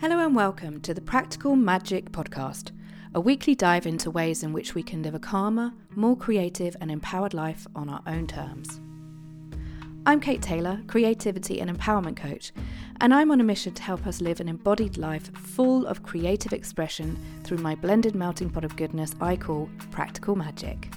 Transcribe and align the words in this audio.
Hello 0.00 0.24
and 0.24 0.36
welcome 0.36 0.80
to 0.82 0.94
the 0.94 1.00
Practical 1.00 1.56
Magic 1.56 2.12
Podcast, 2.12 2.70
a 3.16 3.20
weekly 3.20 3.56
dive 3.56 3.84
into 3.84 4.12
ways 4.12 4.44
in 4.44 4.52
which 4.52 4.72
we 4.72 4.80
can 4.80 5.02
live 5.02 5.16
a 5.16 5.18
calmer, 5.18 5.72
more 5.96 6.16
creative, 6.16 6.76
and 6.80 6.88
empowered 6.88 7.34
life 7.34 7.66
on 7.74 7.88
our 7.88 8.00
own 8.06 8.28
terms. 8.28 8.78
I'm 10.06 10.20
Kate 10.20 10.40
Taylor, 10.40 10.80
creativity 10.86 11.60
and 11.60 11.68
empowerment 11.68 12.16
coach, 12.16 12.52
and 13.00 13.12
I'm 13.12 13.32
on 13.32 13.40
a 13.40 13.44
mission 13.44 13.74
to 13.74 13.82
help 13.82 14.06
us 14.06 14.20
live 14.20 14.38
an 14.38 14.48
embodied 14.48 14.98
life 14.98 15.36
full 15.36 15.84
of 15.88 16.04
creative 16.04 16.52
expression 16.52 17.18
through 17.42 17.58
my 17.58 17.74
blended 17.74 18.14
melting 18.14 18.50
pot 18.50 18.64
of 18.64 18.76
goodness 18.76 19.16
I 19.20 19.34
call 19.34 19.68
Practical 19.90 20.36
Magic. 20.36 20.92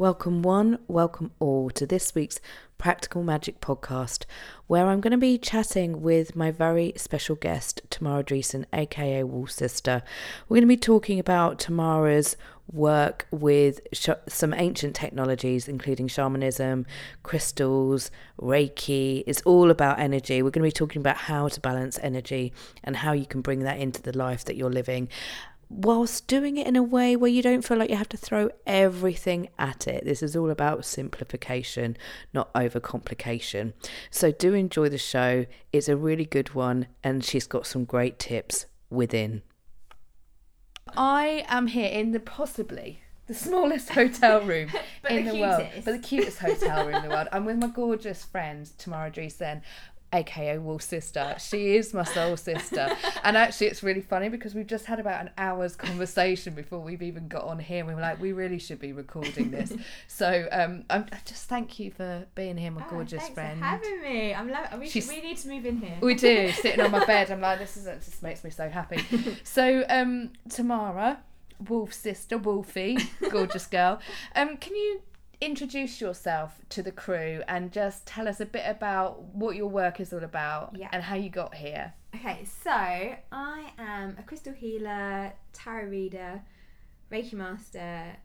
Welcome, 0.00 0.40
one, 0.40 0.78
welcome 0.88 1.30
all 1.40 1.68
to 1.68 1.84
this 1.84 2.14
week's 2.14 2.40
Practical 2.78 3.22
Magic 3.22 3.60
podcast, 3.60 4.24
where 4.66 4.86
I'm 4.86 5.02
going 5.02 5.10
to 5.10 5.18
be 5.18 5.36
chatting 5.36 6.00
with 6.00 6.34
my 6.34 6.50
very 6.50 6.94
special 6.96 7.36
guest, 7.36 7.82
Tamara 7.90 8.24
Driessen, 8.24 8.64
aka 8.72 9.22
Wolf 9.24 9.50
Sister. 9.50 10.02
We're 10.48 10.54
going 10.54 10.62
to 10.62 10.68
be 10.68 10.78
talking 10.78 11.18
about 11.18 11.58
Tamara's 11.58 12.38
work 12.72 13.26
with 13.30 13.80
sh- 13.92 14.08
some 14.26 14.54
ancient 14.54 14.96
technologies, 14.96 15.68
including 15.68 16.08
shamanism, 16.08 16.86
crystals, 17.22 18.10
Reiki. 18.40 19.22
It's 19.26 19.42
all 19.42 19.70
about 19.70 19.98
energy. 19.98 20.42
We're 20.42 20.48
going 20.48 20.62
to 20.62 20.68
be 20.68 20.72
talking 20.72 21.00
about 21.00 21.18
how 21.18 21.48
to 21.48 21.60
balance 21.60 21.98
energy 22.02 22.54
and 22.82 22.96
how 22.96 23.12
you 23.12 23.26
can 23.26 23.42
bring 23.42 23.64
that 23.64 23.78
into 23.78 24.00
the 24.00 24.16
life 24.16 24.46
that 24.46 24.56
you're 24.56 24.70
living 24.70 25.10
whilst 25.70 26.26
doing 26.26 26.56
it 26.56 26.66
in 26.66 26.74
a 26.74 26.82
way 26.82 27.14
where 27.14 27.30
you 27.30 27.42
don't 27.42 27.62
feel 27.62 27.78
like 27.78 27.88
you 27.88 27.96
have 27.96 28.08
to 28.08 28.16
throw 28.16 28.50
everything 28.66 29.48
at 29.56 29.86
it. 29.86 30.04
This 30.04 30.22
is 30.22 30.34
all 30.34 30.50
about 30.50 30.84
simplification, 30.84 31.96
not 32.34 32.52
overcomplication. 32.54 33.72
So 34.10 34.32
do 34.32 34.52
enjoy 34.52 34.88
the 34.88 34.98
show. 34.98 35.46
It's 35.72 35.88
a 35.88 35.96
really 35.96 36.24
good 36.24 36.54
one, 36.54 36.88
and 37.04 37.24
she's 37.24 37.46
got 37.46 37.66
some 37.66 37.84
great 37.84 38.18
tips 38.18 38.66
within. 38.90 39.42
I 40.96 41.44
am 41.48 41.68
here 41.68 41.88
in 41.88 42.10
the 42.10 42.20
possibly 42.20 43.00
the 43.28 43.34
smallest 43.34 43.90
hotel 43.90 44.40
room 44.40 44.70
in 45.08 45.24
the, 45.24 45.32
the 45.32 45.40
world, 45.40 45.66
but 45.84 45.92
the 45.92 45.98
cutest 46.00 46.40
hotel 46.40 46.84
room 46.84 46.96
in 46.96 47.02
the 47.04 47.10
world. 47.10 47.28
I'm 47.30 47.44
with 47.44 47.58
my 47.58 47.68
gorgeous 47.68 48.24
friend 48.24 48.68
Tamara 48.76 49.08
Driessen, 49.08 49.62
aka 50.12 50.58
Wolf 50.58 50.82
Sister. 50.82 51.36
She 51.38 51.76
is 51.76 51.94
my 51.94 52.04
soul 52.04 52.36
sister. 52.36 52.88
and 53.24 53.36
actually, 53.36 53.68
it's 53.68 53.82
really 53.82 54.00
funny 54.00 54.28
because 54.28 54.54
we've 54.54 54.66
just 54.66 54.86
had 54.86 54.98
about 54.98 55.20
an 55.20 55.30
hour's 55.38 55.76
conversation 55.76 56.54
before 56.54 56.80
we've 56.80 57.02
even 57.02 57.28
got 57.28 57.44
on 57.44 57.58
here. 57.58 57.78
And 57.80 57.88
we 57.88 57.94
were 57.94 58.00
like, 58.00 58.20
we 58.20 58.32
really 58.32 58.58
should 58.58 58.80
be 58.80 58.92
recording 58.92 59.50
this. 59.50 59.72
so 60.08 60.48
um, 60.50 60.84
I'm 60.90 61.06
just 61.24 61.48
thank 61.48 61.78
you 61.78 61.90
for 61.90 62.26
being 62.34 62.56
here, 62.56 62.70
my 62.70 62.84
oh, 62.86 62.90
gorgeous 62.90 63.28
friend. 63.28 63.58
For 63.58 63.64
having 63.64 64.02
me. 64.02 64.34
I'm 64.34 64.50
loving. 64.50 64.80
We, 64.80 64.88
should, 64.88 65.08
we 65.08 65.20
need 65.20 65.38
to 65.38 65.48
move 65.48 65.66
in 65.66 65.80
here. 65.80 65.98
We 66.00 66.14
do. 66.14 66.50
Sitting 66.60 66.80
on 66.80 66.90
my 66.90 67.04
bed, 67.04 67.30
I'm 67.30 67.40
like, 67.40 67.58
this 67.58 67.76
is 67.76 67.86
it 67.86 68.02
just 68.04 68.22
makes 68.22 68.44
me 68.44 68.50
so 68.50 68.68
happy. 68.68 69.04
so 69.44 69.84
um, 69.88 70.30
Tamara. 70.48 71.20
Wolf 71.68 71.92
sister, 71.92 72.38
Wolfie, 72.38 72.96
gorgeous 73.28 73.66
girl. 73.66 74.00
Um, 74.34 74.56
can 74.56 74.74
you 74.74 75.02
introduce 75.40 76.00
yourself 76.00 76.60
to 76.68 76.82
the 76.82 76.92
crew 76.92 77.42
and 77.48 77.72
just 77.72 78.06
tell 78.06 78.28
us 78.28 78.40
a 78.40 78.46
bit 78.46 78.64
about 78.66 79.22
what 79.34 79.56
your 79.56 79.68
work 79.68 79.98
is 80.00 80.12
all 80.12 80.22
about 80.22 80.76
yeah. 80.76 80.88
and 80.92 81.02
how 81.02 81.14
you 81.14 81.30
got 81.30 81.54
here. 81.54 81.94
Okay, 82.14 82.44
so 82.44 82.70
I 82.70 83.72
am 83.78 84.16
a 84.18 84.22
crystal 84.22 84.52
healer, 84.52 85.32
tarot 85.52 85.88
reader, 85.88 86.42
Reiki 87.10 87.32
master, 87.32 88.16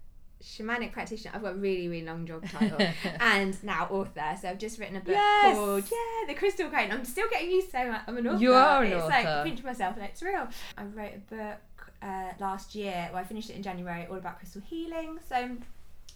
shamanic 0.43 0.91
practitioner. 0.91 1.33
I've 1.35 1.41
got 1.41 1.53
a 1.53 1.57
really, 1.57 1.87
really 1.87 2.05
long 2.05 2.25
job 2.25 2.47
title, 2.49 2.79
and 3.19 3.61
now 3.63 3.87
author. 3.89 4.37
So 4.41 4.49
I've 4.49 4.57
just 4.57 4.79
written 4.79 4.97
a 4.97 4.99
book 4.99 5.15
yes. 5.15 5.55
called 5.55 5.83
Yeah, 5.83 6.27
The 6.27 6.33
Crystal 6.33 6.69
Crane. 6.69 6.91
I'm 6.91 7.05
still 7.05 7.29
getting 7.29 7.51
used 7.51 7.71
to 7.71 7.77
it. 7.77 8.01
I'm 8.07 8.17
an 8.17 8.27
author. 8.27 8.43
You 8.43 8.53
are 8.53 8.83
an 8.83 8.91
it's 8.91 9.03
author. 9.03 9.09
like 9.09 9.45
pinch 9.45 9.63
myself, 9.63 9.97
like 9.97 10.11
it's 10.11 10.21
real. 10.21 10.47
I 10.77 10.83
wrote 10.83 11.13
a 11.15 11.35
book 11.35 11.91
uh, 12.01 12.31
last 12.39 12.75
year. 12.75 13.09
Well, 13.13 13.21
I 13.21 13.23
finished 13.23 13.49
it 13.49 13.55
in 13.55 13.63
January, 13.63 14.05
all 14.09 14.17
about 14.17 14.39
crystal 14.39 14.61
healing. 14.61 15.19
So 15.29 15.57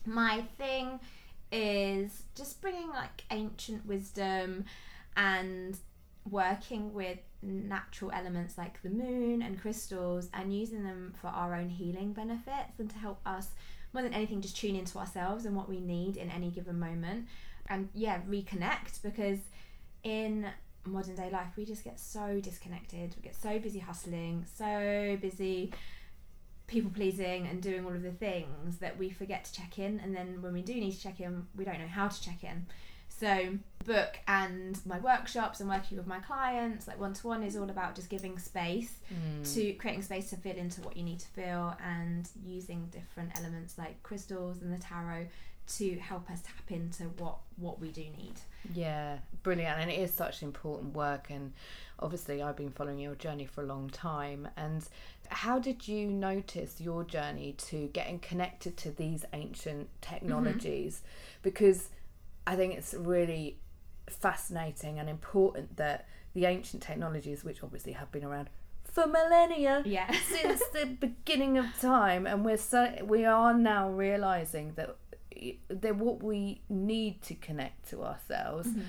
my 0.09 0.44
thing 0.58 1.00
is 1.52 2.24
just 2.36 2.62
bringing 2.62 2.90
like 2.90 3.24
ancient 3.31 3.86
wisdom 3.86 4.66
and 5.16 5.78
working 6.30 6.94
with 6.94 7.18
natural 7.42 8.12
elements 8.12 8.58
like 8.58 8.81
the 8.81 8.90
moon 8.90 9.42
and 9.42 9.59
crystals 9.62 10.30
and 10.34 10.53
using 10.53 10.84
them 10.84 11.14
for 11.19 11.28
our 11.28 11.56
own 11.56 11.69
healing 11.69 12.14
benefits 12.14 12.80
and 12.80 12.90
to 12.90 12.98
help 12.98 13.19
us 13.25 13.50
more 13.94 14.03
than 14.03 14.14
anything 14.14 14.42
just 14.42 14.58
tune 14.58 14.75
into 14.75 14.98
ourselves 14.98 15.46
and 15.46 15.56
what 15.56 15.68
we 15.68 15.80
need 15.80 16.18
in 16.18 16.30
any 16.30 16.52
given 16.52 16.80
moment. 16.80 17.28
And 17.68 17.90
yeah 17.94 18.19
reconnect 18.28 19.02
because 19.03 19.40
in 20.03 20.48
modern 20.86 21.16
day 21.16 21.30
life 21.30 21.50
we 21.56 21.66
just 21.66 21.84
get 21.84 22.00
so 22.00 22.40
disconnected. 22.42 23.16
We 23.16 23.24
get 23.24 23.36
so 23.36 23.59
busy 23.59 23.80
hustling 23.80 24.46
so 24.56 25.18
busy 25.22 25.72
people 26.69 26.91
pleasing 26.91 27.47
and 27.47 27.62
doing 27.62 27.85
all 27.85 27.94
of 27.94 28.03
the 28.03 28.12
things 28.12 28.78
that 28.78 28.97
we 28.97 29.09
forget 29.09 29.44
to 29.44 29.53
check 29.53 29.80
in 29.80 30.00
and 30.00 30.16
then 30.16 30.41
when 30.41 30.53
we 30.53 30.62
do 30.62 30.74
need 30.75 30.91
to 30.91 31.02
check 31.02 31.19
in 31.19 31.46
we 31.56 31.66
don't 31.66 31.80
know 31.80 31.88
how 31.88 32.07
to 32.07 32.22
check 32.22 32.44
in 32.44 32.66
so 33.07 33.50
book 33.85 34.19
and 34.28 34.80
my 34.85 35.00
workshops 35.00 35.59
and 35.59 35.69
working 35.69 35.97
with 35.97 36.06
my 36.06 36.19
clients 36.19 36.88
like 36.88 37.00
one 37.00 37.13
to 37.13 37.28
one 37.28 37.44
is 37.44 37.57
all 37.57 37.69
about 37.69 37.96
just 37.96 38.09
giving 38.09 38.38
space 38.38 39.00
mm. 39.12 39.53
to 39.53 39.74
creating 39.74 40.03
space 40.03 40.30
to 40.30 40.38
fit 40.38 40.57
into 40.57 40.80
what 40.81 40.96
you 40.96 41.03
need 41.03 41.19
to 41.19 41.28
feel 41.30 41.75
and 41.84 42.30
using 42.46 42.88
different 42.91 43.31
elements 43.38 43.78
like 43.78 44.01
crystals 44.03 44.62
and 44.62 44.72
the 44.72 44.78
tarot 44.78 45.25
to 45.68 45.96
help 45.97 46.30
us 46.31 46.41
tap 46.41 46.72
into 46.72 47.03
what 47.18 47.38
what 47.57 47.80
we 47.80 47.90
do 47.90 48.01
need 48.01 48.34
yeah 48.74 49.18
brilliant 49.44 49.80
and 49.80 49.90
it 49.90 50.00
is 50.00 50.13
such 50.13 50.44
important 50.44 50.94
work 50.94 51.28
and 51.30 51.51
obviously 52.00 52.41
I've 52.41 52.56
been 52.56 52.72
following 52.72 53.00
your 53.00 53.16
journey 53.16 53.46
for 53.46 53.62
a 53.62 53.66
long 53.66 53.90
time 53.90 54.47
and 54.57 54.84
how 55.30 55.60
did 55.60 55.88
you 55.88 56.08
notice 56.08 56.82
your 56.82 57.04
journey 57.04 57.54
to 57.58 57.88
getting 57.88 58.20
connected 58.20 58.78
to 58.78 58.92
these 58.92 59.26
ancient 59.34 59.90
technologies? 60.02 60.96
Mm-hmm. 60.96 61.40
Because 61.44 61.90
I 62.46 62.56
think 62.56 62.76
it's 62.76 62.94
really 62.94 63.60
fascinating 64.10 65.00
and 65.00 65.10
important 65.10 65.78
that 65.78 66.08
the 66.34 66.46
ancient 66.46 66.82
technologies, 66.82 67.44
which 67.44 67.64
obviously 67.64 67.94
have 67.94 68.12
been 68.12 68.24
around 68.24 68.50
for 68.84 69.06
millennia, 69.06 69.84
yeah. 69.86 70.12
since 70.30 70.62
the 70.74 70.86
beginning 70.86 71.58
of 71.58 71.66
time, 71.80 72.26
and 72.26 72.44
we're 72.44 72.58
so 72.58 72.92
we 73.04 73.24
are 73.24 73.54
now 73.54 73.90
realizing 73.90 74.74
that 74.76 74.96
they're 75.70 75.94
what 75.94 76.24
we 76.24 76.62
need 76.70 77.22
to 77.22 77.36
connect 77.36 77.90
to 77.90 78.04
ourselves. 78.04 78.68
Mm-hmm 78.68 78.82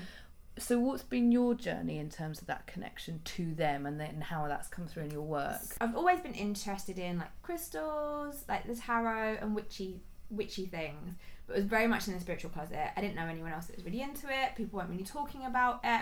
so 0.57 0.79
what's 0.79 1.03
been 1.03 1.31
your 1.31 1.53
journey 1.55 1.97
in 1.97 2.09
terms 2.09 2.41
of 2.41 2.47
that 2.47 2.67
connection 2.67 3.21
to 3.23 3.53
them 3.55 3.85
and 3.85 3.99
then 3.99 4.21
how 4.21 4.47
that's 4.47 4.67
come 4.67 4.85
through 4.85 5.03
in 5.03 5.11
your 5.11 5.21
work? 5.21 5.61
I've 5.79 5.95
always 5.95 6.19
been 6.19 6.33
interested 6.33 6.99
in 6.99 7.19
like 7.19 7.29
crystals 7.41 8.43
like 8.49 8.67
the 8.67 8.75
tarot 8.75 9.37
and 9.41 9.55
witchy 9.55 10.01
witchy 10.29 10.65
things 10.65 11.15
but 11.47 11.53
it 11.53 11.59
was 11.59 11.65
very 11.65 11.87
much 11.87 12.07
in 12.07 12.13
the 12.13 12.19
spiritual 12.19 12.51
closet. 12.51 12.91
I 12.95 13.01
didn't 13.01 13.15
know 13.15 13.27
anyone 13.27 13.51
else 13.51 13.67
that 13.67 13.75
was 13.75 13.85
really 13.85 14.01
into 14.01 14.27
it. 14.27 14.55
People 14.55 14.77
weren't 14.77 14.89
really 14.89 15.03
talking 15.03 15.45
about 15.45 15.79
it. 15.83 16.01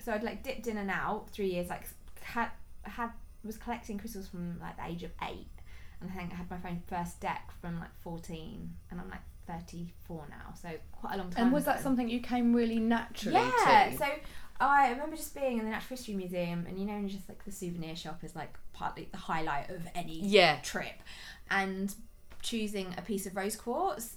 So 0.00 0.12
i'd 0.12 0.22
like 0.22 0.42
dipped 0.42 0.66
in 0.66 0.76
and 0.78 0.90
out 0.90 1.30
three 1.30 1.50
years 1.50 1.68
like 1.68 1.88
had 2.22 2.50
had 2.82 3.10
was 3.44 3.56
collecting 3.56 3.98
crystals 3.98 4.28
from 4.28 4.60
like 4.60 4.76
the 4.76 4.86
age 4.86 5.02
of 5.02 5.10
eight. 5.28 5.48
And 6.00 6.10
i 6.10 6.14
think 6.14 6.32
i 6.32 6.36
had 6.36 6.50
my 6.50 6.76
first 6.88 7.20
deck 7.20 7.50
from 7.60 7.78
like 7.78 7.94
14 8.02 8.74
and 8.90 9.00
i'm 9.00 9.08
like 9.08 9.20
34 9.46 10.26
now, 10.30 10.54
so 10.60 10.68
quite 10.92 11.14
a 11.14 11.18
long 11.18 11.30
time. 11.30 11.44
And 11.44 11.52
was 11.52 11.64
ago. 11.64 11.72
that 11.72 11.82
something 11.82 12.08
you 12.08 12.20
came 12.20 12.54
really 12.54 12.78
naturally 12.78 13.36
yeah, 13.36 13.90
to? 13.90 13.96
so 13.96 14.06
I 14.60 14.90
remember 14.90 15.16
just 15.16 15.34
being 15.34 15.58
in 15.58 15.64
the 15.64 15.70
Natural 15.70 15.96
History 15.96 16.14
Museum, 16.14 16.66
and 16.68 16.78
you 16.78 16.84
know, 16.84 17.06
just 17.08 17.28
like 17.28 17.44
the 17.44 17.52
souvenir 17.52 17.96
shop 17.96 18.22
is 18.22 18.36
like 18.36 18.56
partly 18.72 19.08
the 19.10 19.18
highlight 19.18 19.70
of 19.70 19.82
any 19.94 20.20
yeah. 20.20 20.60
trip, 20.62 21.02
and 21.50 21.94
choosing 22.42 22.94
a 22.96 23.02
piece 23.02 23.26
of 23.26 23.36
rose 23.36 23.56
quartz 23.56 24.16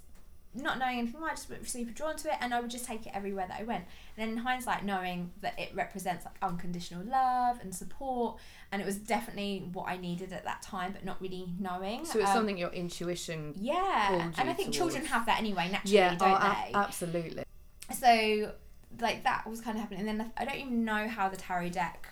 not 0.56 0.80
knowing 0.80 1.00
anything 1.00 1.20
more, 1.20 1.30
I 1.30 1.34
just 1.34 1.50
was 1.50 1.70
super 1.70 1.92
drawn 1.92 2.16
to 2.18 2.30
it, 2.30 2.36
and 2.42 2.54
I 2.54 2.60
would 2.62 2.70
just 2.70 2.86
take 2.86 3.06
it 3.06 3.12
everywhere 3.14 3.46
that 3.48 3.60
I 3.60 3.64
went. 3.64 3.86
And 4.18 4.30
then 4.30 4.30
in 4.30 4.38
hindsight, 4.38 4.86
knowing 4.86 5.32
that 5.42 5.60
it 5.60 5.72
represents 5.74 6.26
like 6.26 6.36
unconditional 6.42 7.06
love 7.06 7.60
and 7.62 7.74
support, 7.74 8.40
and 8.72 8.82
it 8.82 8.86
was 8.86 8.98
definitely 8.98 9.70
what 9.74 9.88
I 9.88 9.98
needed 9.98 10.34
at 10.34 10.46
that 10.46 10.62
time, 10.62 10.92
but 10.94 11.04
not 11.06 11.22
really 11.22 11.48
knowing. 11.60 12.06
So 12.06 12.20
it's 12.20 12.30
um, 12.30 12.36
something 12.36 12.58
your 12.58 12.72
intuition. 12.72 13.54
Yeah, 13.56 14.32
and 14.38 14.50
I 14.50 14.54
think 14.54 14.74
towards. 14.74 14.78
children 14.78 15.06
have 15.06 15.26
that 15.26 15.40
anyway 15.40 15.70
naturally, 15.72 15.96
yeah, 15.98 16.16
don't 16.16 16.42
oh, 16.42 16.56
they? 16.66 16.74
absolutely. 16.74 17.44
So 17.94 18.54
like 19.00 19.24
that 19.24 19.48
was 19.48 19.62
kind 19.62 19.78
of 19.78 19.82
happening, 19.82 20.08
and 20.08 20.20
then 20.20 20.32
I 20.38 20.46
don't 20.46 20.58
even 20.58 20.86
know 20.86 21.08
how 21.08 21.30
the 21.30 21.38
tarot 21.38 21.70
deck 21.70 22.08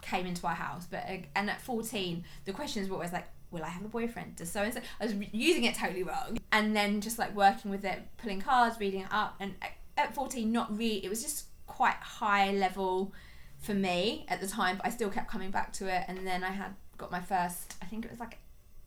came 0.00 0.26
into 0.26 0.46
our 0.46 0.54
house, 0.54 0.86
but 0.90 1.04
and 1.34 1.50
at 1.50 1.60
fourteen, 1.60 2.24
the 2.44 2.52
questions 2.52 2.88
were 2.88 2.94
always 2.94 3.12
like, 3.12 3.26
will 3.54 3.62
I 3.64 3.68
have 3.68 3.84
a 3.84 3.88
boyfriend? 3.88 4.36
Does 4.36 4.50
so 4.50 4.60
and 4.62 4.74
so? 4.74 4.80
I 5.00 5.04
was 5.06 5.14
using 5.32 5.64
it 5.64 5.74
totally 5.76 6.02
wrong. 6.02 6.38
And 6.52 6.76
then 6.76 7.00
just 7.00 7.18
like 7.18 7.34
working 7.34 7.70
with 7.70 7.84
it, 7.84 8.02
pulling 8.18 8.40
cards, 8.40 8.78
reading 8.78 9.00
it 9.02 9.08
up. 9.10 9.36
And 9.40 9.54
at 9.96 10.14
14, 10.14 10.50
not 10.52 10.76
really, 10.76 11.04
it 11.04 11.08
was 11.08 11.22
just 11.22 11.46
quite 11.66 11.94
high 11.94 12.52
level 12.52 13.14
for 13.60 13.72
me 13.72 14.26
at 14.28 14.40
the 14.40 14.46
time, 14.46 14.76
but 14.76 14.86
I 14.86 14.90
still 14.90 15.08
kept 15.08 15.30
coming 15.30 15.50
back 15.50 15.72
to 15.74 15.86
it. 15.86 16.04
And 16.08 16.26
then 16.26 16.44
I 16.44 16.50
had 16.50 16.74
got 16.98 17.10
my 17.10 17.20
first, 17.20 17.76
I 17.80 17.86
think 17.86 18.04
it 18.04 18.10
was 18.10 18.20
like 18.20 18.38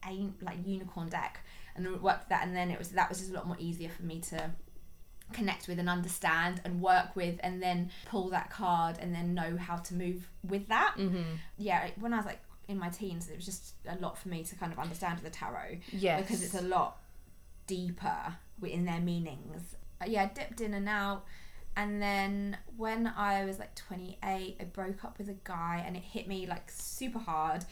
a 0.07 0.29
like 0.41 0.57
unicorn 0.65 1.09
deck 1.09 1.39
and 1.75 1.85
worked 2.01 2.19
with 2.21 2.29
that. 2.29 2.45
And 2.45 2.55
then 2.55 2.69
it 2.69 2.77
was, 2.77 2.89
that 2.89 3.09
was 3.09 3.19
just 3.19 3.31
a 3.31 3.33
lot 3.33 3.47
more 3.47 3.57
easier 3.59 3.89
for 3.89 4.03
me 4.03 4.19
to 4.29 4.51
connect 5.33 5.67
with 5.67 5.79
and 5.79 5.89
understand 5.89 6.61
and 6.63 6.81
work 6.81 7.15
with 7.15 7.37
and 7.41 7.61
then 7.61 7.91
pull 8.05 8.29
that 8.29 8.49
card 8.49 8.97
and 8.99 9.13
then 9.13 9.33
know 9.33 9.57
how 9.57 9.75
to 9.75 9.93
move 9.93 10.29
with 10.47 10.67
that 10.69 10.93
Mm-hmm. 10.97 11.21
yeah 11.57 11.89
when 11.99 12.13
i 12.13 12.17
was 12.17 12.25
like 12.25 12.39
in 12.67 12.77
my 12.77 12.89
teens 12.89 13.29
it 13.29 13.35
was 13.35 13.45
just 13.45 13.73
a 13.87 13.95
lot 13.99 14.17
for 14.17 14.27
me 14.29 14.43
to 14.43 14.55
kind 14.55 14.71
of 14.73 14.79
understand 14.79 15.19
the 15.19 15.29
tarot 15.29 15.77
Yes. 15.91 16.21
because 16.21 16.43
it's 16.43 16.53
a 16.55 16.61
lot 16.61 16.97
deeper 17.67 18.35
in 18.63 18.85
their 18.85 18.99
meanings. 18.99 19.75
Uh, 20.01 20.05
Yeah, 20.07 20.23
I 20.23 20.25
dipped 20.27 20.61
in 20.61 20.73
and 20.73 20.87
out. 20.89 21.25
And 21.75 22.01
then 22.01 22.57
when 22.75 23.05
I 23.07 23.45
was 23.45 23.59
like 23.59 23.75
28, 23.75 24.57
I 24.59 24.63
broke 24.65 25.03
up 25.05 25.17
with 25.19 25.29
a 25.29 25.35
guy 25.43 25.83
and 25.85 25.95
it 25.95 26.03
hit 26.03 26.27
me 26.27 26.47
like 26.47 26.71
super 26.71 27.19
hard 27.19 27.65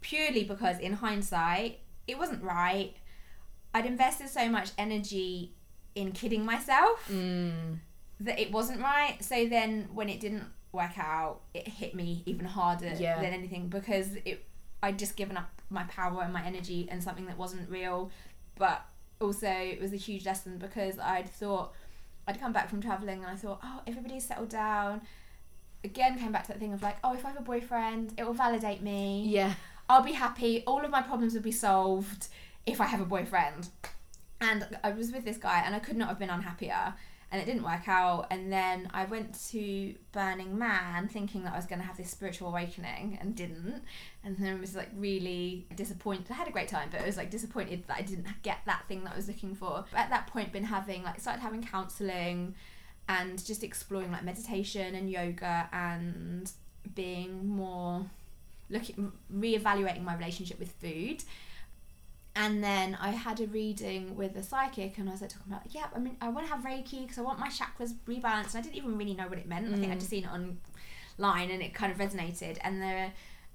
purely 0.00 0.42
because 0.44 0.78
in 0.80 0.94
hindsight, 0.94 1.78
it 2.08 2.18
wasn't 2.18 2.42
right. 2.42 2.94
I'd 3.72 3.86
invested 3.86 4.28
so 4.30 4.48
much 4.48 4.70
energy 4.76 5.54
in 5.94 6.10
kidding 6.12 6.44
myself 6.44 7.06
Mm. 7.08 7.78
that 8.20 8.38
it 8.40 8.50
wasn't 8.50 8.80
right. 8.80 9.22
So 9.22 9.46
then 9.46 9.88
when 9.94 10.08
it 10.08 10.18
didn't 10.20 10.44
work 10.72 10.98
out, 10.98 11.40
it 11.54 11.68
hit 11.68 11.94
me 11.94 12.22
even 12.26 12.46
harder 12.46 12.94
Yeah. 12.98 13.16
than 13.20 13.32
anything 13.32 13.68
because 13.68 14.14
it 14.24 14.44
I'd 14.82 14.98
just 14.98 15.14
given 15.16 15.36
up 15.36 15.62
my 15.70 15.84
power 15.84 16.22
and 16.22 16.32
my 16.32 16.44
energy 16.44 16.88
and 16.90 17.00
something 17.02 17.26
that 17.26 17.38
wasn't 17.38 17.70
real. 17.70 18.10
But 18.56 18.84
also 19.20 19.46
it 19.48 19.80
was 19.80 19.92
a 19.92 19.96
huge 19.96 20.26
lesson 20.26 20.58
because 20.58 20.98
I'd 20.98 21.28
thought 21.28 21.72
I'd 22.26 22.40
come 22.40 22.52
back 22.52 22.68
from 22.68 22.80
travelling 22.80 23.18
and 23.22 23.26
I 23.26 23.36
thought, 23.36 23.60
oh, 23.62 23.80
everybody's 23.86 24.24
settled 24.24 24.48
down. 24.48 25.02
Again, 25.84 26.18
came 26.18 26.32
back 26.32 26.42
to 26.44 26.48
that 26.52 26.58
thing 26.58 26.72
of 26.72 26.82
like, 26.82 26.96
oh, 27.04 27.14
if 27.14 27.24
I 27.24 27.28
have 27.28 27.38
a 27.38 27.42
boyfriend, 27.42 28.14
it 28.16 28.24
will 28.24 28.32
validate 28.34 28.82
me. 28.82 29.24
Yeah. 29.26 29.54
I'll 29.88 30.02
be 30.02 30.12
happy. 30.12 30.62
All 30.66 30.84
of 30.84 30.90
my 30.90 31.02
problems 31.02 31.34
will 31.34 31.42
be 31.42 31.52
solved 31.52 32.28
if 32.66 32.80
I 32.80 32.86
have 32.86 33.00
a 33.00 33.04
boyfriend. 33.04 33.68
And 34.40 34.66
I 34.82 34.90
was 34.90 35.12
with 35.12 35.24
this 35.24 35.36
guy, 35.36 35.62
and 35.64 35.74
I 35.74 35.78
could 35.80 35.96
not 35.96 36.08
have 36.08 36.18
been 36.18 36.30
unhappier. 36.30 36.94
And 37.32 37.40
it 37.40 37.46
didn't 37.46 37.62
work 37.64 37.88
out. 37.88 38.26
And 38.30 38.52
then 38.52 38.90
I 38.92 39.06
went 39.06 39.40
to 39.52 39.94
Burning 40.12 40.58
Man 40.58 41.08
thinking 41.08 41.44
that 41.44 41.54
I 41.54 41.56
was 41.56 41.64
going 41.64 41.78
to 41.80 41.84
have 41.86 41.96
this 41.96 42.10
spiritual 42.10 42.48
awakening, 42.48 43.16
and 43.20 43.34
didn't. 43.34 43.82
And 44.22 44.36
then 44.36 44.54
I 44.54 44.60
was 44.60 44.76
like 44.76 44.90
really 44.94 45.66
disappointed. 45.74 46.26
I 46.30 46.34
had 46.34 46.46
a 46.46 46.50
great 46.50 46.68
time, 46.68 46.90
but 46.92 47.00
I 47.00 47.06
was 47.06 47.16
like 47.16 47.30
disappointed 47.30 47.84
that 47.88 47.96
I 47.96 48.02
didn't 48.02 48.26
get 48.42 48.58
that 48.66 48.84
thing 48.86 49.02
that 49.04 49.14
I 49.14 49.16
was 49.16 49.28
looking 49.28 49.54
for. 49.54 49.86
But 49.90 49.98
at 49.98 50.10
that 50.10 50.26
point, 50.26 50.52
been 50.52 50.64
having 50.64 51.04
like 51.04 51.20
started 51.20 51.40
having 51.40 51.62
counselling, 51.62 52.54
and 53.08 53.42
just 53.42 53.64
exploring 53.64 54.12
like 54.12 54.24
meditation 54.24 54.94
and 54.94 55.10
yoga, 55.10 55.70
and 55.72 56.52
being 56.94 57.48
more 57.48 58.04
looking 58.68 59.10
reevaluating 59.34 60.02
my 60.02 60.14
relationship 60.16 60.58
with 60.58 60.72
food 60.72 61.24
and 62.34 62.62
then 62.64 62.96
I 63.00 63.10
had 63.10 63.40
a 63.40 63.46
reading 63.46 64.16
with 64.16 64.36
a 64.36 64.42
psychic, 64.42 64.98
and 64.98 65.08
I 65.08 65.12
was 65.12 65.20
like 65.20 65.30
talking 65.30 65.52
about, 65.52 65.62
yeah, 65.70 65.86
I 65.94 65.98
mean, 65.98 66.16
I 66.20 66.28
want 66.28 66.46
to 66.46 66.52
have 66.52 66.64
Reiki 66.64 67.02
because 67.02 67.18
I 67.18 67.22
want 67.22 67.38
my 67.38 67.48
chakras 67.48 67.94
rebalanced. 68.06 68.54
And 68.54 68.56
I 68.56 68.60
didn't 68.62 68.76
even 68.76 68.96
really 68.96 69.14
know 69.14 69.28
what 69.28 69.38
it 69.38 69.46
meant. 69.46 69.72
I 69.72 69.76
think 69.76 69.92
I'd 69.92 70.00
just 70.00 70.10
seen 70.10 70.24
it 70.24 70.30
online, 70.30 71.50
and 71.50 71.62
it 71.62 71.74
kind 71.74 71.92
of 71.92 71.98
resonated. 71.98 72.58
And 72.62 72.80
the 72.80 73.10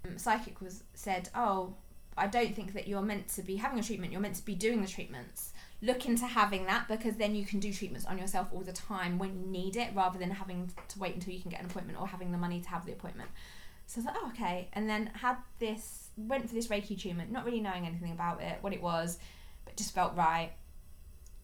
um, 0.05 0.17
psychic 0.17 0.61
was 0.61 0.83
said, 0.93 1.29
oh, 1.33 1.73
I 2.15 2.27
don't 2.27 2.55
think 2.55 2.73
that 2.73 2.87
you're 2.87 3.01
meant 3.01 3.27
to 3.29 3.41
be 3.41 3.57
having 3.57 3.79
a 3.79 3.83
treatment. 3.83 4.11
You're 4.11 4.21
meant 4.21 4.35
to 4.35 4.45
be 4.45 4.55
doing 4.55 4.81
the 4.81 4.87
treatments. 4.87 5.53
Look 5.81 6.07
into 6.07 6.25
having 6.25 6.65
that 6.65 6.87
because 6.87 7.17
then 7.17 7.35
you 7.35 7.45
can 7.45 7.59
do 7.59 7.71
treatments 7.71 8.05
on 8.07 8.17
yourself 8.17 8.47
all 8.51 8.61
the 8.61 8.73
time 8.73 9.19
when 9.19 9.39
you 9.39 9.45
need 9.45 9.75
it, 9.75 9.89
rather 9.93 10.17
than 10.17 10.31
having 10.31 10.71
to 10.87 10.99
wait 10.99 11.13
until 11.13 11.33
you 11.33 11.39
can 11.39 11.51
get 11.51 11.59
an 11.59 11.67
appointment 11.67 11.99
or 11.99 12.07
having 12.07 12.31
the 12.31 12.37
money 12.37 12.61
to 12.61 12.69
have 12.69 12.85
the 12.85 12.91
appointment. 12.91 13.29
So 13.85 14.01
I 14.01 14.03
was 14.03 14.05
like, 14.05 14.15
oh, 14.21 14.27
okay. 14.29 14.67
And 14.73 14.89
then 14.89 15.11
had 15.13 15.37
this, 15.59 16.06
went 16.17 16.47
for 16.47 16.55
this 16.55 16.67
Reiki 16.67 16.99
treatment, 16.99 17.31
not 17.31 17.45
really 17.45 17.61
knowing 17.61 17.85
anything 17.85 18.11
about 18.11 18.41
it, 18.41 18.57
what 18.61 18.73
it 18.73 18.81
was, 18.81 19.19
but 19.65 19.77
just 19.77 19.93
felt 19.93 20.15
right. 20.15 20.51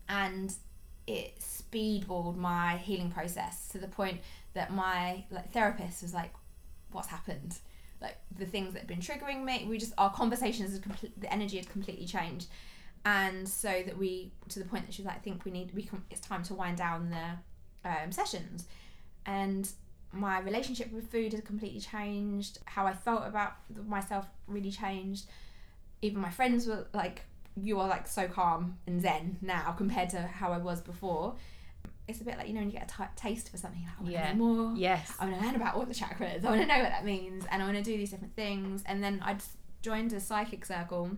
And 0.10 0.54
it 1.06 1.40
speedballed 1.40 2.38
my 2.38 2.78
healing 2.78 3.12
process 3.12 3.68
to 3.70 3.78
the 3.78 3.88
point 3.88 4.22
that 4.54 4.74
my 4.74 5.26
like 5.30 5.52
therapist 5.52 6.02
was 6.02 6.14
like, 6.14 6.34
what's 6.92 7.08
happened? 7.08 7.58
Like 8.02 8.18
the 8.38 8.46
things 8.46 8.74
that 8.74 8.80
had 8.80 8.88
been 8.88 9.00
triggering 9.00 9.44
me, 9.44 9.66
we 9.70 9.78
just, 9.78 9.94
our 9.98 10.12
conversations, 10.12 10.78
complete, 10.80 11.20
the 11.20 11.32
energy 11.32 11.58
had 11.58 11.70
completely 11.70 12.06
changed. 12.06 12.48
And 13.06 13.48
so 13.48 13.84
that 13.86 13.98
we, 13.98 14.32
to 14.50 14.60
the 14.60 14.66
point 14.66 14.86
that 14.86 14.94
she 14.94 15.02
was 15.02 15.08
like, 15.08 15.18
I 15.18 15.20
think 15.20 15.44
we 15.46 15.52
need, 15.52 15.74
we 15.76 15.84
can, 15.84 16.04
it's 16.10 16.22
time 16.22 16.44
to 16.44 16.54
wind 16.54 16.78
down 16.78 17.10
the 17.10 17.90
um, 17.90 18.12
sessions. 18.12 18.66
And 19.26 19.70
my 20.14 20.40
relationship 20.40 20.92
with 20.92 21.10
food 21.12 21.34
had 21.34 21.44
completely 21.46 21.80
changed. 21.80 22.60
How 22.66 22.86
I 22.86 22.94
felt 22.94 23.26
about 23.26 23.54
myself 23.88 24.28
really 24.48 24.72
changed. 24.72 25.26
Even 26.02 26.22
my 26.22 26.30
friends 26.30 26.68
were 26.68 26.86
like, 26.94 27.24
"You 27.56 27.80
are 27.80 27.88
like 27.88 28.08
so 28.08 28.28
calm 28.28 28.78
and 28.88 29.02
zen 29.02 29.38
now 29.42 29.72
compared 29.72 30.10
to 30.12 30.22
how 30.22 30.52
I 30.54 30.58
was 30.58 30.82
before." 30.82 31.36
It's 32.08 32.20
a 32.22 32.26
bit 32.26 32.38
like 32.38 32.48
you 32.48 32.54
know 32.54 32.60
when 32.60 32.70
you 32.70 32.78
get 32.78 32.92
a 32.92 32.98
t- 33.04 33.10
taste 33.16 33.50
for 33.50 33.58
something, 33.58 33.82
like, 33.82 33.92
"I 33.98 34.02
want 34.02 34.08
to 34.08 34.12
Yeah. 34.14 34.34
know 34.34 34.46
more." 34.46 34.76
Yes. 34.78 35.16
I 35.20 35.26
want 35.26 35.40
to 35.40 35.46
learn 35.46 35.56
about 35.56 35.76
all 35.76 35.86
the 35.86 35.94
chakras. 35.94 36.44
I 36.46 36.50
want 36.50 36.62
to 36.62 36.68
know 36.68 36.80
what 36.80 36.90
that 36.90 37.06
means, 37.06 37.46
and 37.50 37.62
I 37.62 37.66
want 37.66 37.78
to 37.78 37.84
do 37.84 37.96
these 37.98 38.12
different 38.12 38.36
things. 38.36 38.84
And 38.86 39.04
then 39.04 39.22
I 39.24 39.38
joined 39.82 40.14
a 40.14 40.20
psychic 40.20 40.66
circle. 40.66 41.12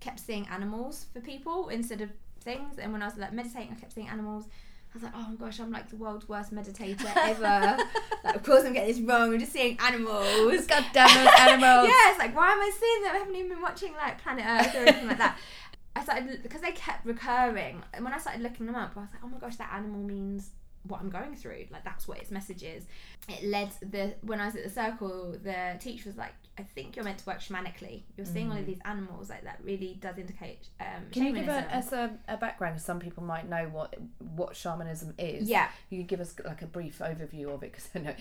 Kept 0.00 0.20
seeing 0.20 0.46
animals 0.48 1.06
for 1.12 1.20
people 1.20 1.68
instead 1.70 2.00
of 2.02 2.10
things. 2.40 2.78
And 2.78 2.92
when 2.92 3.02
I 3.02 3.06
was 3.06 3.16
like 3.16 3.32
meditating, 3.32 3.72
I 3.72 3.74
kept 3.80 3.92
seeing 3.94 4.08
animals. 4.08 4.48
I 4.94 4.98
was 4.98 5.02
like, 5.02 5.12
oh 5.16 5.26
my 5.28 5.34
gosh, 5.34 5.58
I'm 5.58 5.72
like 5.72 5.90
the 5.90 5.96
world's 5.96 6.28
worst 6.28 6.54
meditator 6.54 7.10
ever. 7.16 7.76
like, 8.24 8.36
of 8.36 8.44
course, 8.44 8.64
I'm 8.64 8.72
getting 8.72 8.94
this 8.94 9.00
wrong. 9.00 9.32
I'm 9.32 9.40
just 9.40 9.52
seeing 9.52 9.76
animals. 9.80 10.66
God 10.66 10.84
damn 10.92 11.24
those 11.24 11.34
animals. 11.40 11.88
yeah, 11.88 12.10
it's 12.10 12.18
like, 12.20 12.36
why 12.36 12.52
am 12.52 12.60
I 12.60 12.70
seeing 12.78 13.02
them? 13.02 13.10
I 13.12 13.18
haven't 13.18 13.34
even 13.34 13.48
been 13.48 13.60
watching 13.60 13.92
like 13.94 14.22
Planet 14.22 14.44
Earth 14.46 14.72
or 14.72 14.78
anything 14.78 15.08
like 15.08 15.18
that. 15.18 15.36
I 15.96 16.04
started 16.04 16.42
because 16.44 16.60
they 16.60 16.70
kept 16.70 17.04
recurring, 17.04 17.82
and 17.92 18.04
when 18.04 18.14
I 18.14 18.18
started 18.18 18.42
looking 18.42 18.66
them 18.66 18.76
up, 18.76 18.92
I 18.96 19.00
was 19.00 19.08
like, 19.12 19.22
oh 19.24 19.28
my 19.28 19.38
gosh, 19.38 19.56
that 19.56 19.72
animal 19.72 20.00
means 20.00 20.50
what 20.86 21.00
I'm 21.00 21.10
going 21.10 21.34
through. 21.34 21.66
Like 21.70 21.84
that's 21.84 22.06
what 22.06 22.18
its 22.18 22.30
message 22.30 22.62
is. 22.62 22.84
It 23.28 23.44
led 23.44 23.70
the 23.80 24.14
when 24.22 24.40
I 24.40 24.46
was 24.46 24.56
at 24.56 24.64
the 24.64 24.70
circle, 24.70 25.36
the 25.42 25.76
teacher 25.80 26.08
was 26.08 26.16
like, 26.16 26.32
I 26.58 26.62
think 26.62 26.94
you're 26.94 27.04
meant 27.04 27.18
to 27.18 27.26
work 27.26 27.40
shamanically. 27.40 28.02
You're 28.16 28.26
seeing 28.26 28.50
all 28.50 28.56
of 28.58 28.66
these 28.66 28.78
animals, 28.84 29.30
like 29.30 29.44
that 29.44 29.58
really 29.64 29.98
does 30.00 30.18
indicate. 30.18 30.68
Um, 30.80 30.86
Mm. 30.86 31.12
Can 31.12 31.24
you 31.24 31.32
give 31.32 31.48
a, 31.48 31.76
us 31.76 31.92
a, 31.92 32.16
a 32.28 32.36
background? 32.36 32.80
some 32.80 33.00
people 33.00 33.22
might 33.24 33.48
know 33.48 33.68
what 33.72 33.94
what 34.18 34.54
shamanism 34.56 35.14
is. 35.18 35.48
Yeah. 35.48 35.68
You 35.90 35.98
could 35.98 36.08
give 36.08 36.20
us 36.20 36.34
like 36.44 36.62
a 36.62 36.66
brief 36.66 36.98
overview 36.98 37.52
of 37.54 37.62
it 37.62 37.72
because 37.72 37.88
I 37.94 37.98
know 38.00 38.14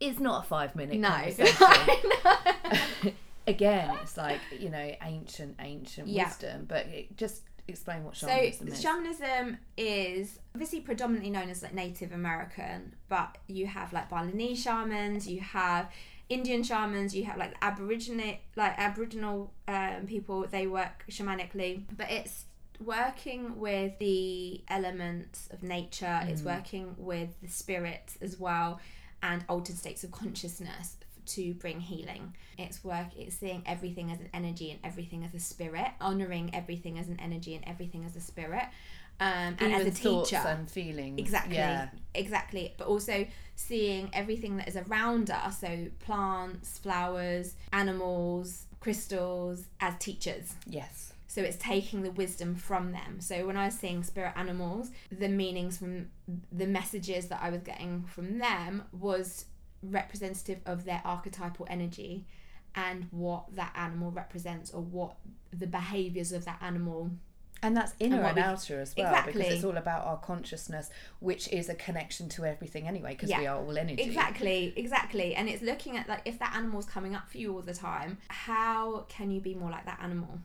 it's 0.00 0.18
not 0.18 0.44
a 0.44 0.48
five 0.48 0.74
minute 0.74 0.98
No. 0.98 1.08
conversation. 1.10 3.14
Again, 3.46 3.96
it's 4.02 4.16
like 4.16 4.40
you 4.58 4.70
know 4.70 4.92
ancient 5.02 5.56
ancient 5.60 6.08
Yeah. 6.08 6.26
wisdom, 6.28 6.64
but 6.68 6.86
it, 6.86 7.16
just 7.16 7.42
explain 7.68 8.04
what 8.04 8.16
So 8.16 8.26
shamanism 8.26 8.68
is. 8.68 8.76
So, 8.76 8.82
shamanism 8.82 9.58
is 9.76 10.38
obviously 10.54 10.80
predominantly 10.80 11.30
known 11.30 11.50
as 11.50 11.62
like 11.62 11.74
Native 11.74 12.12
American, 12.12 12.94
but 13.08 13.38
you 13.46 13.66
have 13.66 13.92
like 13.92 14.08
Balinese 14.08 14.62
shamans, 14.62 15.28
you 15.28 15.40
have 15.40 15.90
Indian 16.28 16.62
shamans, 16.62 17.14
you 17.14 17.24
have 17.24 17.36
like 17.36 17.54
Aboriginal 17.62 18.36
like 18.56 18.74
Aboriginal 18.78 19.52
um, 19.68 20.06
people. 20.06 20.46
They 20.50 20.66
work 20.66 21.04
shamanically, 21.10 21.84
but 21.96 22.10
it's 22.10 22.46
working 22.80 23.58
with 23.58 23.98
the 23.98 24.62
elements 24.68 25.48
of 25.52 25.62
nature. 25.62 26.20
It's 26.24 26.42
working 26.42 26.94
with 26.98 27.30
the 27.40 27.48
spirits 27.48 28.18
as 28.20 28.38
well, 28.38 28.80
and 29.22 29.44
altered 29.48 29.76
states 29.76 30.04
of 30.04 30.10
consciousness 30.10 30.96
to 31.26 31.54
bring 31.54 31.80
healing. 31.80 32.34
It's 32.58 32.82
work 32.84 33.08
it's 33.16 33.36
seeing 33.36 33.62
everything 33.66 34.10
as 34.10 34.20
an 34.20 34.28
energy 34.34 34.70
and 34.70 34.80
everything 34.84 35.24
as 35.24 35.34
a 35.34 35.40
spirit, 35.40 35.88
honoring 36.00 36.54
everything 36.54 36.98
as 36.98 37.08
an 37.08 37.18
energy 37.20 37.54
and 37.54 37.64
everything 37.66 38.04
as 38.04 38.14
a 38.16 38.20
spirit. 38.20 38.64
Um, 39.20 39.56
and 39.60 39.72
as 39.74 39.80
Even 39.82 39.86
a 39.88 39.90
thoughts 39.92 40.30
teacher, 40.30 40.42
and 40.46 40.68
feelings. 40.70 41.18
exactly, 41.18 41.54
Yeah. 41.56 41.90
exactly. 42.14 42.74
But 42.76 42.88
also 42.88 43.26
seeing 43.54 44.10
everything 44.12 44.56
that 44.56 44.66
is 44.66 44.76
around 44.76 45.30
us, 45.30 45.60
so 45.60 45.86
plants, 46.00 46.78
flowers, 46.78 47.54
animals, 47.72 48.66
crystals, 48.80 49.64
as 49.80 49.94
teachers. 49.98 50.54
Yes. 50.66 51.12
So 51.28 51.40
it's 51.40 51.56
taking 51.56 52.02
the 52.02 52.10
wisdom 52.10 52.54
from 52.56 52.92
them. 52.92 53.20
So 53.20 53.46
when 53.46 53.56
I 53.56 53.66
was 53.66 53.78
seeing 53.78 54.02
spirit 54.02 54.32
animals, 54.36 54.90
the 55.10 55.28
meanings 55.28 55.78
from 55.78 56.08
the 56.50 56.66
messages 56.66 57.28
that 57.28 57.40
I 57.42 57.48
was 57.50 57.62
getting 57.62 58.02
from 58.04 58.38
them 58.38 58.82
was 58.92 59.44
representative 59.82 60.60
of 60.66 60.84
their 60.84 61.02
archetypal 61.04 61.66
energy 61.70 62.24
and 62.74 63.06
what 63.10 63.54
that 63.54 63.72
animal 63.76 64.10
represents 64.10 64.70
or 64.70 64.80
what 64.82 65.16
the 65.52 65.66
behaviors 65.66 66.32
of 66.32 66.44
that 66.46 66.58
animal 66.62 67.10
And 67.62 67.76
that's 67.76 67.92
inner 68.00 68.22
and, 68.22 68.36
we- 68.36 68.42
outer 68.42 68.80
as 68.80 68.94
well, 68.96 69.22
because 69.26 69.40
it's 69.42 69.64
all 69.64 69.76
about 69.76 70.04
our 70.06 70.16
consciousness, 70.16 70.88
which 71.20 71.48
is 71.52 71.68
a 71.68 71.74
connection 71.74 72.28
to 72.30 72.44
everything 72.44 72.88
anyway, 72.88 73.10
because 73.12 73.28
Yeah. 73.30 73.38
we 73.40 73.46
are 73.46 73.58
all 73.58 73.76
energy. 73.78 74.02
Exactly, 74.02 74.72
exactly. 74.76 75.34
And 75.34 75.48
it's 75.48 75.62
looking 75.62 75.96
at 75.96 76.08
like 76.08 76.22
if 76.24 76.38
that 76.38 76.54
animal's 76.56 76.86
coming 76.86 77.14
up 77.14 77.30
for 77.30 77.38
you 77.38 77.54
all 77.54 77.62
the 77.62 77.74
time, 77.74 78.18
how 78.28 79.00
can 79.08 79.30
you 79.30 79.40
be 79.40 79.54
more 79.54 79.70
like 79.70 79.84
that 79.84 80.00
animal? 80.02 80.40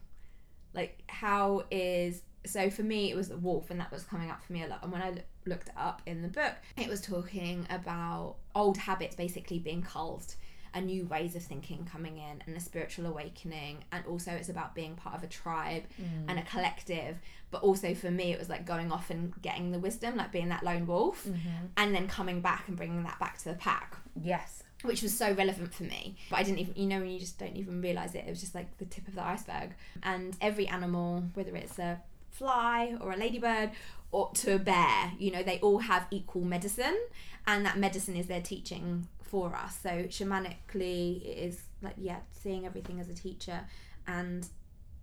Like 0.74 1.01
how 1.08 1.63
is 1.72 2.22
so 2.46 2.70
for 2.70 2.84
me 2.84 3.10
it 3.12 3.15
was 3.15 3.29
the 3.29 3.38
wolf 3.38 3.72
and 3.72 3.79
that 3.79 3.91
was 3.91 4.03
coming 4.03 4.29
up 4.29 4.44
for 4.44 4.53
me 4.53 4.63
a 4.63 4.67
lot. 4.67 4.84
And 4.84 4.91
when 4.91 5.01
I 5.01 5.13
looked 5.47 5.69
up 5.77 6.01
in 6.05 6.21
the 6.21 6.27
book, 6.27 6.53
it 6.75 6.87
was 6.87 7.01
talking 7.01 7.65
about 7.69 8.35
old 8.55 8.77
habits 8.77 9.15
basically 9.15 9.59
being 9.59 9.81
culled 9.81 10.35
a 10.73 10.81
new 10.81 11.05
ways 11.05 11.35
of 11.35 11.41
thinking 11.41 11.87
coming 11.91 12.17
in 12.17 12.43
and 12.45 12.55
a 12.55 12.59
spiritual 12.59 13.05
awakening 13.07 13.83
and 13.91 14.05
also 14.05 14.31
it's 14.31 14.49
about 14.49 14.75
being 14.75 14.95
part 14.95 15.15
of 15.15 15.23
a 15.23 15.27
tribe 15.27 15.83
mm. 15.99 16.05
and 16.27 16.37
a 16.37 16.43
collective 16.43 17.17
but 17.49 17.63
also 17.63 17.95
for 17.95 18.11
me 18.11 18.31
it 18.31 18.37
was 18.37 18.49
like 18.49 18.65
going 18.65 18.91
off 18.91 19.09
and 19.09 19.33
getting 19.41 19.71
the 19.71 19.79
wisdom 19.79 20.15
like 20.17 20.31
being 20.31 20.49
that 20.49 20.63
lone 20.63 20.85
wolf 20.85 21.25
mm-hmm. 21.25 21.65
and 21.77 21.95
then 21.95 22.07
coming 22.07 22.41
back 22.41 22.67
and 22.67 22.77
bringing 22.77 23.03
that 23.03 23.17
back 23.19 23.37
to 23.37 23.45
the 23.45 23.55
pack 23.55 23.97
Yes. 24.21 24.63
which 24.83 25.01
was 25.01 25.17
so 25.17 25.31
relevant 25.33 25.73
for 25.73 25.83
me. 25.83 26.15
But 26.29 26.39
I 26.39 26.43
didn't 26.43 26.59
even, 26.59 26.75
you 26.75 26.87
know, 26.87 26.99
when 26.99 27.09
you 27.09 27.19
just 27.19 27.39
don't 27.39 27.55
even 27.55 27.81
realize 27.81 28.15
it, 28.15 28.25
it 28.27 28.29
was 28.29 28.39
just 28.39 28.55
like 28.55 28.77
the 28.77 28.85
tip 28.85 29.07
of 29.07 29.15
the 29.15 29.23
iceberg. 29.23 29.71
And 30.03 30.35
every 30.41 30.67
animal, 30.67 31.23
whether 31.33 31.55
it's 31.55 31.79
a 31.79 31.99
fly 32.29 32.95
or 33.01 33.11
a 33.11 33.17
ladybird 33.17 33.71
or 34.11 34.31
to 34.35 34.57
bear, 34.59 35.11
you 35.19 35.31
know, 35.31 35.43
they 35.43 35.59
all 35.59 35.79
have 35.79 36.07
equal 36.11 36.43
medicine, 36.43 36.97
and 37.45 37.65
that 37.65 37.77
medicine 37.77 38.15
is 38.15 38.27
their 38.27 38.41
teaching 38.41 39.07
for 39.21 39.55
us. 39.55 39.77
So 39.81 39.89
shamanically, 40.03 41.21
it 41.21 41.37
is 41.37 41.61
like 41.81 41.95
yeah, 41.97 42.19
seeing 42.31 42.65
everything 42.65 42.99
as 42.99 43.09
a 43.09 43.13
teacher 43.13 43.61
and 44.07 44.47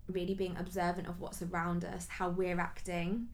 really 0.08 0.34
being 0.34 0.56
observant 0.56 1.08
of 1.08 1.20
what's 1.20 1.42
around 1.42 1.84
us, 1.84 2.06
how 2.08 2.28
we're 2.28 2.60
acting. 2.60 3.28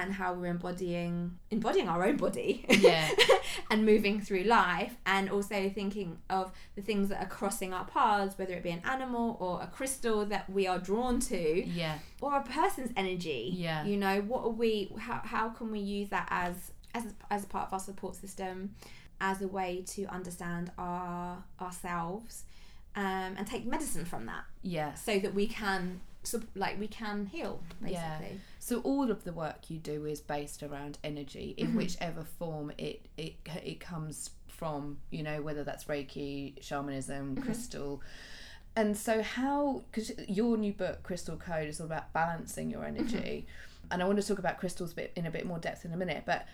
And 0.00 0.12
how 0.14 0.32
we're 0.34 0.46
embodying 0.58 1.38
embodying 1.50 1.88
our 1.88 2.02
own 2.08 2.16
body, 2.16 2.64
Yeah. 2.68 3.08
and 3.70 3.84
moving 3.84 4.20
through 4.20 4.44
life 4.44 4.94
and 5.06 5.28
also 5.30 5.68
thinking 5.70 6.18
of 6.30 6.52
the 6.76 6.82
things 6.82 7.08
that 7.10 7.20
are 7.24 7.28
crossing 7.38 7.72
our 7.74 7.84
paths 7.84 8.38
whether 8.38 8.54
it 8.54 8.62
be 8.62 8.70
an 8.70 8.82
animal 8.84 9.36
or 9.40 9.60
a 9.62 9.66
crystal 9.66 10.24
that 10.26 10.48
we 10.56 10.66
are 10.66 10.78
drawn 10.78 11.18
to 11.32 11.42
Yeah. 11.82 11.98
or 12.20 12.36
a 12.36 12.42
person's 12.42 12.92
energy 12.96 13.42
Yeah. 13.66 13.84
you 13.84 13.96
know 14.04 14.16
what 14.32 14.42
are 14.44 14.56
we 14.64 14.70
how, 15.06 15.20
how 15.24 15.48
can 15.50 15.70
we 15.72 15.80
use 15.80 16.08
that 16.10 16.28
as 16.30 16.54
as 16.94 17.04
as 17.30 17.44
part 17.54 17.66
of 17.68 17.72
our 17.72 17.80
support 17.90 18.14
system 18.24 18.74
as 19.20 19.42
a 19.42 19.48
way 19.58 19.82
to 19.94 20.04
understand 20.06 20.70
our 20.78 21.42
ourselves 21.60 22.44
um, 22.96 23.30
and 23.38 23.46
take 23.46 23.64
medicine 23.66 24.04
from 24.04 24.26
that 24.26 24.44
Yes. 24.62 25.04
so 25.04 25.18
that 25.18 25.34
we 25.34 25.46
can 25.46 26.00
like 26.54 26.78
we 26.78 26.88
can 26.88 27.26
heal 27.26 27.60
basically 27.80 27.92
Yeah. 27.92 28.38
So 28.68 28.80
all 28.80 29.10
of 29.10 29.24
the 29.24 29.32
work 29.32 29.70
you 29.70 29.78
do 29.78 30.04
is 30.04 30.20
based 30.20 30.62
around 30.62 30.98
energy 31.02 31.54
in 31.56 31.68
Mm-hmm. 31.68 31.76
whichever 31.78 32.22
form 32.38 32.70
it 32.76 33.06
it 33.16 33.36
it 33.64 33.80
comes 33.80 34.30
from. 34.46 34.98
You 35.10 35.22
know 35.22 35.40
whether 35.40 35.64
that's 35.64 35.84
Reiki, 35.84 36.62
shamanism, 36.62 37.34
Mm-hmm. 37.36 37.44
crystal. 37.44 38.02
And 38.76 38.94
so 38.96 39.22
how 39.22 39.84
because 39.90 40.12
your 40.28 40.58
new 40.58 40.74
book 40.74 41.02
Crystal 41.02 41.36
Code 41.36 41.66
is 41.68 41.80
all 41.80 41.86
about 41.86 42.12
balancing 42.12 42.70
your 42.70 42.84
energy, 42.84 43.46
Mm-hmm. 43.46 43.86
and 43.92 44.02
I 44.02 44.04
want 44.06 44.20
to 44.20 44.26
talk 44.26 44.38
about 44.38 44.58
crystals 44.58 44.92
bit 44.92 45.12
in 45.16 45.24
a 45.24 45.30
bit 45.30 45.46
more 45.46 45.58
depth 45.58 45.86
in 45.86 45.92
a 45.94 45.96
minute. 45.96 46.24
But 46.26 46.46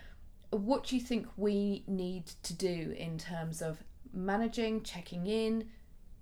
what 0.51 0.85
do 0.85 0.95
you 0.95 1.01
think 1.01 1.27
we 1.35 1.83
need 1.85 2.27
to 2.43 2.53
do 2.53 2.95
in 2.97 3.17
terms 3.17 3.61
of 3.61 3.83
managing, 4.13 4.83
checking 4.83 5.27
in, 5.27 5.67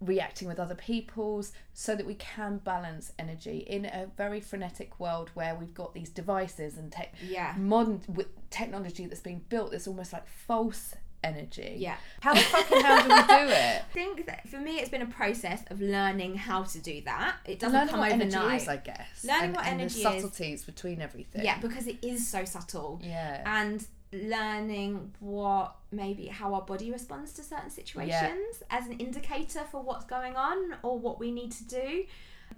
reacting 0.02 0.48
with 0.48 0.60
other 0.60 0.76
people's 0.76 1.52
so 1.74 1.96
that 1.96 2.06
we 2.06 2.16
can 2.16 2.58
balance 2.58 3.14
energy 3.18 3.60
in 3.60 3.86
a 3.86 4.08
very 4.18 4.42
frenetic 4.42 5.00
world 5.00 5.30
where 5.34 5.56
we've 5.56 5.74
got 5.74 5.94
these 5.94 6.10
devices 6.10 6.78
and 6.78 6.92
tech 6.92 7.14
yeah 7.26 7.54
modern 7.58 8.02
with 8.10 8.28
technology 8.50 9.06
that's 9.06 9.22
being 9.22 9.42
built 9.50 9.72
that's 9.72 9.88
almost 9.88 10.12
like 10.12 10.28
false 10.28 10.94
energy 11.24 11.76
yeah 11.78 11.96
how 12.20 12.34
the 12.34 12.40
fucking 12.42 12.82
hell 12.82 13.02
do 13.02 13.10
we 13.16 13.22
do 13.22 13.24
it 13.54 13.82
I 13.82 13.94
think 13.94 14.26
that 14.26 14.50
for 14.50 14.58
me, 14.58 14.80
it's 14.80 14.90
been 14.90 15.02
a 15.04 15.06
process 15.06 15.64
of 15.70 15.80
learning 15.80 16.36
how 16.36 16.64
to 16.64 16.80
do 16.80 17.02
that. 17.06 17.38
It 17.46 17.60
doesn't 17.60 17.74
learning 17.78 17.92
come 17.92 18.00
what 18.02 18.12
overnight. 18.12 18.36
energy 18.36 18.56
is 18.58 18.68
i 18.68 18.76
guess 18.76 19.24
Learning 19.26 19.44
and, 19.46 19.56
what 19.56 19.66
and 19.66 19.80
energy 19.82 20.04
the 20.04 20.10
is. 20.10 20.22
subtleties 20.22 20.66
between 20.66 21.02
everything 21.02 21.46
Yeah, 21.46 21.60
because 21.60 21.88
it 21.88 22.04
is 22.04 22.28
so 22.28 22.44
subtle. 22.44 23.00
yeah 23.02 23.42
And 23.46 23.88
learning 24.13 25.12
what 25.20 25.75
maybe 25.91 26.27
how 26.27 26.53
our 26.53 26.62
body 26.62 26.91
responds 26.91 27.34
to 27.34 27.43
certain 27.43 27.70
situations 27.70 28.63
as 28.70 28.88
an 28.88 28.93
indicator 28.93 29.62
for 29.72 29.82
what's 29.82 30.05
going 30.05 30.36
on 30.36 30.75
or 30.84 30.98
what 31.00 31.20
we 31.20 31.32
need 31.32 31.51
to 31.51 31.63
do. 31.65 32.05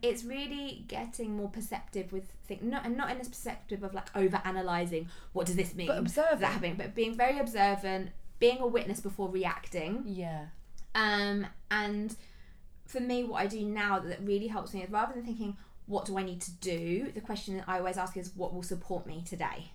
It's 0.01 0.23
really 0.23 0.83
getting 0.87 1.37
more 1.37 1.49
perceptive 1.49 2.11
with 2.11 2.25
things, 2.47 2.61
not 2.63 2.85
and 2.85 2.97
not 2.97 3.09
in 3.11 3.17
a 3.17 3.23
perceptive 3.23 3.83
of 3.83 3.93
like 3.93 4.13
over 4.15 4.41
analyzing. 4.43 5.07
What 5.33 5.45
does 5.45 5.55
this 5.55 5.73
mean? 5.73 5.87
but 5.87 5.97
observing 5.97 6.39
that 6.39 6.51
happening, 6.51 6.75
but 6.75 6.93
being 6.93 7.15
very 7.15 7.39
observant, 7.39 8.09
being 8.39 8.59
a 8.59 8.67
witness 8.67 8.99
before 8.99 9.29
reacting. 9.29 10.03
yeah 10.05 10.47
Um, 10.93 11.47
and 11.71 12.15
for 12.85 12.99
me, 12.99 13.23
what 13.23 13.41
I 13.41 13.47
do 13.47 13.61
now 13.61 13.99
that 13.99 14.19
really 14.21 14.47
helps 14.47 14.73
me 14.73 14.83
is 14.83 14.89
rather 14.89 15.13
than 15.13 15.23
thinking, 15.23 15.57
what 15.87 16.05
do 16.05 16.17
I 16.17 16.23
need 16.23 16.41
to 16.41 16.51
do? 16.51 17.11
The 17.13 17.21
question 17.21 17.57
that 17.57 17.65
I 17.67 17.77
always 17.79 17.97
ask 17.97 18.17
is, 18.17 18.31
what 18.35 18.53
will 18.53 18.63
support 18.63 19.05
me 19.05 19.23
today? 19.25 19.71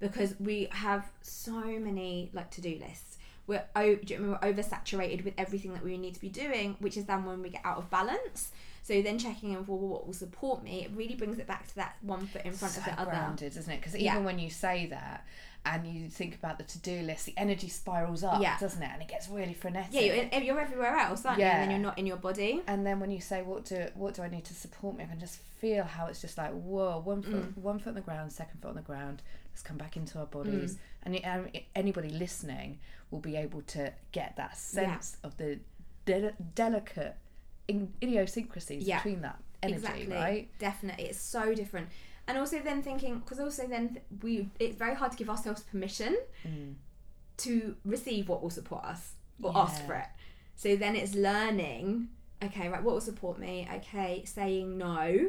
Because 0.00 0.34
we 0.40 0.68
have 0.70 1.10
so 1.22 1.52
many 1.78 2.30
like 2.32 2.50
to 2.52 2.60
do 2.60 2.78
lists. 2.80 3.18
We're, 3.46 3.64
o- 3.76 3.96
do 3.96 4.14
you 4.14 4.20
remember, 4.20 4.38
we're 4.42 4.52
oversaturated 4.52 5.24
with 5.24 5.34
everything 5.38 5.72
that 5.74 5.84
we 5.84 5.98
need 5.98 6.14
to 6.14 6.20
be 6.20 6.28
doing, 6.30 6.76
which 6.80 6.96
is 6.96 7.04
then 7.04 7.24
when 7.26 7.42
we 7.42 7.50
get 7.50 7.60
out 7.64 7.76
of 7.78 7.90
balance. 7.90 8.50
So 8.82 9.00
then 9.02 9.18
checking 9.18 9.52
in 9.52 9.64
for 9.64 9.78
what 9.78 10.06
will 10.06 10.12
support 10.14 10.62
me, 10.62 10.84
it 10.84 10.90
really 10.94 11.14
brings 11.14 11.38
it 11.38 11.46
back 11.46 11.66
to 11.68 11.74
that 11.76 11.96
one 12.02 12.26
foot 12.26 12.44
in 12.44 12.52
front 12.52 12.74
so 12.74 12.80
of 12.80 12.86
the 12.86 13.00
other. 13.00 13.10
grounded 13.10 13.56
isn't 13.56 13.70
it 13.72 13.76
because 13.80 13.94
even 13.94 14.04
Yeah. 14.04 14.18
when 14.18 14.38
you 14.38 14.50
say 14.50 14.86
that 14.86 15.24
and 15.66 15.86
you 15.86 16.08
think 16.10 16.34
about 16.34 16.58
the 16.58 16.64
to-do 16.64 17.00
list 17.02 17.24
the 17.26 17.34
energy 17.36 17.68
spirals 17.68 18.22
up 18.22 18.40
Yeah. 18.42 18.58
doesn't 18.58 18.82
it 18.82 18.90
and 18.92 19.00
it 19.02 19.08
gets 19.08 19.28
really 19.28 19.54
frenetic 19.54 19.92
Yeah, 19.94 20.00
you're, 20.30 20.42
you're 20.42 20.60
everywhere 20.60 20.96
else, 20.96 21.24
aren't 21.24 21.38
you? 21.38 21.44
Yeah. 21.46 21.54
And 21.54 21.62
then 21.62 21.70
you're 21.70 21.80
not 21.88 21.98
in 21.98 22.06
your 22.06 22.18
body. 22.18 22.62
and 22.66 22.86
then 22.86 23.00
when 23.00 23.10
you 23.10 23.20
say 23.20 23.42
what 23.42 23.64
do 23.64 23.86
what 23.94 24.14
do 24.14 24.22
I 24.22 24.28
need 24.28 24.44
to 24.46 24.54
support 24.54 24.96
me, 24.96 25.04
I 25.04 25.06
can 25.06 25.18
just 25.20 25.38
feel 25.38 25.84
how 25.84 26.06
it's 26.06 26.20
just 26.20 26.36
like 26.36 26.52
whoa, 26.52 27.00
one 27.04 27.22
foot 27.22 27.54
Mm. 27.54 27.58
one 27.62 27.78
foot 27.78 27.88
on 27.90 27.94
the 27.94 28.00
ground, 28.02 28.30
second 28.32 28.60
foot 28.60 28.68
on 28.68 28.76
the 28.76 28.82
ground. 28.82 29.22
Let's 29.52 29.62
come 29.62 29.76
back 29.76 29.96
into 29.96 30.18
our 30.18 30.26
Mm. 30.26 30.30
bodies, 30.32 30.78
and, 31.04 31.14
it- 31.14 31.24
and 31.24 31.50
anybody 31.76 32.08
listening 32.10 32.78
will 33.10 33.20
be 33.20 33.36
able 33.36 33.62
to 33.62 33.92
get 34.12 34.34
that 34.36 34.56
sense 34.58 35.16
of 35.22 35.36
the 35.36 35.60
de- 36.04 36.34
delicate 36.54 37.16
idiosyncrasies 38.02 38.86
Yeah. 38.86 38.98
between 38.98 39.22
that 39.22 39.38
energy, 39.62 39.76
exactly 39.76 40.06
right? 40.08 40.48
definitely 40.58 41.04
it's 41.06 41.20
so 41.20 41.54
different 41.54 41.88
and 42.26 42.38
also 42.38 42.58
then 42.60 42.82
thinking 42.82 43.18
because 43.18 43.38
also 43.40 43.66
then 43.66 43.88
th- 43.90 44.04
we 44.22 44.48
it's 44.58 44.76
very 44.76 44.94
hard 44.94 45.12
to 45.12 45.18
give 45.18 45.28
ourselves 45.30 45.62
permission 45.62 46.16
Mm. 46.46 46.74
to 47.38 47.76
receive 47.84 48.28
what 48.28 48.42
will 48.42 48.50
support 48.50 48.84
us 48.84 49.12
or 49.42 49.52
ask 49.56 49.84
for 49.86 49.94
it 49.94 50.06
so 50.56 50.76
then 50.76 50.94
it's 50.96 51.14
learning 51.14 52.08
okay 52.42 52.68
right 52.68 52.82
what 52.82 52.94
will 52.94 53.00
support 53.00 53.38
me 53.38 53.68
okay 53.74 54.22
saying 54.24 54.78
no 54.78 55.28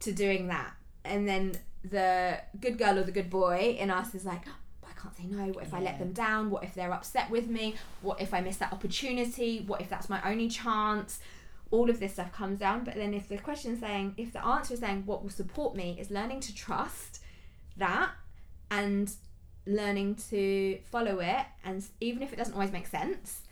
to 0.00 0.12
doing 0.12 0.48
that 0.48 0.72
and 1.04 1.26
then 1.28 1.52
the 1.84 2.38
good 2.60 2.76
girl 2.78 2.98
or 2.98 3.04
the 3.04 3.12
good 3.12 3.30
boy 3.30 3.76
in 3.78 3.90
us 3.90 4.14
is 4.14 4.24
like 4.24 4.44
"But 4.80 4.90
I 4.90 5.00
can't 5.00 5.16
say 5.16 5.24
no. 5.24 5.44
What 5.52 5.62
if 5.64 5.72
I 5.72 5.80
let 5.80 5.98
them 6.00 6.12
down? 6.12 6.50
What 6.50 6.64
if 6.64 6.74
they're 6.74 6.92
upset 6.92 7.30
with 7.30 7.46
me? 7.48 7.76
What 8.02 8.20
if 8.20 8.34
I 8.34 8.40
miss 8.40 8.56
that 8.56 8.72
opportunity? 8.72 9.62
What 9.66 9.80
if 9.80 9.88
that's 9.88 10.08
my 10.08 10.20
only 10.28 10.48
chance? 10.48 11.20
All 11.70 11.90
of 11.90 11.98
this 12.00 12.12
stuff 12.14 12.32
comes 12.32 12.58
down. 12.60 12.84
But 12.84 12.94
then 12.94 13.12
if 13.14 13.28
the 13.28 13.38
question 13.38 13.72
is 13.74 13.80
saying, 13.80 14.14
if 14.16 14.32
the 14.32 14.44
answer 14.44 14.74
is 14.74 14.80
saying 14.80 15.04
what 15.06 15.22
will 15.22 15.30
support 15.30 15.74
me 15.76 15.96
is 15.98 16.10
learning 16.10 16.40
to 16.40 16.54
trust 16.54 17.20
that 17.76 18.10
and 18.70 19.12
learning 19.66 20.14
to 20.30 20.78
follow 20.90 21.18
it, 21.20 21.44
and 21.64 21.84
even 22.00 22.22
if 22.22 22.32
it 22.32 22.36
doesn't 22.36 22.54
always 22.54 22.72
make 22.72 22.86
sense, 22.86 23.42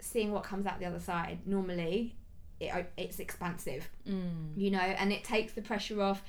seeing 0.00 0.32
what 0.32 0.44
comes 0.44 0.66
out 0.66 0.78
the 0.78 0.86
other 0.86 1.00
side. 1.00 1.38
Normally, 1.46 2.14
it, 2.60 2.92
it's 2.96 3.18
expansive, 3.18 3.88
Mm. 4.08 4.56
you 4.56 4.70
know, 4.70 4.78
and 4.78 5.12
it 5.12 5.24
takes 5.24 5.52
the 5.54 5.62
pressure 5.62 6.00
off. 6.02 6.22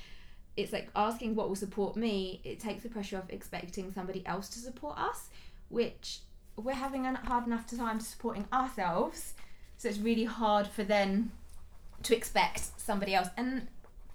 It's 0.56 0.72
like 0.72 0.88
asking 0.96 1.34
what 1.36 1.48
will 1.48 1.56
support 1.56 1.94
me. 1.96 2.40
It 2.44 2.58
takes 2.58 2.82
the 2.82 2.88
pressure 2.88 3.18
off 3.18 3.24
expecting 3.28 3.92
somebody 3.92 4.26
else 4.26 4.48
to 4.50 4.58
support 4.58 4.98
us, 4.98 5.28
which 5.68 6.20
we're 6.56 6.74
having 6.74 7.06
a 7.06 7.14
hard 7.16 7.46
enough 7.46 7.66
time 7.66 8.00
supporting 8.00 8.46
ourselves. 8.52 9.34
So 9.78 9.88
it's 9.88 9.98
really 9.98 10.24
hard 10.24 10.66
for 10.66 10.82
then 10.84 11.30
to 12.02 12.14
expect 12.16 12.60
somebody 12.78 13.14
else. 13.14 13.28
And 13.36 13.68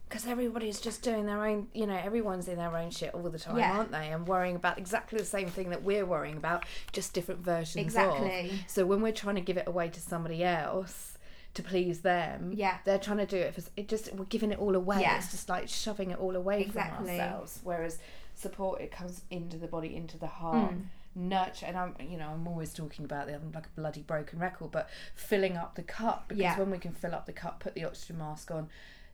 Because 0.08 0.28
everybody's 0.28 0.80
just 0.80 1.02
doing 1.02 1.26
their 1.26 1.44
own, 1.44 1.70
you 1.74 1.88
know, 1.88 1.96
everyone's 1.96 2.48
in 2.48 2.58
their 2.58 2.78
own 2.78 2.92
shit 2.92 3.16
all 3.16 3.24
the 3.30 3.40
time, 3.40 3.58
Yeah. 3.58 3.78
aren't 3.78 3.92
they? 3.92 4.12
And 4.12 4.28
worrying 4.28 4.56
about 4.56 4.78
exactly 4.78 5.18
the 5.18 5.26
same 5.26 5.48
thing 5.50 5.70
that 5.72 5.82
we're 5.82 6.06
worrying 6.06 6.38
about, 6.38 6.66
just 6.92 7.14
different 7.14 7.42
versions 7.42 7.78
of. 7.82 7.86
exactly, 7.88 8.64
So 8.68 8.86
when 8.86 9.02
we're 9.02 9.12
trying 9.14 9.36
to 9.36 9.42
give 9.42 9.58
it 9.58 9.68
away 9.68 9.90
to 9.90 10.00
somebody 10.00 10.44
else 10.44 11.18
to 11.56 11.64
please 11.64 12.02
them, 12.02 12.52
Yeah. 12.54 12.78
they're 12.84 13.00
trying 13.00 13.18
to 13.20 13.26
do 13.26 13.38
it 13.38 13.56
for 13.56 13.62
it. 13.76 13.88
Just 13.88 14.14
we're 14.14 14.26
giving 14.26 14.52
it 14.52 14.60
all 14.60 14.76
away. 14.76 15.02
Yeah. 15.02 15.18
It's 15.18 15.32
just 15.32 15.50
like 15.50 15.68
shoving 15.68 16.12
it 16.12 16.20
all 16.20 16.36
away 16.36 16.62
Exactly. 16.62 17.08
from 17.08 17.20
ourselves. 17.20 17.60
Whereas 17.64 17.98
support, 18.36 18.82
it 18.82 18.92
comes 18.92 19.22
into 19.32 19.58
the 19.58 19.68
body, 19.68 19.96
into 19.96 20.18
the 20.20 20.28
heart. 20.28 20.74
Mm. 20.74 20.82
Nurture, 21.16 21.66
and 21.68 21.78
I'm, 21.78 21.96
you 22.00 22.18
know, 22.18 22.30
I'm 22.30 22.48
always 22.48 22.74
talking 22.74 23.06
about 23.06 23.28
the, 23.28 23.36
I'm 23.36 23.52
like 23.52 23.68
a 23.68 23.80
bloody 23.80 24.02
broken 24.02 24.40
record, 24.40 24.72
but 24.72 24.90
filling 25.16 25.58
up 25.58 25.76
the 25.76 25.84
cup 25.84 26.30
because 26.30 26.42
Yeah. 26.42 26.58
when 26.58 26.72
we 26.72 26.78
can 26.78 26.94
fill 26.94 27.14
up 27.14 27.26
the 27.26 27.34
cup, 27.34 27.60
put 27.60 27.76
the 27.76 27.86
oxygen 27.86 28.18
mask 28.18 28.52
on, 28.52 28.70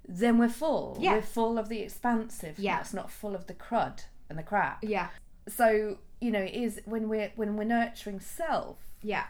then 0.07 0.37
we're 0.37 0.49
full. 0.49 0.97
Yeah. 0.99 1.15
We're 1.15 1.21
full 1.21 1.57
of 1.57 1.69
the 1.69 1.79
expansiveness, 1.79 2.59
Yeah. 2.59 2.79
It's 2.79 2.93
not 2.93 3.11
full 3.11 3.35
of 3.35 3.47
the 3.47 3.53
crud 3.53 4.05
and 4.29 4.37
the 4.37 4.43
crap. 4.43 4.83
yeah, 4.83 5.09
So 5.47 5.97
you 6.21 6.31
know, 6.31 6.41
it 6.41 6.53
is 6.53 6.81
when 6.85 7.07
we're 7.07 7.31
when 7.35 7.55
we're 7.55 7.63
nurturing 7.63 8.19
self, 8.19 8.77
yeah, 9.01 9.25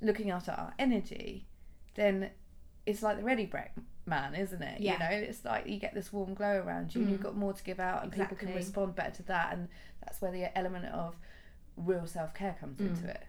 looking 0.00 0.30
after 0.30 0.50
our 0.50 0.74
energy, 0.78 1.46
then 1.94 2.30
it's 2.86 3.02
like 3.02 3.18
the 3.18 3.24
Ready 3.24 3.46
Brek 3.46 3.70
man, 4.06 4.34
isn't 4.34 4.62
it? 4.62 4.80
Yeah. 4.80 4.92
You 4.92 4.98
know, 4.98 5.26
it's 5.28 5.44
like 5.44 5.66
you 5.66 5.78
get 5.78 5.94
this 5.94 6.12
warm 6.12 6.34
glow 6.34 6.62
around 6.64 6.94
you 6.94 7.02
and 7.02 7.10
you've 7.10 7.20
mm. 7.20 7.24
got 7.24 7.36
more 7.36 7.52
to 7.52 7.64
give 7.64 7.80
out 7.80 8.02
and 8.02 8.12
people 8.12 8.36
can 8.36 8.54
respond 8.54 8.94
better 8.94 9.16
to 9.16 9.22
that 9.24 9.52
and 9.52 9.68
that's 10.02 10.20
where 10.20 10.30
the 10.30 10.56
element 10.56 10.86
of 10.86 11.16
real 11.76 12.06
self 12.06 12.34
care 12.34 12.56
comes 12.60 12.80
into 12.80 13.08
it. 13.08 13.22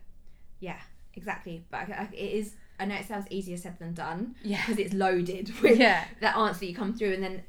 yeah, 0.60 0.80
exactly. 1.14 1.66
But 1.72 1.90
I, 1.90 1.94
I, 1.94 2.10
it 2.14 2.32
is 2.34 2.54
I 2.80 2.84
know 2.86 2.96
it 2.96 3.06
sounds 3.08 3.26
easier 3.30 3.56
said 3.56 3.80
than 3.80 3.94
done 3.94 4.36
Yeah. 4.44 4.58
because 4.66 4.80
it's 4.80 4.94
loaded 4.94 5.50
with 5.62 5.80
Yeah. 5.80 6.04
that 6.20 6.36
answer 6.36 6.66
you 6.66 6.76
come 6.76 6.94
through 6.94 7.14
and 7.14 7.24
then 7.24 7.44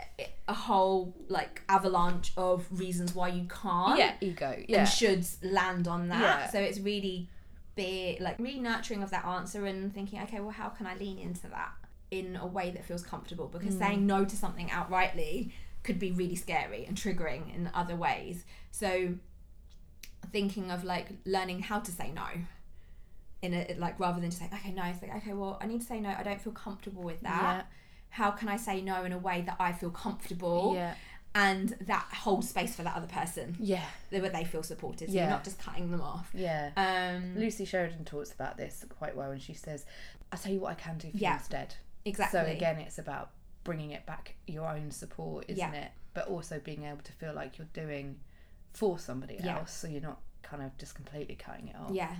a 0.46 0.54
whole 0.54 1.16
like 1.28 1.62
avalanche 1.68 2.32
of 2.36 2.64
reasons 2.70 3.14
why 3.14 3.28
you 3.28 3.46
can't 3.48 3.98
Yeah, 3.98 4.12
ego. 4.20 4.56
Yeah. 4.68 4.80
and 4.80 4.88
shoulds 4.88 5.36
land 5.42 5.88
on 5.88 6.08
that. 6.08 6.20
Yeah. 6.20 6.50
So 6.50 6.60
it's 6.60 6.78
really 6.78 7.28
be 7.74 8.16
like 8.20 8.38
really 8.38 8.60
nurturing 8.60 9.02
of 9.02 9.10
that 9.10 9.24
answer 9.26 9.66
and 9.66 9.92
thinking, 9.92 10.20
okay, 10.22 10.40
well, 10.40 10.50
how 10.50 10.68
can 10.68 10.86
I 10.86 10.94
lean 10.96 11.18
into 11.18 11.48
that 11.48 11.72
in 12.10 12.36
a 12.36 12.46
way 12.46 12.70
that 12.70 12.84
feels 12.84 13.02
comfortable? 13.02 13.48
Because 13.48 13.74
Mm. 13.74 13.78
saying 13.78 14.06
no 14.06 14.24
to 14.24 14.36
something 14.36 14.68
outrightly 14.68 15.50
could 15.82 15.98
be 15.98 16.12
really 16.12 16.36
scary 16.36 16.84
and 16.86 16.96
triggering 16.96 17.52
in 17.54 17.68
other 17.74 17.96
ways. 17.96 18.44
So 18.70 19.14
thinking 20.32 20.70
of 20.70 20.84
like 20.84 21.08
learning 21.24 21.60
how 21.60 21.78
to 21.80 21.90
say 21.90 22.10
no 22.14 22.26
in 23.42 23.52
a 23.54 23.74
like 23.78 23.98
rather 24.00 24.20
than 24.20 24.30
just 24.30 24.40
say 24.40 24.48
okay 24.52 24.72
no 24.72 24.82
it's 24.84 25.02
like 25.02 25.14
okay 25.16 25.32
well 25.32 25.58
i 25.60 25.66
need 25.66 25.80
to 25.80 25.86
say 25.86 26.00
no 26.00 26.08
i 26.18 26.22
don't 26.22 26.40
feel 26.40 26.52
comfortable 26.52 27.02
with 27.02 27.20
that 27.20 27.56
Yeah. 27.56 27.62
how 28.10 28.30
can 28.30 28.48
i 28.48 28.56
say 28.56 28.80
no 28.80 29.04
in 29.04 29.12
a 29.12 29.18
way 29.18 29.42
that 29.42 29.56
i 29.60 29.72
feel 29.72 29.90
comfortable 29.90 30.72
Yeah. 30.74 30.94
and 31.34 31.68
that 31.82 32.06
holds 32.12 32.48
space 32.48 32.74
for 32.74 32.82
that 32.82 32.96
other 32.96 33.06
person 33.06 33.56
Yeah. 33.60 33.84
where 34.10 34.30
they 34.30 34.44
feel 34.44 34.62
supported 34.62 35.08
so 35.10 35.14
Yeah. 35.14 35.22
you're 35.22 35.30
not 35.30 35.44
just 35.44 35.58
cutting 35.58 35.90
them 35.90 36.00
off 36.00 36.30
Yeah. 36.32 36.70
um 36.76 37.36
Lucy 37.36 37.64
Sheridan 37.66 38.04
talks 38.06 38.32
about 38.32 38.56
this 38.56 38.84
quite 38.98 39.14
well, 39.16 39.30
and 39.32 39.42
she 39.42 39.52
says, 39.54 39.84
"I'll 40.32 40.38
tell 40.38 40.52
you 40.52 40.60
what 40.60 40.70
I 40.72 40.74
can 40.74 40.96
do 40.98 41.10
for 41.10 41.16
Yeah. 41.18 41.32
you 41.32 41.36
instead." 41.36 41.74
exactly 42.06 42.40
So 42.40 42.46
again, 42.46 42.78
it's 42.78 42.98
about 42.98 43.30
bringing 43.64 43.90
it 43.90 44.06
back 44.06 44.36
your 44.46 44.66
own 44.68 44.90
support, 44.92 45.44
isn't 45.48 45.58
Yeah. 45.58 45.72
it? 45.82 45.90
But 46.14 46.28
also 46.28 46.58
being 46.58 46.84
able 46.84 47.02
to 47.02 47.12
feel 47.12 47.34
like 47.34 47.58
you're 47.58 47.66
doing 47.74 48.18
for 48.76 48.98
somebody 48.98 49.38
Yeah. 49.42 49.58
else, 49.58 49.72
so 49.72 49.88
you're 49.88 50.00
not 50.12 50.20
kind 50.42 50.62
of 50.62 50.76
just 50.78 50.94
completely 50.94 51.34
cutting 51.34 51.68
it 51.68 51.76
off. 51.76 51.90
yeah 51.92 52.14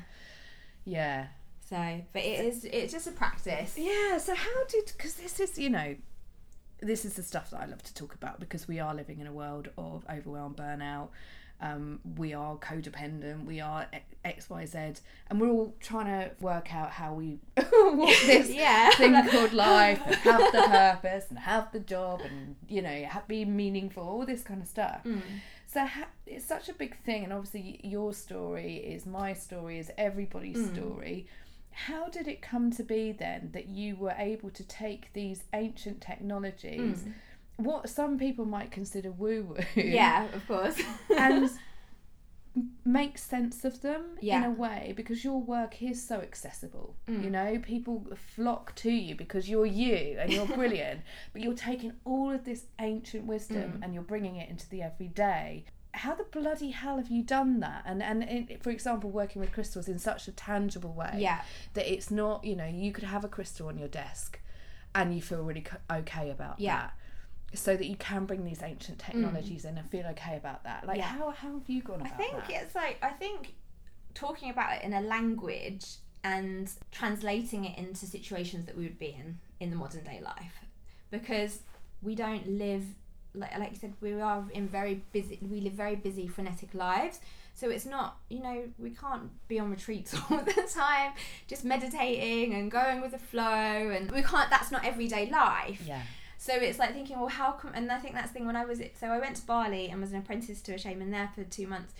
Yeah. 0.85 1.27
so 1.69 2.01
but 2.13 2.23
it 2.23 2.45
is 2.45 2.65
it's 2.65 2.93
just 2.93 3.07
a 3.07 3.13
practice 3.13 3.75
Yeah. 3.77 4.19
So 4.19 4.35
how 4.35 4.65
did? 4.69 4.87
Because 4.97 5.15
this 5.15 5.39
is, 5.41 5.59
you 5.59 5.71
know, 5.71 5.97
this 6.81 7.05
is 7.05 7.15
the 7.15 7.23
stuff 7.23 7.51
that 7.51 7.61
I 7.61 7.67
love 7.67 7.83
to 7.85 7.95
talk 7.95 8.15
about 8.15 8.39
because 8.41 8.69
we 8.69 8.79
are 8.81 8.95
living 8.95 9.19
in 9.21 9.27
a 9.27 9.33
world 9.33 9.69
of 9.79 10.05
overwhelm, 10.11 10.55
burnout. 10.55 11.09
Um, 11.59 12.01
we 12.19 12.35
are 12.35 12.57
codependent. 12.57 13.47
We 13.47 13.61
are 13.63 13.87
X, 14.27 14.51
Y, 14.51 14.67
Z, 14.67 14.79
and 15.31 15.41
we're 15.41 15.49
all 15.49 15.75
trying 15.81 16.05
to 16.07 16.31
work 16.39 16.75
out 16.75 16.91
how 16.91 17.15
we 17.15 17.39
walk 17.57 18.15
this 18.27 18.51
yeah 18.51 18.91
thing 18.91 19.15
called 19.31 19.55
life 19.55 20.03
and 20.07 20.17
have 20.17 20.53
the 20.53 20.63
purpose 20.69 21.25
and 21.31 21.39
have 21.39 21.73
the 21.73 21.81
job 21.81 22.21
and 22.29 22.57
you 22.69 22.83
know 22.83 23.05
have, 23.05 23.27
be 23.27 23.47
meaningful 23.47 24.03
all 24.03 24.27
this 24.27 24.43
kind 24.43 24.61
of 24.61 24.69
stuff 24.69 25.01
Mm. 25.05 25.23
So 25.77 25.85
ha- 25.85 26.09
it's 26.27 26.47
such 26.55 26.67
a 26.71 26.73
big 26.73 26.93
thing 27.05 27.25
and 27.25 27.33
obviously 27.33 27.79
your 27.85 28.11
story 28.15 28.77
is 28.77 29.05
my 29.05 29.31
story 29.35 29.79
is 29.79 29.91
everybody's 29.99 30.57
Mm. 30.65 30.75
story 30.75 31.27
how 31.89 32.05
did 32.17 32.27
it 32.27 32.41
come 32.41 32.71
to 32.79 32.83
be 32.83 33.13
then 33.13 33.51
that 33.53 33.67
you 33.69 33.91
were 33.97 34.15
able 34.33 34.49
to 34.61 34.65
take 34.65 35.13
these 35.13 35.45
ancient 35.53 36.01
technologies 36.01 36.99
Mm. 37.05 37.13
what 37.57 37.89
some 37.91 38.19
people 38.19 38.47
might 38.57 38.71
consider 38.71 39.11
woo 39.23 39.43
woo 39.51 39.83
yeah 40.01 40.25
of 40.39 40.43
course 40.49 40.79
and 41.19 41.51
make 42.85 43.19
sense 43.19 43.65
of 43.65 43.83
them 43.83 44.03
in 44.39 44.45
a 44.45 44.51
way 44.51 44.95
because 44.97 45.23
your 45.25 45.41
work 45.41 45.83
is 45.83 46.03
so 46.07 46.17
accessible. 46.21 46.97
Mm. 47.09 47.25
You 47.25 47.31
know, 47.31 47.59
people 47.59 48.07
flock 48.35 48.75
to 48.77 48.91
you 48.91 49.15
because 49.15 49.49
you're 49.49 49.67
you 49.67 50.17
and 50.19 50.33
you're 50.33 50.47
brilliant, 50.61 51.01
but 51.33 51.43
you're 51.43 51.55
taking 51.55 51.93
all 52.05 52.31
of 52.33 52.45
this 52.45 52.65
ancient 52.81 53.27
wisdom 53.27 53.57
Mm. 53.79 53.83
and 53.85 53.95
you're 53.95 54.03
bringing 54.03 54.37
it 54.37 54.49
into 54.49 54.69
the 54.71 54.83
everyday. 54.83 55.65
How 55.93 56.15
the 56.15 56.25
bloody 56.25 56.71
hell 56.71 56.97
have 56.99 57.09
you 57.11 57.23
done 57.23 57.61
that? 57.61 57.83
And 57.87 58.03
and 58.03 58.59
for 58.63 58.71
example, 58.71 59.11
working 59.11 59.41
with 59.41 59.53
crystals 59.53 59.89
in 59.89 59.99
such 59.99 60.29
a 60.29 60.33
tangible 60.33 60.93
way 60.93 61.15
yeah 61.19 61.41
that 61.75 61.91
it's 61.93 62.11
not, 62.11 62.45
you 62.45 62.55
know, 62.57 62.67
you 62.67 62.93
could 62.93 63.05
have 63.05 63.25
a 63.25 63.29
crystal 63.29 63.69
on 63.69 63.79
your 63.79 63.89
desk 63.89 64.41
and 64.95 65.15
you 65.15 65.21
feel 65.23 65.43
really 65.43 65.65
okay 65.91 66.31
about 66.31 66.59
Yeah. 66.61 66.77
that. 66.79 66.95
So 67.59 67.77
that 67.77 67.87
you 67.87 67.97
can 67.97 68.27
bring 68.27 68.45
these 68.45 68.63
ancient 68.63 68.99
mm. 68.99 69.07
technologies 69.07 69.65
in 69.65 69.79
and 69.79 69.89
feel 69.91 70.07
okay 70.07 70.37
about 70.37 70.65
that. 70.65 70.87
Like, 70.87 70.99
Yeah. 70.99 71.05
how, 71.05 71.31
how 71.31 71.53
have 71.55 71.69
you 71.69 71.83
gone 71.83 72.01
about 72.01 72.13
I 72.13 72.17
think 72.17 72.33
that? 72.33 72.51
it's 72.51 72.75
like 72.75 72.99
I 73.03 73.11
think 73.11 73.55
talking 74.15 74.51
about 74.51 74.77
it 74.77 74.83
in 74.83 74.93
a 74.93 75.01
language 75.01 75.85
and 76.25 76.71
translating 76.91 77.65
it 77.65 77.79
into 77.79 78.07
situations 78.07 78.67
that 78.67 78.77
we 78.77 78.85
would 78.85 78.99
be 78.99 79.17
in 79.19 79.39
in 79.61 79.71
the 79.71 79.77
modern 79.77 80.03
day 80.03 80.21
life 80.25 80.61
because 81.11 81.61
we 82.03 82.15
don't 82.15 82.47
live 82.49 82.83
like, 83.35 83.57
like 83.59 83.71
you 83.71 83.77
said 83.77 83.93
we 84.01 84.21
are 84.21 84.45
in 84.53 84.67
very 84.67 85.03
busy 85.13 85.39
we 85.43 85.61
live 85.61 85.75
very 85.75 85.95
busy 85.95 86.27
frenetic 86.27 86.75
lives 86.75 87.21
so 87.55 87.71
it's 87.71 87.87
not 87.87 88.17
you 88.29 88.43
know 88.43 88.65
we 88.79 88.91
can't 88.91 89.31
be 89.49 89.59
on 89.59 89.71
retreats 89.71 90.15
all 90.31 90.39
the 90.39 90.69
time 90.75 91.13
just 91.47 91.65
meditating 91.65 92.55
and 92.55 92.71
going 92.71 93.01
with 93.01 93.13
the 93.13 93.19
flow 93.19 93.45
and 93.45 94.11
we 94.11 94.23
can't 94.23 94.51
that's 94.51 94.71
not 94.71 94.85
everyday 94.85 95.31
life 95.31 95.83
Yeah. 95.87 96.03
So 96.47 96.53
it's 96.55 96.79
like 96.79 96.93
thinking, 96.93 97.19
well, 97.19 97.29
how 97.29 97.53
come? 97.53 97.73
And 97.75 97.91
I 97.91 97.99
think 97.99 98.15
that's 98.15 98.29
the 98.31 98.35
thing 98.35 98.47
when 98.47 98.57
I 98.57 98.65
was 98.65 98.79
it 98.81 98.97
so 99.01 99.09
I 99.09 99.19
went 99.19 99.37
to 99.37 99.47
Bali 99.47 99.89
and 99.91 100.01
was 100.01 100.13
an 100.13 100.19
apprentice 100.19 100.61
to 100.63 100.75
a 100.75 100.79
shaman 100.79 101.11
there 101.11 101.31
for 101.35 101.45
two 101.45 101.67
months, 101.67 101.93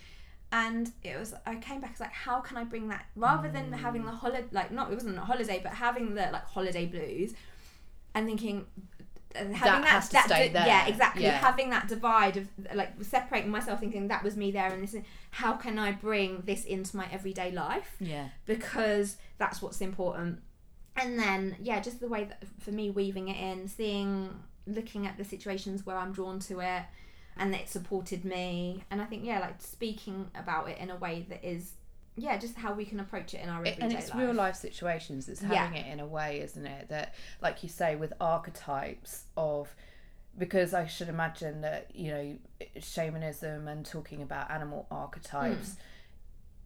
and 0.51 0.91
it 1.03 1.17
was 1.19 1.33
I 1.45 1.55
came 1.55 1.81
back. 1.81 1.91
It's 1.91 1.99
like, 1.99 2.11
how 2.27 2.39
can 2.39 2.57
I 2.57 2.63
bring 2.63 2.87
that 2.89 3.05
rather 3.15 3.49
than 3.49 3.71
having 3.73 4.05
the 4.05 4.11
holiday, 4.11 4.47
like 4.51 4.71
not 4.71 4.91
it 4.91 4.93
wasn't 4.95 5.17
a 5.17 5.21
holiday, 5.21 5.59
but 5.61 5.73
having 5.73 6.15
the 6.15 6.29
like 6.31 6.45
holiday 6.45 6.85
blues, 6.85 7.33
and 8.15 8.25
thinking. 8.25 8.65
uh, 9.35 9.39
Having 9.39 9.81
That 9.81 9.85
has 9.85 10.09
to 10.09 10.19
stay 10.23 10.47
there. 10.49 10.65
Yeah, 10.65 10.87
exactly. 10.87 11.23
Yeah. 11.23 11.37
Having 11.37 11.69
that 11.71 11.87
divide 11.87 12.37
of 12.37 12.47
like 12.73 12.91
separating 13.03 13.51
myself, 13.51 13.79
thinking 13.81 14.07
that 14.07 14.23
was 14.23 14.35
me 14.37 14.51
there, 14.51 14.71
and 14.73 14.81
this. 14.81 14.93
is- 14.93 15.03
How 15.31 15.53
can 15.53 15.77
I 15.77 15.91
bring 15.91 16.41
this 16.45 16.63
into 16.65 16.95
my 16.97 17.07
everyday 17.11 17.51
life? 17.51 17.95
Yeah. 17.99 18.29
because 18.45 19.17
that's 19.37 19.61
what's 19.61 19.81
important. 19.81 20.39
And 20.97 21.17
then, 21.19 21.55
yeah, 21.61 21.79
just 21.79 21.99
the 21.99 22.07
way 22.07 22.23
that 22.25 22.43
for 22.59 22.71
me 22.71 22.89
weaving 22.89 23.27
it 23.29 23.37
in, 23.37 23.67
seeing, 23.67 24.31
looking 24.65 25.05
at 25.07 25.17
the 25.17 25.23
situations 25.23 25.85
where 25.85 25.95
I'm 25.97 26.11
drawn 26.11 26.39
to 26.41 26.59
it 26.59 26.83
and 27.37 27.53
that 27.53 27.61
it 27.61 27.69
supported 27.69 28.25
me. 28.25 28.83
And 28.89 29.01
I 29.01 29.05
think, 29.05 29.23
yeah, 29.23 29.39
like 29.39 29.61
speaking 29.61 30.29
about 30.35 30.69
it 30.69 30.77
in 30.79 30.89
a 30.89 30.95
way 30.95 31.25
that 31.29 31.43
is, 31.47 31.73
yeah, 32.15 32.35
just 32.37 32.55
how 32.57 32.73
we 32.73 32.83
can 32.83 32.99
approach 32.99 33.35
it 33.35 33.41
in 33.41 33.49
our 33.49 33.59
everyday 33.59 33.77
and 33.81 33.93
it's 33.93 34.09
life. 34.09 34.17
real 34.19 34.33
life 34.33 34.55
situations. 34.55 35.29
It's 35.29 35.41
Yeah. 35.43 35.53
having 35.65 35.77
it 35.77 35.85
in 35.91 35.99
a 35.99 36.05
way, 36.07 36.41
isn't 36.41 36.65
it? 36.65 36.89
That, 36.89 37.13
like 37.41 37.61
you 37.61 37.69
say, 37.69 37.95
with 37.95 38.11
archetypes 38.19 39.25
of, 39.37 39.75
because 40.35 40.73
I 40.73 40.87
should 40.87 41.09
imagine 41.09 41.61
that 41.61 41.95
you 41.95 42.11
know, 42.11 42.37
shamanism 42.79 43.67
and 43.67 43.85
talking 43.85 44.21
about 44.23 44.49
animal 44.49 44.87
archetypes. 44.89 45.73
Hmm. 45.75 45.81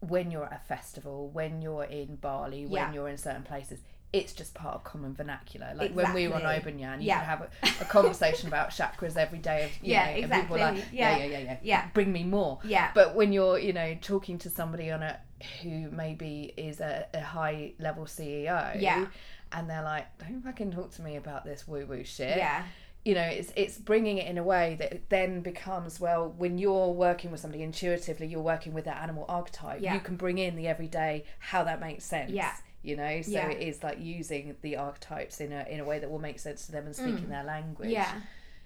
When 0.08 0.30
you're 0.32 0.46
at 0.46 0.52
a 0.52 0.64
festival, 0.64 1.28
when 1.28 1.62
you're 1.62 1.84
in 1.84 2.16
Bali, 2.16 2.64
when 2.66 2.72
Yeah. 2.72 2.92
you're 2.92 3.08
in 3.08 3.18
certain 3.18 3.44
places, 3.44 3.80
it's 4.12 4.32
just 4.34 4.52
part 4.54 4.74
of 4.74 4.84
common 4.84 5.14
vernacular. 5.14 5.72
Like 5.74 5.92
when 5.92 6.12
we 6.12 6.28
were 6.28 6.34
on 6.34 6.42
Exactly. 6.42 6.72
Obanyan, 6.74 7.00
you 7.00 7.06
Yeah. 7.06 7.18
could 7.20 7.26
have 7.26 7.40
a, 7.42 7.48
a 7.80 7.84
conversation 7.86 8.48
about 8.48 8.70
chakras 8.70 9.16
every 9.16 9.38
day. 9.38 9.64
Of, 9.64 9.70
you 9.82 9.92
Yeah, 9.92 10.04
know, 10.04 10.10
and 10.22 10.32
people 10.32 10.58
like, 10.58 10.74
exactly. 10.74 10.98
yeah, 10.98 11.16
Yeah. 11.16 11.24
yeah, 11.24 11.30
yeah, 11.30 11.38
yeah, 11.44 11.56
Yeah. 11.62 11.88
Bring 11.94 12.12
me 12.12 12.22
more. 12.24 12.58
yeah. 12.64 12.90
But 12.94 13.14
when 13.14 13.32
you're, 13.32 13.58
you 13.58 13.72
know, 13.72 13.96
talking 14.02 14.36
to 14.38 14.50
somebody 14.50 14.90
on 14.90 15.02
a 15.02 15.18
who 15.62 15.90
maybe 15.90 16.52
is 16.56 16.80
a, 16.80 17.06
a 17.14 17.20
high 17.20 17.72
level 17.78 18.04
CEO, 18.04 18.78
Yeah. 18.80 19.06
and 19.52 19.68
they're 19.68 19.82
like, 19.82 20.06
"Don't 20.18 20.42
fucking 20.42 20.70
talk 20.72 20.92
to 20.92 21.02
me 21.02 21.16
about 21.16 21.44
this 21.44 21.66
woo 21.66 21.86
woo 21.86 22.04
shit." 22.04 22.36
yeah. 22.36 22.64
You 23.04 23.14
know, 23.16 23.22
it's 23.24 23.52
it's 23.56 23.78
bringing 23.78 24.18
it 24.18 24.28
in 24.28 24.38
a 24.38 24.44
way 24.44 24.76
that 24.78 25.08
then 25.08 25.40
becomes 25.40 25.98
well 25.98 26.28
when 26.38 26.58
you're 26.58 26.92
working 26.92 27.32
with 27.32 27.40
somebody 27.40 27.64
intuitively, 27.64 28.28
you're 28.28 28.40
working 28.40 28.72
with 28.74 28.84
that 28.84 29.02
animal 29.02 29.24
archetype. 29.28 29.80
Yeah. 29.80 29.94
You 29.94 30.00
can 30.00 30.14
bring 30.16 30.38
in 30.38 30.54
the 30.54 30.68
everyday 30.68 31.24
how 31.40 31.64
that 31.64 31.80
makes 31.80 32.04
sense. 32.04 32.30
Yeah. 32.30 32.52
You 32.82 32.96
know, 32.96 33.22
so 33.22 33.30
Yeah. 33.30 33.48
it 33.50 33.60
is 33.62 33.82
like 33.82 33.98
using 34.00 34.56
the 34.62 34.76
archetypes 34.76 35.40
in 35.40 35.52
a 35.52 35.64
in 35.70 35.78
a 35.80 35.84
way 35.84 35.98
that 36.00 36.10
will 36.10 36.18
make 36.18 36.38
sense 36.40 36.66
to 36.66 36.72
them 36.72 36.86
and 36.86 36.94
speaking 36.96 37.26
Mm. 37.26 37.28
their 37.28 37.44
language. 37.44 37.90
Yeah. 37.90 38.12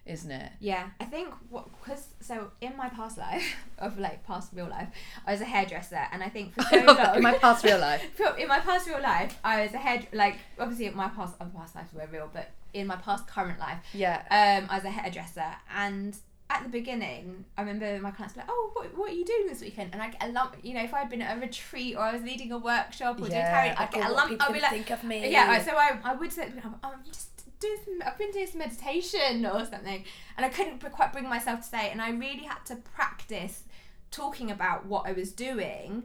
Isn't 0.07 0.31
it? 0.31 0.53
Yeah, 0.61 0.91
I 1.01 1.05
think 1.05 1.35
what 1.51 1.67
because 1.81 2.07
so 2.21 2.53
in 2.61 2.77
my 2.77 2.89
past 2.89 3.19
life 3.19 3.57
of 3.79 3.99
like 3.99 4.25
past 4.25 4.53
real 4.55 4.69
life, 4.69 4.89
I 5.27 5.33
was 5.33 5.41
a 5.41 5.45
hairdresser, 5.45 6.07
and 6.13 6.23
I 6.23 6.29
think 6.29 6.55
for 6.55 6.63
so 6.63 6.77
I 6.81 6.85
love 6.85 6.97
that. 6.97 7.07
long 7.09 7.17
In 7.17 7.23
my 7.25 7.35
past 7.39 7.65
real 7.65 7.79
life. 7.81 8.03
in 8.39 8.47
my 8.49 8.61
past 8.61 8.87
real 8.89 9.03
life, 9.03 9.37
I 9.43 9.63
was 9.63 9.75
a 9.75 9.79
hair 9.79 10.03
like 10.13 10.37
obviously 10.61 10.89
my 10.91 11.09
past 11.09 11.35
other 11.41 11.51
past 11.51 11.75
lives 11.75 11.93
were 11.93 12.07
real, 12.13 12.31
but 12.33 12.51
in 12.73 12.87
my 12.87 12.97
past 12.97 13.27
current 13.27 13.59
life, 13.59 13.79
Yeah. 13.93 14.19
um, 14.31 14.71
I 14.71 14.77
was 14.77 14.85
a 14.85 14.91
hairdresser, 14.91 15.57
and 15.75 16.17
at 16.49 16.63
the 16.63 16.69
beginning, 16.69 17.45
I 17.57 17.63
remember 17.63 17.99
my 18.01 18.11
clients 18.13 18.37
were 18.37 18.41
like, 18.41 18.51
"Oh, 18.51 18.71
what, 18.75 18.97
what 18.97 19.11
are 19.11 19.15
you 19.15 19.25
doing 19.25 19.47
this 19.47 19.61
weekend?" 19.61 19.91
And 19.93 20.01
I 20.01 20.11
get 20.11 20.23
a 20.23 20.29
lump, 20.29 20.57
you 20.63 20.75
know, 20.75 20.83
if 20.83 20.95
I'd 20.95 21.11
been 21.11 21.23
at 21.23 21.37
a 21.37 21.41
retreat 21.41 21.97
or 21.97 22.03
I 22.03 22.13
was 22.13 22.23
leading 22.23 22.53
a 22.53 22.59
workshop 22.59 23.17
or 23.17 23.29
doing 23.29 23.33
tarot, 23.33 23.75
I'd 23.77 23.91
get 23.91 24.07
a 24.07 24.13
oh, 24.13 24.15
lump. 24.15 24.43
I'd 24.43 24.53
be 24.53 24.61
like, 24.61 24.71
think 24.71 24.91
of 24.91 25.03
me. 25.03 25.31
yeah, 25.31 25.63
so 25.63 25.73
I, 25.73 25.99
I 26.05 26.15
would 26.15 26.33
say, 26.33 26.45
um, 26.45 26.61
um, 26.65 26.77
oh, 26.85 26.93
I'm 26.95 27.05
just 27.05 27.37
doing 27.59 27.79
some, 27.85 28.03
I've 28.07 28.19
been 28.19 28.31
doing 28.31 28.47
some 28.47 28.59
meditation 28.59 29.45
or 29.45 29.65
something, 29.65 30.05
and 30.37 30.47
I 30.47 30.49
couldn't 30.49 30.81
quite 30.93 31.13
bring 31.13 31.29
myself 31.29 31.61
to 31.61 31.67
say 31.67 31.87
it, 31.87 31.93
and 31.93 32.01
I 32.01 32.11
really 32.11 32.45
had 32.45 32.65
to 32.67 32.77
practice 32.77 33.65
talking 34.11 34.51
about 34.51 34.87
what 34.87 35.07
I 35.07 35.13
was 35.13 35.33
doing. 35.33 36.05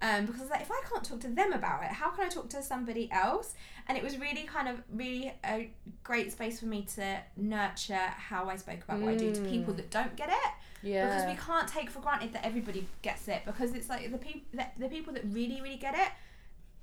Um, 0.00 0.26
because 0.26 0.40
I 0.40 0.44
was 0.44 0.50
like, 0.50 0.60
if 0.60 0.70
I 0.70 0.80
can't 0.88 1.02
talk 1.04 1.20
to 1.20 1.28
them 1.28 1.52
about 1.52 1.82
it, 1.82 1.88
how 1.90 2.10
can 2.10 2.24
I 2.24 2.28
talk 2.28 2.48
to 2.50 2.62
somebody 2.62 3.10
else? 3.10 3.54
And 3.88 3.98
it 3.98 4.04
was 4.04 4.16
really 4.18 4.44
kind 4.44 4.68
of 4.68 4.80
really 4.92 5.32
a 5.44 5.70
great 6.04 6.30
space 6.30 6.60
for 6.60 6.66
me 6.66 6.86
to 6.94 7.18
nurture 7.36 7.96
how 7.96 8.48
I 8.48 8.56
spoke 8.56 8.84
about 8.84 9.00
what 9.00 9.10
I 9.14 9.16
do 9.16 9.34
to 9.34 9.40
people 9.42 9.74
Mm. 9.74 9.78
that 9.78 9.90
don't 9.90 10.14
get 10.14 10.28
it 10.28 10.52
yeah. 10.82 11.06
because 11.06 11.26
we 11.26 11.34
can't 11.44 11.66
take 11.68 11.90
for 11.90 11.98
granted 12.00 12.32
that 12.34 12.46
everybody 12.46 12.86
gets 13.02 13.26
it 13.26 13.42
because 13.44 13.72
it's 13.74 13.88
like 13.88 14.10
the 14.12 14.18
people 14.18 14.42
the, 14.54 14.66
the 14.78 14.88
people 14.88 15.12
that 15.14 15.24
really 15.26 15.60
really 15.60 15.76
get 15.78 15.94
it 15.96 16.10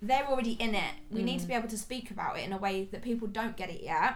they're 0.01 0.27
already 0.27 0.51
in 0.53 0.75
it. 0.75 0.93
We 1.09 1.23
need 1.23 1.37
Mm. 1.39 1.43
to 1.43 1.47
be 1.47 1.53
able 1.53 1.69
to 1.69 1.77
speak 1.77 2.11
about 2.11 2.37
it 2.37 2.43
in 2.43 2.51
a 2.51 2.57
way 2.57 2.89
that 2.91 3.01
people 3.01 3.29
don't 3.29 3.55
get 3.55 3.69
it 3.69 3.81
yet, 3.81 4.15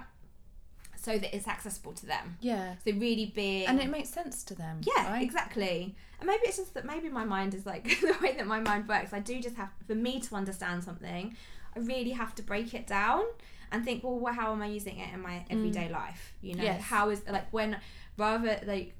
so 0.99 1.17
that 1.17 1.35
it's 1.35 1.47
accessible 1.47 1.93
to 1.93 2.05
them. 2.05 2.37
Yeah. 2.41 2.75
So 2.85 2.91
really 2.91 3.31
being 3.35 3.67
And 3.67 3.79
it 3.81 3.89
makes 3.89 4.09
sense 4.09 4.43
to 4.43 4.55
them. 4.55 4.81
yeah, 4.83 5.11
right? 5.11 5.21
exactly. 5.23 5.95
And 6.19 6.27
maybe 6.27 6.41
it's 6.45 6.57
just 6.57 6.73
that 6.73 6.85
maybe 6.85 7.09
my 7.09 7.23
mind 7.23 7.53
is 7.53 7.65
like 7.65 7.83
the 8.01 8.15
way 8.21 8.33
that 8.37 8.45
my 8.47 8.59
mind 8.59 8.87
works. 8.87 9.13
I 9.13 9.19
do 9.19 9.39
just 9.41 9.55
have 9.55 9.69
for 9.87 9.95
me 9.95 10.19
to 10.19 10.35
understand 10.35 10.83
something, 10.83 11.35
I 11.75 11.79
really 11.79 12.11
have 12.11 12.35
to 12.35 12.41
break 12.43 12.73
it 12.73 12.85
down 12.87 13.23
and 13.71 13.85
think, 13.85 14.03
well, 14.03 14.17
wha- 14.19 14.33
how 14.33 14.51
am 14.51 14.61
I 14.61 14.67
using 14.67 14.97
it 14.99 15.13
in 15.13 15.21
my 15.21 15.45
everyday 15.49 15.87
life? 15.89 16.33
You 16.41 16.55
know, 16.55 16.63
Mm. 16.63 16.65
Yes. 16.65 16.81
how 16.81 17.09
is 17.09 17.21
like 17.29 17.47
when 17.53 17.77
rather 18.17 18.59
like 18.65 18.95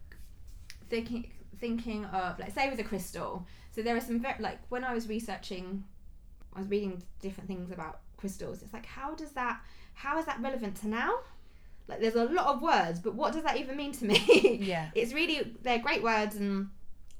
thinking 0.89 1.31
thinking 1.59 2.05
of 2.05 2.39
like 2.39 2.51
say 2.53 2.69
with 2.69 2.79
a 2.79 2.83
crystal. 2.83 3.45
So 3.71 3.81
there 3.81 3.95
are 3.95 4.01
some 4.01 4.19
very 4.19 4.35
like 4.39 4.59
when 4.69 4.83
I 4.83 4.93
was 4.93 5.09
researching, 5.09 5.83
I 6.55 6.59
was 6.59 6.67
reading 6.69 7.03
different 7.21 7.47
things 7.47 7.71
about 7.71 7.99
crystals. 8.17 8.61
It's 8.63 8.73
like 8.73 8.85
how 8.85 9.13
does 9.15 9.31
that 9.31 9.59
how 9.93 10.17
is 10.19 10.25
that 10.25 10.39
relevant 10.41 10.75
to 10.77 10.87
now? 10.87 11.15
Like 11.89 11.99
there's 11.99 12.15
a 12.15 12.25
lot 12.25 12.45
of 12.47 12.61
words, 12.61 12.99
but 12.99 13.15
what 13.15 13.33
does 13.33 13.43
that 13.43 13.57
even 13.57 13.75
mean 13.75 13.91
to 13.93 14.05
me? 14.05 14.59
Yeah. 14.69 14.89
it's 14.95 15.13
really 15.13 15.55
they're 15.63 15.79
great 15.79 16.03
words 16.03 16.35
and 16.35 16.69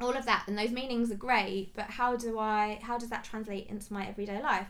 all 0.02 0.16
of 0.16 0.26
that 0.26 0.46
and 0.48 0.58
those 0.58 0.72
meanings 0.72 1.12
are 1.12 1.16
great 1.16 1.76
but 1.76 1.86
how 1.86 2.16
do 2.16 2.40
i 2.40 2.80
how 2.82 2.98
does 2.98 3.10
that 3.10 3.24
translate 3.24 3.68
into 3.68 3.92
my 3.92 4.08
everyday 4.08 4.42
life 4.42 4.68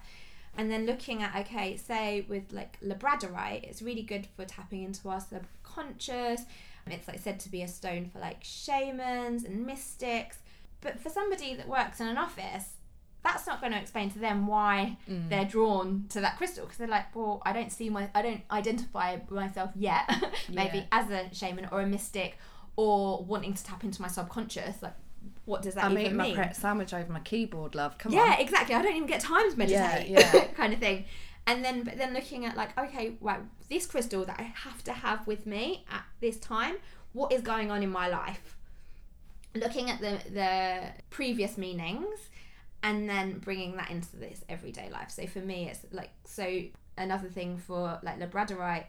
and 0.57 0.71
then 0.71 0.85
looking 0.85 1.21
at 1.21 1.35
okay 1.35 1.77
say 1.77 2.25
with 2.27 2.51
like 2.51 2.79
labradorite 2.81 3.63
it's 3.63 3.81
really 3.81 4.01
good 4.01 4.27
for 4.35 4.43
tapping 4.45 4.83
into 4.83 5.07
our 5.07 5.19
subconscious 5.19 6.41
it's 6.87 7.07
like 7.07 7.19
said 7.19 7.39
to 7.39 7.49
be 7.49 7.61
a 7.61 7.67
stone 7.67 8.09
for 8.11 8.17
like 8.19 8.43
shamans 8.43 9.43
and 9.43 9.63
mystics 9.65 10.39
but 10.81 10.99
for 10.99 11.09
somebody 11.09 11.53
that 11.53 11.67
works 11.67 11.99
in 11.99 12.07
an 12.07 12.17
office 12.17 12.69
that's 13.23 13.45
not 13.45 13.59
going 13.59 13.73
to 13.73 13.79
explain 13.79 14.09
to 14.11 14.19
them 14.19 14.47
why 14.47 14.97
Mm. 15.09 15.29
they're 15.29 15.45
drawn 15.45 16.05
to 16.09 16.21
that 16.21 16.37
crystal 16.37 16.63
because 16.65 16.77
they're 16.77 16.87
like 16.87 17.13
well 17.15 17.41
i 17.45 17.51
don't 17.51 17.71
see 17.71 17.89
my 17.89 18.09
i 18.15 18.21
don't 18.21 18.41
identify 18.51 19.17
myself 19.29 19.71
yet 19.75 20.03
maybe 20.49 20.77
Yeah. 20.79 20.85
as 20.91 21.09
a 21.11 21.33
shaman 21.33 21.67
or 21.71 21.81
a 21.81 21.87
mystic 21.87 22.37
or 22.75 23.23
wanting 23.23 23.53
to 23.53 23.63
tap 23.63 23.83
into 23.83 24.01
my 24.01 24.07
subconscious 24.07 24.81
like 24.81 24.93
what 25.45 25.61
does 25.61 25.73
that 25.75 25.83
I'm 25.85 25.91
even 25.93 26.03
eating 26.05 26.17
my 26.17 26.23
mean 26.23 26.35
pret 26.35 26.55
sandwich 26.55 26.93
over 26.93 27.11
my 27.11 27.19
keyboard, 27.19 27.75
love. 27.75 27.97
Come 27.97 28.13
yeah 28.13 28.21
on. 28.21 28.27
Yeah, 28.31 28.39
exactly 28.39 28.73
i 28.75 28.81
don't 28.81 28.95
even 28.95 29.07
get 29.07 29.19
time 29.19 29.51
to 29.51 29.57
meditate 29.57 30.07
Yeah, 30.09 30.31
yeah. 30.33 30.45
kind 30.61 30.71
of 30.73 30.79
thing 30.79 31.05
and 31.45 31.65
then 31.65 31.83
but 31.83 31.97
then 31.97 32.13
looking 32.13 32.45
at 32.45 32.55
like 32.55 32.77
okay 32.79 33.17
right 33.19 33.41
this 33.69 33.85
crystal 33.85 34.23
that 34.25 34.39
i 34.39 34.43
have 34.43 34.83
to 34.85 34.93
have 34.93 35.27
with 35.27 35.45
me 35.45 35.83
at 35.91 36.03
this 36.21 36.37
time 36.37 36.75
what 37.13 37.31
is 37.33 37.41
going 37.41 37.69
on 37.71 37.83
in 37.83 37.89
my 37.89 38.07
life 38.07 38.55
looking 39.55 39.89
at 39.89 39.99
the 39.99 40.19
the 40.31 40.81
previous 41.09 41.57
meanings 41.57 42.29
and 42.83 43.09
then 43.09 43.39
bringing 43.39 43.75
that 43.77 43.89
into 43.89 44.15
this 44.17 44.43
everyday 44.49 44.89
life 44.89 45.09
so 45.11 45.25
for 45.27 45.39
me 45.39 45.67
it's 45.69 45.85
like 45.91 46.09
so 46.25 46.61
another 46.97 47.27
thing 47.27 47.57
for 47.57 47.99
like 48.03 48.19
labradorite 48.19 48.85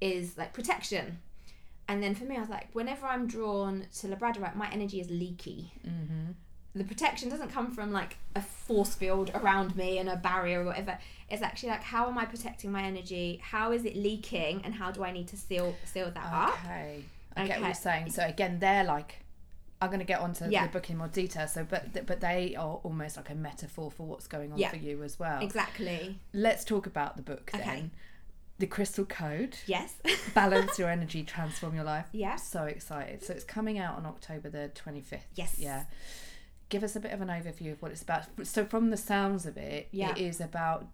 is 0.00 0.36
like 0.38 0.52
protection 0.52 1.18
and 1.88 2.02
then 2.02 2.14
for 2.14 2.24
me 2.24 2.36
i 2.36 2.40
was 2.40 2.48
like 2.48 2.68
whenever 2.72 3.06
i'm 3.06 3.26
drawn 3.26 3.84
to 3.94 4.06
labradorite 4.06 4.54
my 4.56 4.68
energy 4.70 5.00
is 5.00 5.10
leaky 5.10 5.72
Mm-hmm. 5.86 6.32
the 6.74 6.84
protection 6.84 7.28
doesn't 7.28 7.50
come 7.50 7.70
from 7.70 7.92
like 7.92 8.16
a 8.34 8.42
force 8.42 8.94
field 8.94 9.30
around 9.34 9.76
me 9.76 9.98
and 9.98 10.08
a 10.08 10.16
barrier 10.16 10.62
or 10.62 10.64
whatever. 10.64 10.98
It's 11.30 11.40
actually 11.42 11.68
like 11.70 11.84
how 11.84 12.08
am 12.08 12.18
I 12.18 12.24
protecting 12.24 12.72
my 12.72 12.82
energy? 12.82 13.40
How 13.42 13.70
is 13.72 13.84
it 13.84 13.94
leaking 13.96 14.62
and 14.64 14.74
how 14.74 14.90
do 14.90 15.04
I 15.04 15.12
need 15.12 15.28
to 15.28 15.36
seal 15.36 15.76
seal 15.84 16.10
that 16.10 16.32
up? 16.32 16.58
Okay. 16.64 17.04
I 17.36 17.46
get 17.46 17.60
what 17.60 17.66
you're 17.66 17.74
saying. 17.74 18.10
So 18.10 18.24
again, 18.26 18.58
they're 18.58 18.82
like, 18.84 19.23
I'm 19.84 19.90
going 19.90 20.00
to 20.00 20.04
get 20.06 20.20
onto 20.20 20.48
Yeah. 20.48 20.66
the 20.66 20.72
book 20.72 20.90
in 20.90 20.96
more 20.96 21.08
detail. 21.08 21.46
So, 21.48 21.64
but 21.68 22.06
but 22.06 22.20
they 22.20 22.54
are 22.56 22.80
almost 22.82 23.16
like 23.16 23.30
a 23.30 23.34
metaphor 23.34 23.90
for 23.90 24.06
what's 24.06 24.26
going 24.26 24.52
on 24.52 24.58
Yeah. 24.58 24.70
for 24.70 24.76
you 24.76 25.02
as 25.02 25.18
well. 25.18 25.42
Exactly. 25.42 26.18
Let's 26.32 26.64
talk 26.64 26.86
about 26.86 27.16
the 27.16 27.22
book 27.22 27.50
then. 27.52 27.60
Okay. 27.62 27.90
The 28.58 28.66
Crystal 28.68 29.04
Code. 29.04 29.56
Yes. 29.66 29.94
Balance 30.34 30.78
your 30.78 30.88
energy, 30.88 31.22
transform 31.24 31.74
your 31.74 31.84
life. 31.84 32.06
yeah. 32.12 32.36
So 32.36 32.64
excited. 32.64 33.22
So 33.24 33.32
it's 33.32 33.44
coming 33.44 33.78
out 33.78 33.96
on 33.96 34.06
October 34.06 34.48
the 34.48 34.70
25th. 34.74 35.22
Yes. 35.34 35.56
Yeah. 35.58 35.84
Give 36.68 36.82
us 36.82 36.96
a 36.96 37.00
bit 37.00 37.12
of 37.12 37.20
an 37.20 37.28
overview 37.28 37.72
of 37.72 37.82
what 37.82 37.90
it's 37.92 38.02
about. 38.02 38.24
So 38.44 38.64
from 38.64 38.90
the 38.90 38.96
sounds 38.96 39.44
of 39.46 39.56
it, 39.56 39.88
Yeah. 39.90 40.10
it 40.12 40.18
is 40.18 40.40
about 40.40 40.86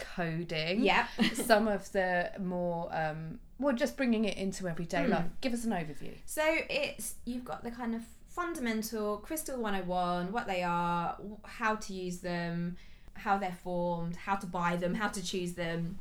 decoding 0.00 0.82
Yeah. 0.82 1.06
some 1.34 1.68
of 1.68 1.90
the 1.92 2.30
more 2.40 2.88
um 2.92 3.38
well 3.58 3.74
just 3.74 3.96
bringing 3.96 4.24
it 4.24 4.36
into 4.36 4.66
everyday 4.68 5.04
Hmm. 5.04 5.10
life. 5.12 5.24
Give 5.40 5.52
us 5.52 5.64
an 5.64 5.72
overview. 5.72 6.14
So 6.26 6.42
it's 6.68 7.14
you've 7.24 7.44
got 7.44 7.62
the 7.62 7.70
kind 7.70 7.94
of 7.94 8.02
fundamental 8.28 9.18
crystal 9.18 9.60
101, 9.60 10.32
what 10.32 10.46
they 10.46 10.62
are, 10.62 11.16
how 11.44 11.74
to 11.76 11.92
use 11.92 12.18
them, 12.18 12.76
how 13.14 13.36
they're 13.38 13.56
formed, 13.62 14.16
how 14.16 14.36
to 14.36 14.46
buy 14.46 14.76
them, 14.76 14.94
how 14.94 15.08
to 15.08 15.22
choose 15.22 15.52
them. 15.54 15.98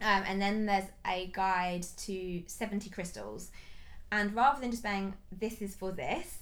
Um, 0.00 0.22
and 0.26 0.40
then 0.40 0.66
there's 0.66 0.84
a 1.06 1.30
guide 1.32 1.84
to 1.98 2.42
70 2.46 2.90
crystals. 2.90 3.50
And 4.12 4.34
rather 4.34 4.60
than 4.60 4.70
just 4.70 4.82
saying 4.82 5.14
this 5.32 5.60
is 5.60 5.74
for 5.74 5.90
this, 5.92 6.38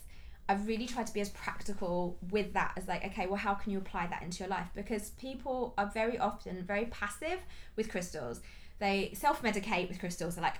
I've 0.48 0.66
really 0.66 0.86
tried 0.86 1.06
to 1.06 1.14
be 1.14 1.20
as 1.20 1.30
practical 1.30 2.18
with 2.30 2.52
that 2.54 2.72
as 2.76 2.88
like, 2.88 3.04
okay, 3.06 3.26
well, 3.26 3.36
how 3.36 3.54
can 3.54 3.72
you 3.72 3.78
apply 3.78 4.06
that 4.08 4.22
into 4.22 4.40
your 4.40 4.48
life? 4.48 4.68
Because 4.74 5.10
people 5.10 5.72
are 5.78 5.86
very 5.94 6.18
often 6.18 6.62
very 6.64 6.86
passive 6.86 7.38
with 7.76 7.88
crystals. 7.90 8.40
They 8.78 9.12
self 9.14 9.42
medicate 9.42 9.88
with 9.88 10.00
crystals. 10.00 10.34
They're 10.34 10.42
like, 10.42 10.56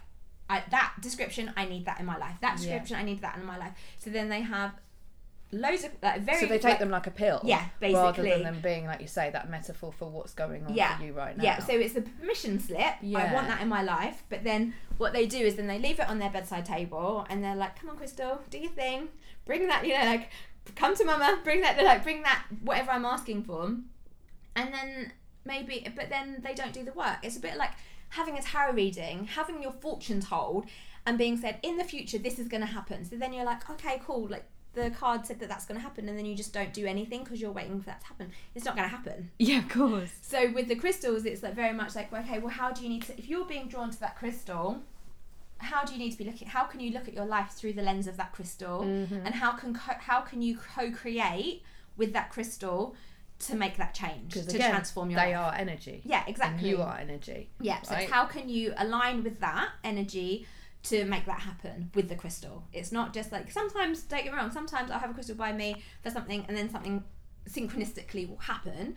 I, 0.49 0.63
that 0.71 0.95
description, 1.01 1.53
I 1.57 1.65
need 1.67 1.87
that 1.87 1.99
in 1.99 2.07
my 2.07 2.17
life. 2.17 2.37
That 2.41 2.53
Yeah. 2.61 2.65
description, 2.79 2.97
I 2.97 3.03
need 3.03 3.21
that 3.23 3.37
in 3.37 3.45
my 3.45 3.59
life. 3.59 3.73
So 3.99 4.11
then 4.11 4.29
they 4.29 4.41
have 4.43 4.73
loads 5.55 5.85
of 5.85 5.91
like 6.03 6.23
very 6.23 6.41
so 6.41 6.47
they 6.47 6.55
take 6.57 6.65
like- 6.65 6.79
them 6.79 6.91
like 6.91 7.07
a 7.07 7.11
pill. 7.11 7.41
Yeah, 7.45 7.65
basically. 7.81 8.01
Rather 8.03 8.23
than 8.23 8.43
them 8.55 8.61
being 8.63 8.87
like 8.87 9.01
you 9.01 9.07
say 9.07 9.29
that 9.31 9.51
metaphor 9.51 9.93
for 9.93 10.09
what's 10.09 10.33
going 10.33 10.65
on 10.65 10.75
Yeah. 10.75 10.97
for 10.97 11.05
you 11.05 11.13
right 11.13 11.37
now. 11.37 11.43
Yeah, 11.45 11.59
so 11.59 11.73
it's 11.75 11.95
a 11.97 12.01
permission 12.03 12.59
slip. 12.61 12.95
Yeah. 13.03 13.19
I 13.19 13.35
want 13.35 13.49
that 13.49 13.61
in 13.61 13.69
my 13.69 13.83
life. 13.83 14.23
But 14.31 14.45
then 14.45 14.75
what 14.97 15.13
they 15.13 15.27
do 15.27 15.39
is 15.39 15.57
then 15.57 15.67
they 15.67 15.79
leave 15.79 15.99
it 16.01 16.09
on 16.09 16.19
their 16.21 16.31
bedside 16.31 16.65
table 16.65 17.27
and 17.29 17.43
they're 17.45 17.57
like, 17.57 17.79
come 17.81 17.91
on, 17.91 17.97
Crystal, 17.97 18.41
do 18.51 18.59
your 18.59 18.71
thing. 18.71 19.09
Bring 19.45 19.67
that, 19.69 19.87
you 19.87 19.95
know, 19.95 20.05
like, 20.05 20.31
come 20.77 20.97
to 20.97 21.05
mama, 21.05 21.41
bring 21.43 21.61
that, 21.63 21.83
like, 21.83 22.03
bring 22.03 22.23
that, 22.23 22.45
whatever 22.63 22.93
I'm 22.93 23.05
asking 23.05 23.45
for. 23.45 23.65
And 24.55 24.75
then 24.75 25.13
maybe, 25.45 25.87
but 25.97 26.11
then 26.11 26.41
they 26.45 26.55
don't 26.55 26.73
do 26.73 26.85
the 26.85 26.93
work. 26.93 27.19
It's 27.23 27.37
a 27.37 27.41
bit 27.41 27.57
like 27.57 27.73
having 28.11 28.39
a 28.39 28.43
tarot 28.43 28.75
reading, 28.75 29.25
having 29.25 29.63
your 29.63 29.73
fortune 29.73 30.21
told, 30.21 30.67
and 31.07 31.19
being 31.19 31.37
said, 31.37 31.59
in 31.63 31.79
the 31.79 31.85
future, 31.85 32.19
this 32.19 32.39
is 32.39 32.49
going 32.49 32.61
to 32.61 32.67
happen. 32.67 33.05
So 33.05 33.17
then 33.17 33.33
you're 33.33 33.45
like, 33.45 33.69
okay, 33.71 34.01
cool. 34.05 34.29
Like, 34.29 34.45
the 34.75 34.91
card 34.91 35.27
said 35.27 35.39
that 35.41 35.49
that's 35.49 35.67
going 35.67 35.79
to 35.79 35.83
happen, 35.83 36.09
and 36.09 36.17
then 36.17 36.25
you 36.25 36.35
just 36.35 36.55
don't 36.55 36.73
do 36.73 36.87
anything 36.87 37.25
because 37.25 37.41
you're 37.41 37.53
waiting 37.53 37.79
for 37.79 37.87
that 37.87 38.01
to 38.01 38.07
happen. 38.07 38.31
It's 38.55 38.65
not 38.65 38.75
going 38.77 38.89
to 38.89 38.97
happen. 38.97 39.31
Yeah, 39.39 39.59
of 39.59 39.69
course. 39.69 40.11
So 40.23 40.51
with 40.53 40.69
the 40.69 40.77
crystals, 40.77 41.27
it's 41.27 41.43
like 41.43 41.55
very 41.55 41.75
much 41.75 41.95
like, 41.95 42.13
okay, 42.13 42.39
well, 42.39 42.49
how 42.49 42.71
do 42.71 42.83
you 42.83 42.89
need 42.89 43.03
to? 43.03 43.19
If 43.19 43.29
you're 43.29 43.45
being 43.45 43.69
drawn 43.69 43.91
to 43.91 44.01
that 44.01 44.17
crystal, 44.17 44.83
how 45.63 45.85
do 45.85 45.93
you 45.93 45.99
need 45.99 46.11
to 46.13 46.19
be 46.19 46.25
looking? 46.25 46.49
How 46.49 46.65
can 46.65 46.81
you 46.81 46.91
look 46.93 47.07
at 47.09 47.15
your 47.15 47.25
life 47.25 47.51
through 47.51 47.73
the 47.75 47.83
lens 47.83 48.07
of 48.07 48.17
that 48.17 48.33
crystal, 48.33 48.81
Mm-hmm. 48.83 49.27
and 49.27 49.35
how 49.35 49.53
can 49.53 49.75
co- 49.75 49.99
how 49.99 50.21
can 50.21 50.43
you 50.43 50.57
co-create 50.77 51.63
with 51.97 52.13
that 52.13 52.31
crystal 52.31 52.95
to 53.41 53.57
make 53.57 53.77
that 53.77 53.93
change 53.95 54.35
to 54.35 54.41
again, 54.41 54.71
transform 54.71 55.11
your 55.11 55.21
they 55.21 55.35
life? 55.37 55.45
are 55.45 55.55
energy. 55.59 56.01
Yeah, 56.05 56.21
And 56.21 56.29
exactly. 56.29 56.69
you 56.69 56.81
are 56.83 56.97
energy. 56.99 57.51
Yeah. 57.61 57.83
So 57.83 57.95
right? 57.95 58.05
it's 58.05 58.13
how 58.13 58.25
can 58.27 58.49
you 58.49 58.73
align 58.77 59.23
with 59.25 59.41
that 59.41 59.71
energy? 59.85 60.47
To 60.87 61.05
make 61.05 61.27
that 61.27 61.39
happen 61.39 61.93
with 61.95 62.09
the 62.09 62.17
crystal, 62.17 62.65
it's 62.73 62.91
not 62.91 63.15
just 63.15 63.31
like 63.31 63.53
sometimes. 63.53 64.03
Don't 64.03 64.25
get 64.25 64.33
me 64.33 64.37
wrong. 64.39 64.51
Sometimes 64.51 64.91
I'll 64.91 64.99
have 64.99 65.11
a 65.11 65.15
crystal 65.15 65.37
by 65.37 65.53
me 65.53 65.81
for 66.03 66.11
something, 66.11 66.45
and 66.49 66.57
then 66.57 66.69
something 66.71 67.05
synchronistically 67.49 68.29
will 68.29 68.39
happen. 68.39 68.97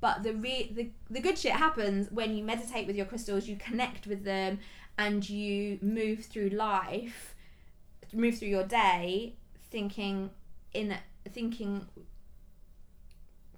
But 0.00 0.22
the 0.22 0.32
re- 0.34 0.70
the 0.74 0.90
the 1.10 1.20
good 1.20 1.38
shit 1.38 1.52
happens 1.52 2.10
when 2.10 2.34
you 2.36 2.42
meditate 2.42 2.86
with 2.86 2.96
your 2.96 3.06
crystals, 3.06 3.46
you 3.48 3.56
connect 3.56 4.06
with 4.06 4.24
them, 4.24 4.58
and 4.96 5.28
you 5.28 5.78
move 5.82 6.24
through 6.24 6.50
life, 6.50 7.34
move 8.12 8.38
through 8.38 8.48
your 8.48 8.64
day, 8.64 9.34
thinking 9.70 10.30
in 10.72 10.96
thinking 11.32 11.86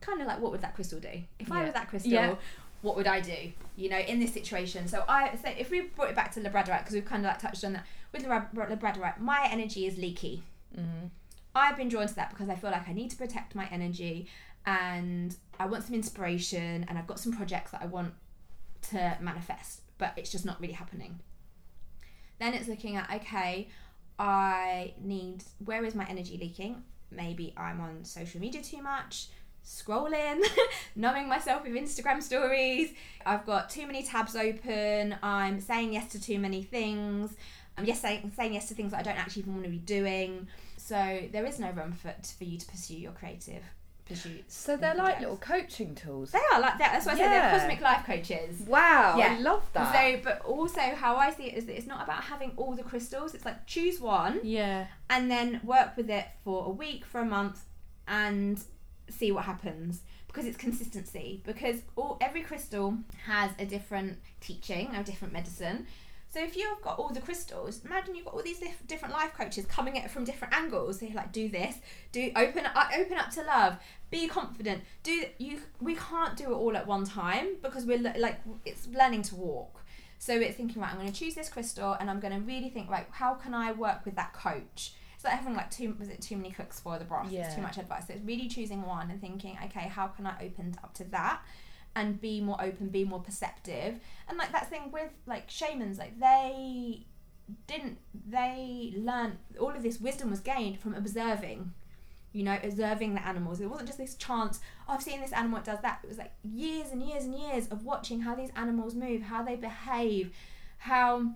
kind 0.00 0.20
of 0.20 0.26
like 0.26 0.40
what 0.40 0.50
would 0.50 0.60
that 0.62 0.74
crystal 0.74 0.98
do 0.98 1.22
if 1.38 1.50
I 1.52 1.58
Yeah. 1.60 1.64
was 1.64 1.74
that 1.74 1.88
crystal 1.88 2.10
Yeah. 2.12 2.34
what 2.80 2.96
would 2.96 3.06
I 3.06 3.20
do 3.20 3.52
you 3.76 3.88
know 3.88 3.98
in 3.98 4.18
this 4.18 4.32
situation 4.32 4.88
so 4.88 5.04
I 5.08 5.36
say 5.36 5.54
if 5.58 5.70
we 5.70 5.82
brought 5.82 6.10
it 6.10 6.16
back 6.16 6.32
to 6.32 6.40
labradorite 6.40 6.80
because 6.80 6.94
we've 6.94 7.04
kind 7.04 7.24
of 7.24 7.30
like 7.30 7.38
touched 7.38 7.62
on 7.64 7.74
that 7.74 7.86
with 8.10 8.24
Labra- 8.24 8.52
labradorite 8.52 9.20
my 9.20 9.48
energy 9.50 9.86
is 9.86 9.96
leaky 9.98 10.42
Mm-hmm. 10.76 11.06
I've 11.54 11.76
been 11.76 11.88
drawn 11.90 12.06
to 12.08 12.14
that 12.14 12.30
because 12.30 12.48
I 12.48 12.54
feel 12.56 12.70
like 12.70 12.88
I 12.88 12.94
need 12.94 13.10
to 13.10 13.16
protect 13.16 13.54
my 13.54 13.68
energy 13.70 14.26
and 14.64 15.36
I 15.62 15.66
want 15.66 15.84
some 15.84 15.94
inspiration 15.94 16.84
and 16.88 16.98
I've 16.98 17.06
got 17.06 17.20
some 17.20 17.32
projects 17.32 17.70
that 17.70 17.82
I 17.82 17.86
want 17.86 18.14
to 18.90 19.16
manifest, 19.20 19.82
but 19.96 20.12
it's 20.16 20.30
just 20.30 20.44
not 20.44 20.60
really 20.60 20.72
happening. 20.72 21.20
Then 22.40 22.52
it's 22.54 22.66
looking 22.66 22.96
at 22.96 23.08
okay, 23.14 23.68
I 24.18 24.94
need 25.00 25.44
where 25.64 25.84
is 25.84 25.94
my 25.94 26.04
energy 26.06 26.36
leaking? 26.36 26.82
Maybe 27.12 27.54
I'm 27.56 27.80
on 27.80 28.04
social 28.04 28.40
media 28.40 28.60
too 28.60 28.82
much, 28.82 29.28
scrolling, 29.64 30.42
numbing 30.96 31.28
myself 31.28 31.62
with 31.62 31.74
Instagram 31.74 32.20
stories. 32.20 32.92
I've 33.24 33.46
got 33.46 33.70
too 33.70 33.86
many 33.86 34.02
tabs 34.02 34.34
open. 34.34 35.14
I'm 35.22 35.60
saying 35.60 35.92
yes 35.92 36.10
to 36.12 36.20
too 36.20 36.40
many 36.40 36.64
things. 36.64 37.36
I'm 37.78 37.84
yes 37.84 38.00
saying, 38.00 38.32
saying 38.34 38.54
yes 38.54 38.66
to 38.68 38.74
things 38.74 38.90
that 38.90 38.98
I 38.98 39.02
don't 39.04 39.18
actually 39.18 39.42
even 39.42 39.54
want 39.54 39.64
to 39.66 39.70
be 39.70 39.78
doing. 39.78 40.48
So 40.76 41.28
there 41.30 41.46
is 41.46 41.60
no 41.60 41.70
room 41.70 41.92
for 41.92 42.12
for 42.36 42.42
you 42.42 42.58
to 42.58 42.66
pursue 42.66 42.96
your 42.96 43.12
creative 43.12 43.62
pursuits. 44.06 44.56
So 44.56 44.76
they're 44.76 44.94
like 44.94 45.20
little 45.20 45.36
coaching 45.36 45.94
tools. 45.94 46.30
They 46.30 46.40
are 46.52 46.60
like 46.60 46.78
that. 46.78 46.92
That's 46.92 47.06
why 47.06 47.12
I 47.12 47.16
say 47.16 47.22
they're 47.28 47.50
cosmic 47.58 47.80
life 47.80 48.04
coaches. 48.06 48.60
Wow, 48.66 49.16
Yeah. 49.18 49.36
I 49.36 49.40
love 49.40 49.68
that. 49.72 49.92
So, 49.94 50.20
but 50.22 50.40
also 50.44 50.80
how 50.80 51.16
I 51.16 51.30
see 51.32 51.44
it 51.44 51.54
is 51.54 51.66
that 51.66 51.76
it's 51.76 51.86
not 51.86 52.02
about 52.04 52.24
having 52.24 52.52
all 52.56 52.74
the 52.74 52.82
crystals. 52.82 53.34
It's 53.34 53.44
like 53.44 53.66
choose 53.66 54.00
one 54.00 54.40
yeah, 54.42 54.86
and 55.10 55.30
then 55.30 55.60
work 55.64 55.96
with 55.96 56.10
it 56.10 56.26
for 56.44 56.66
a 56.66 56.70
week, 56.70 57.04
for 57.04 57.20
a 57.20 57.24
month, 57.24 57.64
and 58.08 58.62
see 59.08 59.32
what 59.32 59.44
happens. 59.44 60.00
Because 60.26 60.46
it's 60.46 60.56
consistency. 60.56 61.42
Because 61.44 61.82
all 61.94 62.16
every 62.22 62.40
crystal 62.40 62.96
has 63.26 63.50
a 63.58 63.66
different 63.66 64.18
teaching, 64.40 64.94
a 64.94 65.04
different 65.04 65.34
medicine. 65.34 65.86
So 66.32 66.40
if 66.42 66.56
you've 66.56 66.80
got 66.80 66.98
all 66.98 67.10
the 67.10 67.20
crystals, 67.20 67.84
imagine 67.84 68.14
you've 68.14 68.24
got 68.24 68.32
all 68.32 68.42
these 68.42 68.58
dif- 68.58 68.86
different 68.86 69.12
life 69.12 69.34
coaches 69.34 69.66
coming 69.66 69.98
at 69.98 70.06
it 70.06 70.10
from 70.10 70.24
different 70.24 70.54
angles. 70.54 71.02
You're 71.02 71.12
like, 71.12 71.30
do 71.30 71.46
this, 71.50 71.76
do 72.10 72.32
open 72.34 72.64
up, 72.64 72.74
open 72.98 73.18
up 73.18 73.28
to 73.32 73.42
love, 73.42 73.76
be 74.10 74.28
confident. 74.28 74.82
Do 75.02 75.24
you? 75.36 75.58
We 75.78 75.94
can't 75.94 76.34
do 76.34 76.44
it 76.44 76.54
all 76.54 76.74
at 76.74 76.86
one 76.86 77.04
time 77.04 77.56
because 77.62 77.84
we're 77.84 77.98
like 77.98 78.40
it's 78.64 78.86
learning 78.88 79.22
to 79.24 79.34
walk. 79.34 79.84
So 80.18 80.32
it's 80.34 80.56
thinking 80.56 80.80
right. 80.80 80.90
I'm 80.92 80.98
going 80.98 81.12
to 81.12 81.18
choose 81.18 81.34
this 81.34 81.50
crystal, 81.50 81.92
and 82.00 82.08
I'm 82.08 82.18
going 82.20 82.32
to 82.32 82.40
really 82.40 82.70
think 82.70 82.88
right. 82.88 83.06
How 83.10 83.34
can 83.34 83.52
I 83.52 83.72
work 83.72 84.06
with 84.06 84.14
that 84.16 84.32
coach? 84.32 84.94
It's 85.14 85.24
like 85.24 85.34
having 85.34 85.54
like 85.54 85.70
too 85.70 85.94
was 85.98 86.08
it 86.08 86.22
too 86.22 86.36
many 86.38 86.50
cooks 86.50 86.80
for 86.80 86.98
the 86.98 87.04
broth? 87.04 87.26
It's 87.26 87.34
Yeah. 87.34 87.54
too 87.54 87.60
much 87.60 87.76
advice. 87.76 88.06
So 88.06 88.14
it's 88.14 88.24
really 88.24 88.48
choosing 88.48 88.82
one 88.86 89.10
and 89.10 89.20
thinking, 89.20 89.58
okay, 89.66 89.86
how 89.88 90.06
can 90.06 90.26
I 90.26 90.34
open 90.46 90.76
up 90.82 90.94
to 90.94 91.04
that? 91.10 91.42
And 91.94 92.20
be 92.20 92.40
more 92.40 92.62
open, 92.62 92.88
be 92.88 93.04
more 93.04 93.20
perceptive. 93.20 94.00
And 94.28 94.38
like 94.38 94.52
that 94.52 94.70
thing 94.70 94.90
with 94.92 95.10
like 95.26 95.50
shamans, 95.50 95.98
like 95.98 96.18
they 96.18 97.06
didn't 97.66 97.98
they 98.28 98.94
learn 98.96 99.38
all 99.60 99.70
of 99.70 99.82
this 99.82 100.00
wisdom 100.00 100.30
was 100.30 100.40
gained 100.40 100.78
from 100.78 100.94
observing. 100.94 101.72
You 102.32 102.44
know, 102.44 102.58
observing 102.62 103.14
the 103.14 103.26
animals. 103.26 103.60
It 103.60 103.66
wasn't 103.66 103.88
just 103.88 103.98
this 103.98 104.14
chance, 104.14 104.58
oh, 104.88 104.94
I've 104.94 105.02
seen 105.02 105.20
this 105.20 105.32
animal, 105.32 105.58
it 105.58 105.66
does 105.66 105.82
that. 105.82 106.00
It 106.02 106.08
was 106.08 106.16
like 106.16 106.32
years 106.42 106.90
and 106.90 107.02
years 107.02 107.24
and 107.24 107.34
years 107.34 107.68
of 107.68 107.84
watching 107.84 108.22
how 108.22 108.34
these 108.34 108.48
animals 108.56 108.94
move, 108.94 109.20
how 109.20 109.42
they 109.42 109.56
behave, 109.56 110.32
how 110.78 111.32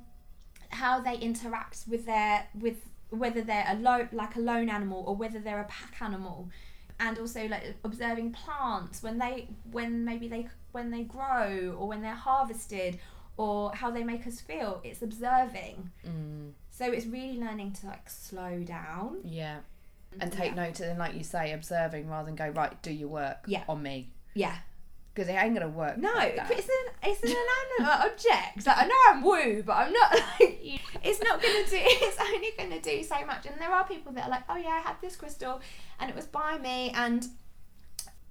how 0.71 1.01
they 1.01 1.16
interact 1.19 1.85
with 1.87 2.07
their 2.07 2.47
with 2.59 2.88
whether 3.11 3.42
they're 3.42 3.66
a 3.69 3.77
lo- 3.77 4.09
like 4.12 4.37
a 4.37 4.40
lone 4.40 4.69
animal 4.69 5.05
or 5.07 5.14
whether 5.14 5.38
they're 5.38 5.61
a 5.61 5.64
pack 5.64 6.01
animal 6.01 6.49
and 6.98 7.18
also 7.18 7.46
like 7.48 7.74
observing 7.85 8.32
plants 8.32 9.02
when 9.02 9.18
they 9.18 9.48
when 9.70 10.04
maybe 10.04 10.28
they 10.28 10.48
when 10.72 10.90
they 10.90 11.02
grow 11.02 11.74
or 11.78 11.88
when 11.88 12.02
they're 12.02 12.14
harvested 12.14 12.98
or 13.37 13.70
how 13.74 13.90
they 13.90 14.02
make 14.02 14.26
us 14.26 14.40
feel 14.40 14.80
it's 14.85 15.02
observing. 15.02 15.90
Mm, 16.06 16.52
so 16.70 16.87
it's 16.90 17.06
really 17.06 17.38
learning 17.38 17.72
to 17.72 17.87
like 17.87 18.09
slow 18.09 18.62
down. 18.62 19.18
Yeah, 19.24 19.59
and 20.20 20.32
take 20.32 20.54
yeah. 20.56 20.64
note 20.66 20.80
and 20.80 20.98
like 20.98 21.14
you 21.14 21.22
say, 21.24 21.52
observing 21.52 22.09
rather 22.09 22.26
than 22.26 22.35
go 22.37 22.48
right, 22.48 22.80
do 22.82 22.92
your 22.92 23.09
work 23.09 23.38
Yeah. 23.46 23.64
on 23.68 23.82
me. 23.82 24.11
Yeah 24.35 24.56
because 25.16 25.31
it 25.31 25.33
ain't 25.33 25.55
gonna 25.55 25.68
work. 25.68 25.96
no 25.96 26.12
like 26.12 26.38
it's 26.50 26.68
an 26.68 26.92
it's 27.02 27.22
an 27.22 27.31
inanimate 27.81 28.05
object 28.05 28.66
like 28.66 28.76
i 28.76 28.87
know 28.87 28.94
i'm 29.09 29.22
woo 29.22 29.62
but 29.62 29.72
i'm 29.72 29.92
not 29.92 30.12
like 30.40 30.81
it's 31.02 31.22
not 31.22 31.40
gonna 31.40 31.64
do 31.64 31.70
it's 31.72 32.20
only 32.20 32.52
gonna 32.59 32.81
do 32.81 33.02
so 33.02 33.24
much 33.24 33.46
and 33.46 33.59
there 33.59 33.70
are 33.70 33.87
people 33.87 34.12
that 34.12 34.24
are 34.24 34.31
like 34.31 34.44
oh 34.48 34.57
yeah 34.57 34.68
i 34.68 34.81
had 34.81 34.96
this 35.00 35.16
crystal 35.16 35.61
and 35.98 36.11
it 36.11 36.14
was 36.14 36.26
by 36.26 36.59
me 36.59 36.92
and 36.94 37.29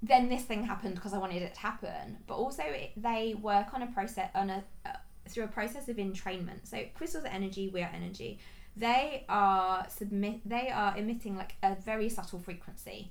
then 0.04 0.30
this 0.30 0.43
thing 0.43 0.63
happened 0.63 0.95
because 0.95 1.13
I 1.13 1.17
wanted 1.17 1.41
it 1.41 1.56
to 1.56 1.60
happen. 1.60 2.17
But 2.28 2.36
also, 2.36 2.62
it, 2.63 2.91
they 2.95 3.36
work 3.41 3.74
on 3.74 3.82
a 3.82 3.88
process 3.88 4.30
on 4.36 4.50
a 4.50 4.63
uh, 4.86 4.89
through 5.28 5.45
a 5.45 5.48
process 5.48 5.88
of 5.89 5.98
entrainment. 5.98 6.67
So 6.67 6.84
crystals 6.93 7.24
are 7.24 7.30
energy, 7.30 7.69
we 7.69 7.82
are 7.82 7.89
energy. 7.93 8.39
They 8.78 9.26
are 9.30 9.88
submit. 9.89 10.41
They 10.48 10.69
are 10.69 10.95
emitting 10.98 11.38
like 11.38 11.56
a 11.63 11.76
very 11.76 12.10
subtle 12.10 12.39
frequency. 12.39 13.10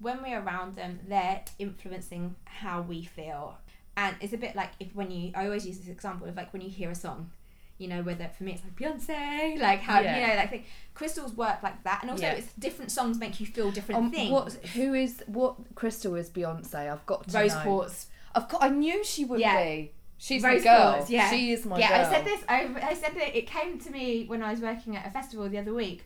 When 0.00 0.22
we're 0.22 0.40
around 0.40 0.76
them, 0.76 1.00
they're 1.08 1.42
influencing 1.58 2.36
how 2.44 2.82
we 2.82 3.04
feel. 3.04 3.58
And 3.96 4.14
it's 4.20 4.32
a 4.32 4.36
bit 4.36 4.54
like 4.54 4.70
if 4.78 4.94
when 4.94 5.10
you, 5.10 5.32
I 5.34 5.46
always 5.46 5.66
use 5.66 5.78
this 5.78 5.88
example 5.88 6.28
of 6.28 6.36
like 6.36 6.52
when 6.52 6.62
you 6.62 6.70
hear 6.70 6.90
a 6.90 6.94
song, 6.94 7.30
you 7.78 7.88
know, 7.88 8.02
whether 8.02 8.28
for 8.36 8.44
me 8.44 8.52
it's 8.52 8.62
like 8.62 8.76
Beyonce, 8.76 9.58
like 9.60 9.80
how 9.80 10.00
Yeah. 10.00 10.20
you 10.20 10.26
know, 10.28 10.34
like 10.36 10.50
thing. 10.50 10.64
crystals 10.94 11.32
work 11.34 11.62
like 11.62 11.82
that, 11.84 12.02
and 12.02 12.10
also 12.10 12.22
Yeah. 12.24 12.32
it's 12.34 12.52
different 12.54 12.92
songs 12.92 13.18
make 13.18 13.40
you 13.40 13.46
feel 13.46 13.70
different 13.72 13.98
Um, 14.04 14.10
things. 14.12 14.30
what? 14.30 14.52
Who 14.74 14.94
is 14.94 15.22
what? 15.26 15.56
Crystal 15.74 16.14
is 16.14 16.30
Beyonce. 16.30 16.74
I've 16.92 17.04
got 17.06 17.26
to 17.28 17.38
Rose 17.38 17.54
know. 17.54 17.62
quartz. 17.62 18.06
Of 18.36 18.48
course, 18.48 18.62
I 18.62 18.68
knew 18.68 19.02
she 19.04 19.24
would 19.24 19.40
Yeah. 19.40 19.62
be. 19.62 19.92
She's 20.20 20.42
Rose 20.42 20.64
my 20.64 20.76
girl. 20.76 20.92
quartz, 20.94 21.10
yeah. 21.10 21.30
She 21.30 21.52
is 21.52 21.64
my 21.64 21.78
yeah, 21.78 21.88
girl. 22.02 22.06
I 22.06 22.12
said 22.12 22.24
this. 22.24 22.40
I, 22.48 22.88
I 22.90 22.94
said 22.94 23.14
that 23.14 23.36
it 23.36 23.46
came 23.46 23.78
to 23.80 23.90
me 23.90 24.26
when 24.26 24.42
I 24.42 24.50
was 24.50 24.60
working 24.60 24.96
at 24.96 25.06
a 25.06 25.10
festival 25.10 25.48
the 25.48 25.58
other 25.58 25.72
week, 25.74 26.04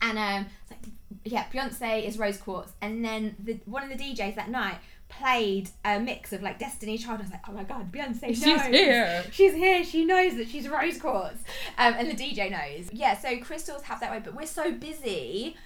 and 0.00 0.18
um, 0.18 0.46
like, 0.70 0.80
yeah, 1.24 1.44
Beyonce 1.52 2.06
is 2.06 2.18
rose 2.18 2.36
quartz, 2.38 2.72
and 2.80 3.04
then 3.04 3.36
the 3.38 3.58
one 3.64 3.82
of 3.82 3.88
the 3.88 3.96
DJs 3.96 4.34
that 4.36 4.50
night 4.50 4.78
played 5.08 5.70
a 5.84 6.00
mix 6.00 6.32
of 6.32 6.42
like 6.42 6.58
Destiny 6.58 6.98
Child. 6.98 7.20
I 7.20 7.22
was 7.22 7.30
like, 7.30 7.48
oh 7.48 7.52
my 7.52 7.64
god, 7.64 7.92
Beyonce 7.92 8.28
She's 8.28 8.62
here. 8.66 9.24
She's 9.30 9.54
here. 9.54 9.84
She 9.84 10.04
knows 10.04 10.36
that 10.36 10.48
she's 10.48 10.68
rose 10.68 10.98
quartz, 10.98 11.42
um, 11.78 11.94
and 11.94 12.10
the 12.10 12.14
DJ 12.14 12.50
knows. 12.50 12.90
Yeah, 12.92 13.16
so 13.16 13.36
crystals 13.38 13.82
have 13.82 14.00
that 14.00 14.10
way, 14.10 14.20
but 14.24 14.34
we're 14.34 14.46
so 14.46 14.72
busy 14.72 15.56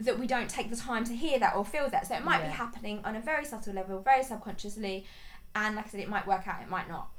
that 0.00 0.18
we 0.18 0.26
don't 0.26 0.48
take 0.48 0.70
the 0.70 0.76
time 0.76 1.04
to 1.04 1.14
hear 1.14 1.38
that 1.38 1.54
or 1.54 1.64
feel 1.64 1.88
that. 1.90 2.06
So 2.06 2.14
it 2.14 2.24
might 2.24 2.42
be 2.42 2.48
happening 2.48 3.00
on 3.04 3.16
a 3.16 3.20
very 3.20 3.44
subtle 3.44 3.74
level, 3.74 4.00
very 4.00 4.22
subconsciously, 4.22 5.04
and 5.54 5.76
like 5.76 5.86
I 5.86 5.88
said, 5.90 6.00
it 6.00 6.08
might 6.08 6.26
work 6.26 6.48
out, 6.48 6.62
it 6.62 6.70
might 6.70 6.88
not. 6.88 7.10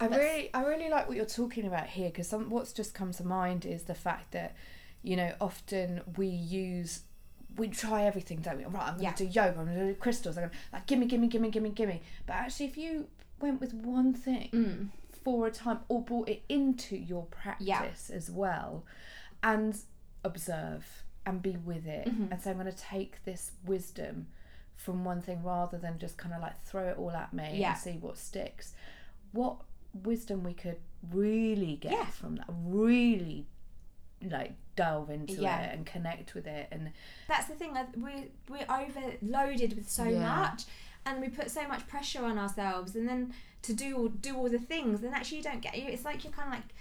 I 0.00 0.08
That's- 0.08 0.24
really, 0.24 0.50
I 0.54 0.64
really 0.64 0.88
like 0.88 1.08
what 1.08 1.16
you're 1.16 1.26
talking 1.26 1.66
about 1.66 1.86
here 1.88 2.08
because 2.10 2.28
some 2.28 2.50
what's 2.50 2.72
just 2.72 2.94
come 2.94 3.12
to 3.12 3.24
mind 3.24 3.64
is 3.64 3.84
the 3.84 3.94
fact 3.94 4.32
that, 4.32 4.54
you 5.02 5.16
know, 5.16 5.34
often 5.40 6.00
we 6.16 6.26
use, 6.28 7.00
we 7.56 7.68
try 7.68 8.04
everything, 8.04 8.40
don't 8.40 8.58
we? 8.58 8.64
Right, 8.64 8.82
I'm 8.88 8.94
going 8.94 9.04
Yeah. 9.04 9.12
to 9.12 9.24
do 9.26 9.30
yoga, 9.30 9.58
I'm 9.58 9.66
going 9.66 9.78
to 9.78 9.86
do 9.92 9.94
crystals, 9.94 10.36
I'm 10.38 10.44
gonna, 10.44 10.54
like 10.72 10.86
gimme, 10.86 11.06
gimme, 11.06 11.28
gimme, 11.28 11.50
gimme, 11.50 11.70
gimme. 11.70 12.02
But 12.26 12.34
actually, 12.34 12.66
if 12.66 12.76
you 12.78 13.08
went 13.40 13.60
with 13.60 13.74
one 13.74 14.14
thing 14.14 14.48
Mm. 14.52 14.88
for 15.24 15.46
a 15.46 15.50
time 15.50 15.80
or 15.88 16.02
brought 16.02 16.28
it 16.28 16.42
into 16.48 16.96
your 16.96 17.24
practice 17.26 18.10
as 18.10 18.30
well, 18.30 18.84
and 19.42 19.76
observe 20.24 21.04
and 21.26 21.42
be 21.42 21.56
with 21.56 21.86
it, 21.86 22.06
Mhm. 22.08 22.30
and 22.32 22.40
say 22.40 22.50
I'm 22.50 22.58
going 22.58 22.70
to 22.70 22.76
take 22.76 23.24
this 23.24 23.52
wisdom 23.64 24.28
from 24.76 25.04
one 25.04 25.20
thing 25.20 25.42
rather 25.44 25.78
than 25.78 25.98
just 25.98 26.16
kind 26.16 26.34
of 26.34 26.40
like 26.40 26.60
throw 26.62 26.88
it 26.88 26.96
all 26.98 27.10
at 27.12 27.32
me 27.32 27.58
Yeah. 27.60 27.70
and 27.72 27.78
see 27.78 27.92
what 27.98 28.18
sticks. 28.18 28.74
What 29.32 29.56
wisdom 29.94 30.42
we 30.42 30.54
could 30.54 30.78
really 31.10 31.76
get 31.76 31.92
Yeah. 31.92 32.06
from 32.06 32.36
that, 32.36 32.46
really 32.48 33.46
like 34.30 34.52
delve 34.76 35.10
into 35.10 35.34
Yeah. 35.42 35.60
it 35.60 35.74
and 35.76 35.84
connect 35.86 36.34
with 36.34 36.46
it 36.46 36.68
and 36.72 36.92
That's 37.28 37.46
the 37.46 37.54
thing. 37.54 37.76
We 37.96 38.30
we're 38.48 38.66
overloaded 38.68 39.74
with 39.76 39.90
so 39.90 40.04
Yeah. 40.04 40.20
much, 40.20 40.64
and 41.04 41.20
we 41.20 41.28
put 41.28 41.50
so 41.50 41.66
much 41.68 41.86
pressure 41.88 42.24
on 42.24 42.38
ourselves, 42.38 42.94
and 42.96 43.08
then 43.08 43.34
to 43.62 43.72
do 43.72 44.08
do 44.20 44.36
all 44.36 44.48
the 44.48 44.58
things, 44.58 45.02
and 45.02 45.14
actually 45.14 45.38
you 45.38 45.42
don't 45.44 45.60
get. 45.60 45.76
You 45.76 45.88
it's 45.88 46.04
like 46.04 46.24
you're 46.24 46.32
kind 46.32 46.48
of 46.48 46.54
like 46.54 46.74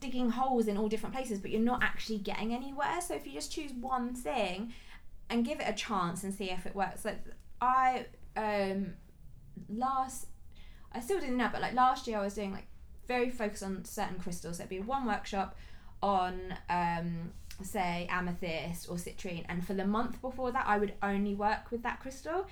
digging 0.00 0.30
holes 0.30 0.66
in 0.66 0.76
all 0.76 0.88
different 0.88 1.14
places, 1.14 1.38
but 1.40 1.50
you're 1.50 1.60
not 1.60 1.82
actually 1.82 2.18
getting 2.18 2.52
anywhere. 2.52 3.00
So 3.00 3.14
if 3.14 3.26
you 3.26 3.32
just 3.32 3.52
choose 3.52 3.72
one 3.72 4.14
thing 4.14 4.72
and 5.30 5.44
give 5.44 5.60
it 5.60 5.68
a 5.68 5.72
chance 5.72 6.22
and 6.24 6.34
see 6.34 6.50
if 6.50 6.66
it 6.66 6.74
works, 6.74 7.04
like 7.04 7.20
I 7.60 8.06
um 8.36 8.94
last 9.68 10.26
I 10.92 11.00
still 11.00 11.18
didn't 11.20 11.36
know, 11.36 11.48
but 11.50 11.60
like 11.60 11.74
last 11.74 12.06
year 12.06 12.18
I 12.18 12.22
was 12.22 12.34
doing 12.34 12.52
like 12.52 12.66
very 13.06 13.30
focused 13.30 13.62
on 13.62 13.84
certain 13.84 14.18
crystals. 14.18 14.58
There'd 14.58 14.70
be 14.70 14.80
one 14.80 15.04
workshop 15.06 15.56
on 16.04 16.54
um 16.68 17.32
say 17.62 18.06
amethyst 18.10 18.88
or 18.90 18.96
citrine 18.96 19.44
and 19.48 19.64
for 19.66 19.74
the 19.74 19.86
month 19.86 20.20
before 20.20 20.50
that 20.52 20.64
I 20.66 20.76
would 20.76 20.92
only 21.02 21.34
work 21.34 21.70
with 21.70 21.82
that 21.84 22.00
crystal. 22.00 22.46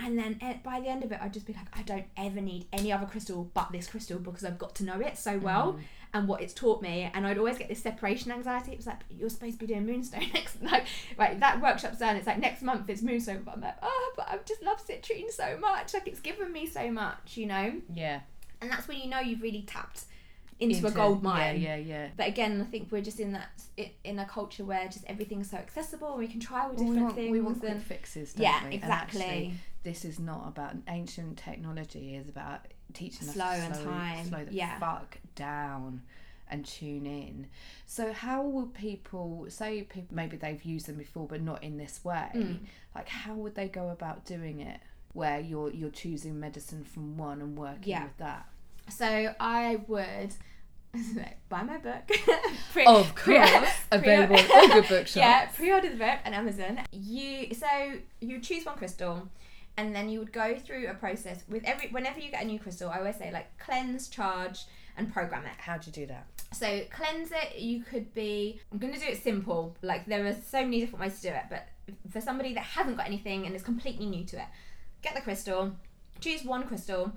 And 0.00 0.16
then 0.16 0.38
eh, 0.40 0.54
by 0.62 0.80
the 0.80 0.88
end 0.88 1.02
of 1.04 1.12
it 1.12 1.18
I'd 1.20 1.32
just 1.34 1.46
be 1.46 1.52
like 1.52 1.68
I 1.78 1.82
don't 1.82 2.06
ever 2.16 2.40
need 2.40 2.66
any 2.72 2.92
other 2.92 3.06
crystal 3.06 3.50
but 3.54 3.70
this 3.72 3.86
crystal 3.88 4.18
because 4.18 4.44
I've 4.44 4.58
got 4.58 4.74
to 4.76 4.84
know 4.84 5.00
it 5.00 5.16
so 5.18 5.38
well 5.38 5.72
Mm. 5.74 5.80
and 6.14 6.28
what 6.28 6.40
it's 6.40 6.54
taught 6.54 6.80
me. 6.80 7.10
And 7.12 7.26
I'd 7.26 7.36
always 7.36 7.58
get 7.58 7.68
this 7.68 7.82
separation 7.82 8.32
anxiety. 8.32 8.72
It 8.72 8.78
was 8.78 8.86
like 8.86 9.00
you're 9.10 9.28
supposed 9.28 9.54
to 9.60 9.66
be 9.66 9.72
doing 9.72 9.84
moonstone 9.86 10.26
next 10.34 10.62
like 10.62 10.86
right 11.18 11.38
that 11.40 11.60
workshop's 11.60 11.98
done 11.98 12.16
it's 12.16 12.26
like 12.26 12.38
next 12.38 12.62
month 12.62 12.88
it's 12.88 13.02
moonstone. 13.02 13.42
But 13.44 13.54
I'm 13.56 13.60
like 13.60 13.76
oh 13.82 14.12
but 14.16 14.28
I 14.28 14.38
just 14.46 14.62
love 14.62 14.78
citrine 14.84 15.30
so 15.30 15.58
much. 15.60 15.92
Like 15.94 16.08
it's 16.08 16.20
given 16.20 16.50
me 16.52 16.66
so 16.66 16.90
much 16.90 17.36
you 17.36 17.46
know? 17.46 17.74
Yeah. 17.92 18.20
And 18.60 18.70
that's 18.70 18.88
when 18.88 18.98
you 18.98 19.08
know 19.08 19.20
you've 19.20 19.42
really 19.42 19.62
tapped 19.62 20.04
into, 20.60 20.86
a 20.86 20.90
gold 20.90 21.22
mine 21.22 21.60
Yeah, 21.60 21.76
yeah, 21.76 21.84
yeah. 21.84 22.08
but 22.16 22.28
again, 22.28 22.60
I 22.60 22.64
think 22.64 22.88
we're 22.90 23.02
just 23.02 23.20
in 23.20 23.32
that 23.32 23.50
in 24.04 24.18
a 24.18 24.24
culture 24.26 24.64
where 24.64 24.86
just 24.88 25.04
everything's 25.06 25.50
so 25.50 25.56
accessible 25.56 26.10
and 26.10 26.18
we 26.18 26.26
can 26.28 26.40
try 26.40 26.64
all 26.64 26.70
different 26.70 26.94
we 26.96 27.02
want, 27.02 27.14
things. 27.14 27.30
we 27.32 27.40
want 27.40 27.60
quick 27.60 27.80
fixes, 27.80 28.32
don't 28.34 28.42
yeah, 28.42 28.60
we? 28.60 28.64
And 28.66 28.74
exactly. 28.74 29.20
actually, 29.20 29.54
this 29.84 30.04
is 30.04 30.18
not 30.18 30.48
about 30.48 30.74
ancient 30.88 31.38
technology. 31.38 32.16
Is 32.16 32.28
about 32.28 32.66
teaching 32.92 33.28
Slow 33.28 33.44
us 33.44 33.58
to 33.60 33.64
and 33.66 33.76
slow, 33.76 33.84
time, 33.84 34.28
slow 34.28 34.44
the 34.44 34.54
yeah. 34.54 34.78
fuck 34.78 35.18
down 35.34 36.02
and 36.50 36.64
tune 36.64 37.06
in. 37.06 37.46
So 37.86 38.12
how 38.12 38.42
would 38.42 38.74
people 38.74 39.46
say 39.48 39.82
people 39.82 40.16
maybe 40.16 40.36
they've 40.36 40.62
used 40.62 40.86
them 40.86 40.96
before 40.96 41.26
but 41.26 41.42
not 41.42 41.62
in 41.62 41.76
this 41.76 42.00
way? 42.04 42.28
Mm. 42.34 42.58
Like 42.94 43.08
how 43.08 43.34
would 43.34 43.54
they 43.54 43.68
go 43.68 43.90
about 43.90 44.24
doing 44.24 44.60
it? 44.60 44.80
Where 45.12 45.40
you're 45.40 45.70
you're 45.70 45.90
choosing 45.90 46.38
medicine 46.40 46.84
from 46.84 47.16
one 47.16 47.40
and 47.40 47.56
working 47.56 47.90
Yeah. 47.90 48.04
with 48.04 48.16
that. 48.18 48.46
So 48.90 49.34
I 49.38 49.80
would 49.86 50.34
buy 51.48 51.62
my 51.62 51.78
book. 51.78 52.10
Pre- 52.72 52.86
of 52.86 53.14
course, 53.14 53.70
available 53.92 54.36
at 54.36 54.50
all 54.50 54.68
good 54.68 54.88
bookshops. 54.88 55.16
Yeah, 55.16 55.46
pre-order 55.46 55.90
the 55.90 55.96
book 55.96 56.18
on 56.24 56.34
Amazon. 56.34 56.80
You 56.92 57.54
so 57.54 57.66
you 58.20 58.40
choose 58.40 58.64
one 58.64 58.76
crystal, 58.76 59.28
and 59.76 59.94
then 59.94 60.08
you 60.08 60.18
would 60.18 60.32
go 60.32 60.56
through 60.56 60.88
a 60.88 60.94
process 60.94 61.44
with 61.48 61.64
every. 61.64 61.88
Whenever 61.90 62.20
you 62.20 62.30
get 62.30 62.42
a 62.42 62.46
new 62.46 62.58
crystal, 62.58 62.90
I 62.90 62.98
always 62.98 63.16
say 63.16 63.30
like 63.32 63.56
cleanse, 63.58 64.08
charge, 64.08 64.64
and 64.96 65.12
program 65.12 65.44
it. 65.44 65.58
How 65.58 65.78
do 65.78 65.86
you 65.86 65.92
do 65.92 66.06
that? 66.06 66.26
So 66.52 66.82
cleanse 66.90 67.30
it. 67.30 67.58
You 67.58 67.82
could 67.82 68.14
be. 68.14 68.60
I'm 68.72 68.78
going 68.78 68.94
to 68.94 69.00
do 69.00 69.06
it 69.06 69.22
simple. 69.22 69.76
Like 69.82 70.06
there 70.06 70.26
are 70.26 70.36
so 70.46 70.62
many 70.62 70.80
different 70.80 71.00
ways 71.00 71.20
to 71.20 71.28
do 71.28 71.34
it, 71.34 71.44
but 71.50 71.68
for 72.10 72.20
somebody 72.20 72.54
that 72.54 72.64
hasn't 72.64 72.96
got 72.96 73.06
anything 73.06 73.46
and 73.46 73.54
is 73.54 73.62
completely 73.62 74.06
new 74.06 74.24
to 74.24 74.36
it, 74.36 74.46
get 75.02 75.14
the 75.14 75.20
crystal. 75.20 75.72
Choose 76.20 76.44
one 76.44 76.66
crystal 76.66 77.12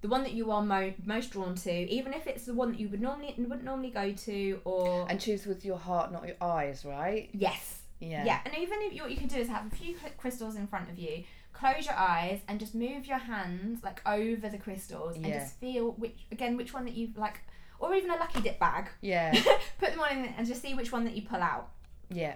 the 0.00 0.08
one 0.08 0.22
that 0.22 0.32
you 0.32 0.50
are 0.50 0.62
mo- 0.62 0.94
most 1.04 1.30
drawn 1.32 1.54
to, 1.56 1.72
even 1.72 2.12
if 2.14 2.26
it's 2.26 2.44
the 2.44 2.54
one 2.54 2.70
that 2.72 2.80
you 2.80 2.88
would 2.88 3.00
normally 3.00 3.34
wouldn't 3.38 3.64
normally 3.64 3.90
go 3.90 4.12
to, 4.12 4.60
or 4.64 5.06
and 5.10 5.20
choose 5.20 5.46
with 5.46 5.64
your 5.64 5.78
heart, 5.78 6.12
not 6.12 6.26
your 6.26 6.36
eyes, 6.40 6.84
right? 6.84 7.28
Yes. 7.32 7.82
Yeah. 8.00 8.24
Yeah, 8.24 8.40
and 8.44 8.54
even 8.56 8.78
if 8.82 8.94
you, 8.94 9.02
what 9.02 9.10
you 9.10 9.16
can 9.16 9.26
do 9.26 9.36
is 9.38 9.48
have 9.48 9.66
a 9.72 9.74
few 9.74 9.96
crystals 10.18 10.54
in 10.54 10.68
front 10.68 10.88
of 10.88 10.98
you, 11.00 11.24
close 11.52 11.84
your 11.84 11.96
eyes, 11.96 12.40
and 12.46 12.60
just 12.60 12.74
move 12.76 13.06
your 13.06 13.18
hands 13.18 13.82
like 13.82 14.00
over 14.06 14.48
the 14.48 14.58
crystals, 14.58 15.16
and 15.16 15.24
just 15.26 15.56
feel 15.58 15.92
which 15.92 16.16
again 16.30 16.56
which 16.56 16.72
one 16.72 16.84
that 16.84 16.94
you 16.94 17.08
like, 17.16 17.40
or 17.80 17.92
even 17.96 18.10
a 18.10 18.16
lucky 18.16 18.40
dip 18.40 18.60
bag. 18.60 18.88
Yeah. 19.00 19.32
Put 19.80 19.90
them 19.90 20.00
on 20.00 20.12
in 20.16 20.24
and 20.26 20.46
just 20.46 20.62
see 20.62 20.74
which 20.74 20.92
one 20.92 21.04
that 21.06 21.14
you 21.16 21.22
pull 21.22 21.42
out. 21.42 21.70
yeah. 22.08 22.34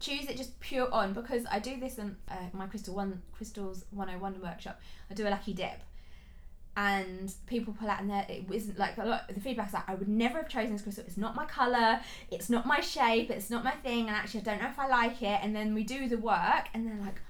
choose 0.00 0.26
it 0.28 0.36
just 0.36 0.58
pure 0.60 0.92
on 0.92 1.12
because 1.14 1.44
I 1.50 1.58
do 1.60 1.78
this 1.80 1.96
in 1.98 2.16
uh, 2.30 2.34
my 2.52 2.66
crystal 2.66 2.94
one 2.94 3.22
crystals 3.32 3.84
101 3.90 4.40
workshop. 4.42 4.80
I 5.10 5.14
do 5.14 5.26
a 5.26 5.30
lucky 5.30 5.54
dip, 5.54 5.80
and 6.80 7.34
people 7.46 7.74
pull 7.78 7.90
out 7.90 8.00
and 8.00 8.10
it 8.10 8.44
isn't 8.50 8.78
like 8.78 8.96
a 8.96 9.04
lot. 9.04 9.28
The 9.28 9.40
feedback's 9.40 9.74
like 9.74 9.86
I 9.86 9.94
would 9.94 10.08
never 10.08 10.38
have 10.38 10.48
chosen 10.48 10.72
this 10.72 10.82
crystal. 10.82 11.04
It's 11.06 11.18
not 11.18 11.34
my 11.36 11.44
color. 11.44 12.00
It's 12.30 12.48
not 12.48 12.64
my 12.64 12.80
shape. 12.80 13.30
It's 13.30 13.50
not 13.50 13.62
my 13.62 13.72
thing. 13.72 14.06
And 14.06 14.16
actually, 14.16 14.40
I 14.40 14.44
don't 14.44 14.62
know 14.62 14.68
if 14.68 14.78
I 14.78 14.86
like 14.86 15.22
it. 15.22 15.40
And 15.42 15.54
then 15.54 15.74
we 15.74 15.84
do 15.84 16.08
the 16.08 16.16
work, 16.16 16.68
and 16.72 16.86
they're 16.86 17.04
like. 17.04 17.20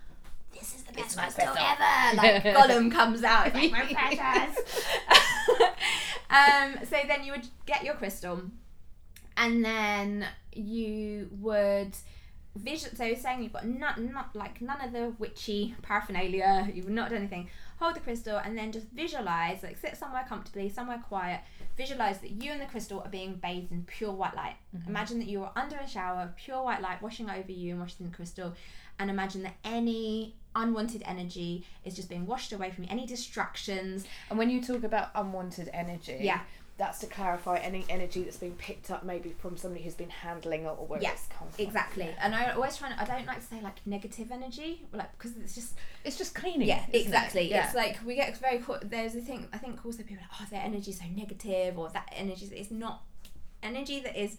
This 0.52 0.74
is 0.74 0.82
the 0.82 0.92
best 0.92 1.16
crystal 1.16 1.46
crystal." 1.46 1.56
ever. 1.58 2.16
Like 2.16 2.42
Gollum 2.42 2.90
comes 2.90 3.22
out, 3.22 3.46
it's 3.46 3.54
like 3.54 3.70
my 3.70 3.84
precious. 3.84 4.84
um, 6.30 6.84
so 6.84 6.96
then 7.06 7.24
you 7.24 7.32
would 7.32 7.46
get 7.66 7.84
your 7.84 7.94
crystal, 7.94 8.42
and 9.36 9.64
then 9.64 10.26
you 10.52 11.28
would 11.40 11.94
vision 12.56 12.94
so 12.96 13.04
you're 13.04 13.16
saying 13.16 13.44
you've 13.44 13.52
got 13.52 13.66
not, 13.66 14.00
not 14.00 14.34
like 14.34 14.60
none 14.60 14.80
of 14.80 14.92
the 14.92 15.14
witchy 15.20 15.74
paraphernalia 15.82 16.68
you've 16.74 16.88
not 16.88 17.08
done 17.10 17.18
anything 17.18 17.48
hold 17.80 17.96
the 17.96 18.00
crystal 18.00 18.36
and 18.36 18.56
then 18.56 18.70
just 18.70 18.86
visualize 18.90 19.62
like 19.62 19.76
sit 19.76 19.96
somewhere 19.96 20.24
comfortably 20.28 20.68
somewhere 20.68 21.02
quiet. 21.08 21.40
Visualize 21.76 22.18
that 22.18 22.30
you 22.42 22.52
and 22.52 22.60
the 22.60 22.66
crystal 22.66 23.00
are 23.00 23.08
being 23.08 23.34
bathed 23.36 23.72
in 23.72 23.82
pure 23.84 24.12
white 24.12 24.36
light. 24.36 24.56
Mm-hmm. 24.76 24.90
Imagine 24.90 25.18
that 25.18 25.28
you 25.28 25.42
are 25.42 25.52
under 25.56 25.76
a 25.76 25.88
shower 25.88 26.20
of 26.20 26.36
pure 26.36 26.62
white 26.62 26.82
light 26.82 27.00
washing 27.02 27.30
over 27.30 27.50
you 27.50 27.72
and 27.72 27.80
washing 27.80 28.08
the 28.08 28.14
crystal 28.14 28.54
and 28.98 29.08
imagine 29.08 29.42
that 29.44 29.54
any 29.64 30.34
unwanted 30.54 31.02
energy 31.06 31.64
is 31.84 31.94
just 31.94 32.10
being 32.10 32.26
washed 32.26 32.52
away 32.52 32.70
from 32.70 32.84
you. 32.84 32.90
Any 32.90 33.06
distractions. 33.06 34.04
And 34.28 34.38
when 34.38 34.50
you 34.50 34.60
talk 34.62 34.84
about 34.84 35.08
unwanted 35.14 35.70
energy, 35.72 36.18
Yeah. 36.20 36.40
That's 36.80 36.98
to 37.00 37.06
clarify 37.06 37.56
any 37.58 37.84
energy 37.88 38.22
that's 38.24 38.38
been 38.38 38.54
picked 38.54 38.90
up 38.90 39.04
maybe 39.04 39.30
from 39.38 39.56
somebody 39.56 39.84
who's 39.84 39.94
been 39.94 40.10
handling 40.10 40.62
it 40.62 40.74
or 40.78 40.86
where 40.86 41.00
Yeah, 41.00 41.12
it's 41.12 41.26
come 41.28 41.46
from. 41.48 41.64
exactly 41.66 42.08
and 42.22 42.34
i 42.34 42.50
always 42.52 42.76
try 42.78 42.88
and 42.90 42.98
i 42.98 43.04
don't 43.04 43.26
like 43.26 43.40
to 43.40 43.46
say 43.46 43.60
like 43.60 43.76
negative 43.86 44.32
energy 44.32 44.82
like 44.92 45.12
because 45.12 45.36
it's 45.36 45.54
just 45.54 45.74
It's 46.04 46.16
just 46.16 46.34
cleaning. 46.34 46.66
Yeah, 46.66 46.82
isn't 46.88 46.94
it? 46.94 47.04
exactly. 47.04 47.50
Yeah. 47.50 47.66
It's 47.66 47.74
like 47.74 47.98
we 48.06 48.14
get 48.14 48.36
very 48.38 48.58
caught. 48.58 48.88
There's 48.88 49.14
a 49.14 49.20
thing. 49.20 49.46
I 49.52 49.58
think 49.58 49.84
also 49.84 50.02
people 50.02 50.16
are 50.24 50.28
like, 50.30 50.40
oh, 50.40 50.46
their 50.50 50.62
energy's 50.70 50.98
so 50.98 51.04
negative, 51.14 51.78
or 51.78 51.90
that 51.90 52.08
energy. 52.16 52.46
It's 52.62 52.70
not 52.70 53.02
energy 53.62 54.00
that 54.00 54.16
is. 54.18 54.38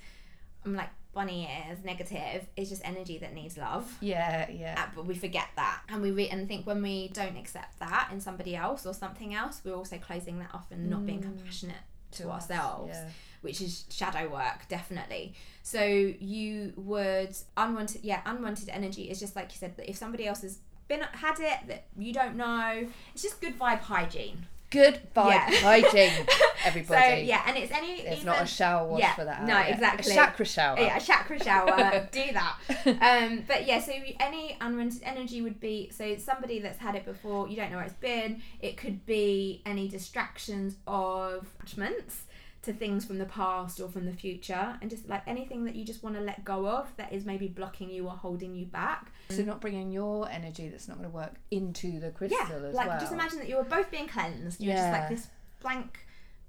I'm 0.65 0.75
like 0.75 0.89
bunny 1.13 1.47
ears. 1.67 1.79
Negative 1.83 2.47
is 2.55 2.69
just 2.69 2.81
energy 2.83 3.17
that 3.19 3.33
needs 3.35 3.57
love. 3.57 3.85
yeah, 4.01 4.49
yeah. 4.49 4.75
Uh, 4.79 4.89
but 4.95 5.05
we 5.05 5.13
forget 5.15 5.49
that, 5.55 5.81
and 5.89 6.01
we 6.01 6.09
re- 6.11 6.29
and 6.29 6.47
think 6.47 6.65
when 6.65 6.81
we 6.81 7.09
don't 7.09 7.37
accept 7.37 7.77
that 7.79 8.09
in 8.11 8.19
somebody 8.19 8.55
else 8.55 8.85
or 8.87 8.93
something 8.95 9.33
else, 9.35 9.61
we're 9.63 9.75
also 9.75 9.97
closing 9.97 10.39
that 10.39 10.49
off 10.55 10.65
and 10.71 10.89
not 10.89 11.05
being 11.05 11.21
compassionate 11.21 11.83
to, 12.11 12.29
us, 12.29 12.49
ourselves 12.49 12.93
yeah. 12.93 13.09
which 13.41 13.61
is 13.61 13.85
shadow 13.89 14.27
work 14.29 14.67
definitely 14.67 15.33
so 15.63 15.83
you 15.83 16.73
would 16.75 17.35
unwanted 17.57 18.03
yeah 18.03 18.21
unwanted 18.25 18.69
energy 18.69 19.03
is 19.03 19.19
just 19.19 19.35
like 19.35 19.51
you 19.51 19.57
said 19.57 19.75
that 19.77 19.89
if 19.89 19.95
somebody 19.95 20.27
else 20.27 20.41
has 20.41 20.59
been 20.87 21.01
had 21.13 21.39
it 21.39 21.59
that 21.67 21.83
you 21.97 22.13
don't 22.13 22.35
know 22.35 22.87
it's 23.13 23.23
just 23.23 23.39
good 23.39 23.57
vibe 23.57 23.79
hygiene 23.79 24.45
Good 24.71 25.01
vibe 25.15 25.29
Yeah. 25.31 25.51
hygiene, 25.61 26.25
everybody. 26.65 27.01
so 27.01 27.15
yeah 27.27 27.43
and 27.45 27.57
it's 27.57 27.71
any 27.73 28.01
There's 28.01 28.13
even, 28.19 28.25
not 28.25 28.41
a 28.41 28.45
shower 28.45 28.87
wash 28.87 29.01
yeah, 29.01 29.15
for 29.15 29.25
that. 29.25 29.43
no, 29.43 29.57
exactly. 29.59 30.11
A 30.11 30.15
chakra 30.15 30.45
shower. 30.45 30.79
yeah, 30.79 30.97
a 30.97 31.01
chakra 31.01 31.43
shower. 31.43 32.07
do 32.11 32.23
that. 32.33 32.55
Um, 33.01 33.43
but 33.47 33.67
yeah, 33.67 33.81
so 33.81 33.91
any 34.19 34.57
unwanted 34.61 35.01
energy 35.03 35.41
would 35.41 35.59
be 35.59 35.89
so 35.91 36.15
somebody 36.17 36.59
that's 36.59 36.79
had 36.79 36.95
it 36.95 37.05
before, 37.05 37.49
you 37.49 37.55
don't 37.57 37.69
know 37.69 37.77
where 37.77 37.85
it's 37.85 37.93
been. 37.95 38.41
It 38.61 38.77
could 38.77 39.05
be 39.05 39.61
any 39.65 39.87
distractions 39.89 40.77
of 40.87 41.47
attachments 41.59 42.23
to 42.63 42.73
things 42.73 43.05
from 43.05 43.17
the 43.17 43.25
past 43.25 43.79
or 43.79 43.89
from 43.89 44.05
the 44.05 44.13
future, 44.13 44.77
and 44.81 44.89
just 44.89 45.09
like 45.09 45.23
anything 45.25 45.65
that 45.65 45.75
you 45.75 45.83
just 45.83 46.03
want 46.03 46.15
to 46.15 46.21
let 46.21 46.43
go 46.45 46.67
of 46.67 46.95
that 46.97 47.11
is 47.11 47.25
maybe 47.25 47.47
blocking 47.47 47.89
you 47.89 48.05
or 48.05 48.11
holding 48.11 48.55
you 48.55 48.65
back. 48.65 49.11
So 49.29 49.41
not 49.43 49.61
bringing 49.61 49.91
your 49.91 50.29
energy 50.29 50.69
that's 50.69 50.87
not 50.87 50.97
going 50.97 51.09
to 51.09 51.15
work 51.15 51.35
into 51.49 51.99
the 51.99 52.11
crystal 52.11 52.41
as 52.41 52.49
well. 52.49 52.61
Yeah, 52.61 52.67
as 52.69 52.75
like 52.75 52.87
well. 52.87 52.99
just 52.99 53.13
imagine 53.13 53.39
that 53.39 53.49
you 53.49 53.55
were 53.55 53.63
both 53.63 53.89
being 53.89 54.07
cleansed. 54.07 54.61
You're 54.61 54.75
just 54.75 54.91
like 54.91 55.09
this 55.09 55.27
blank. 55.61 55.99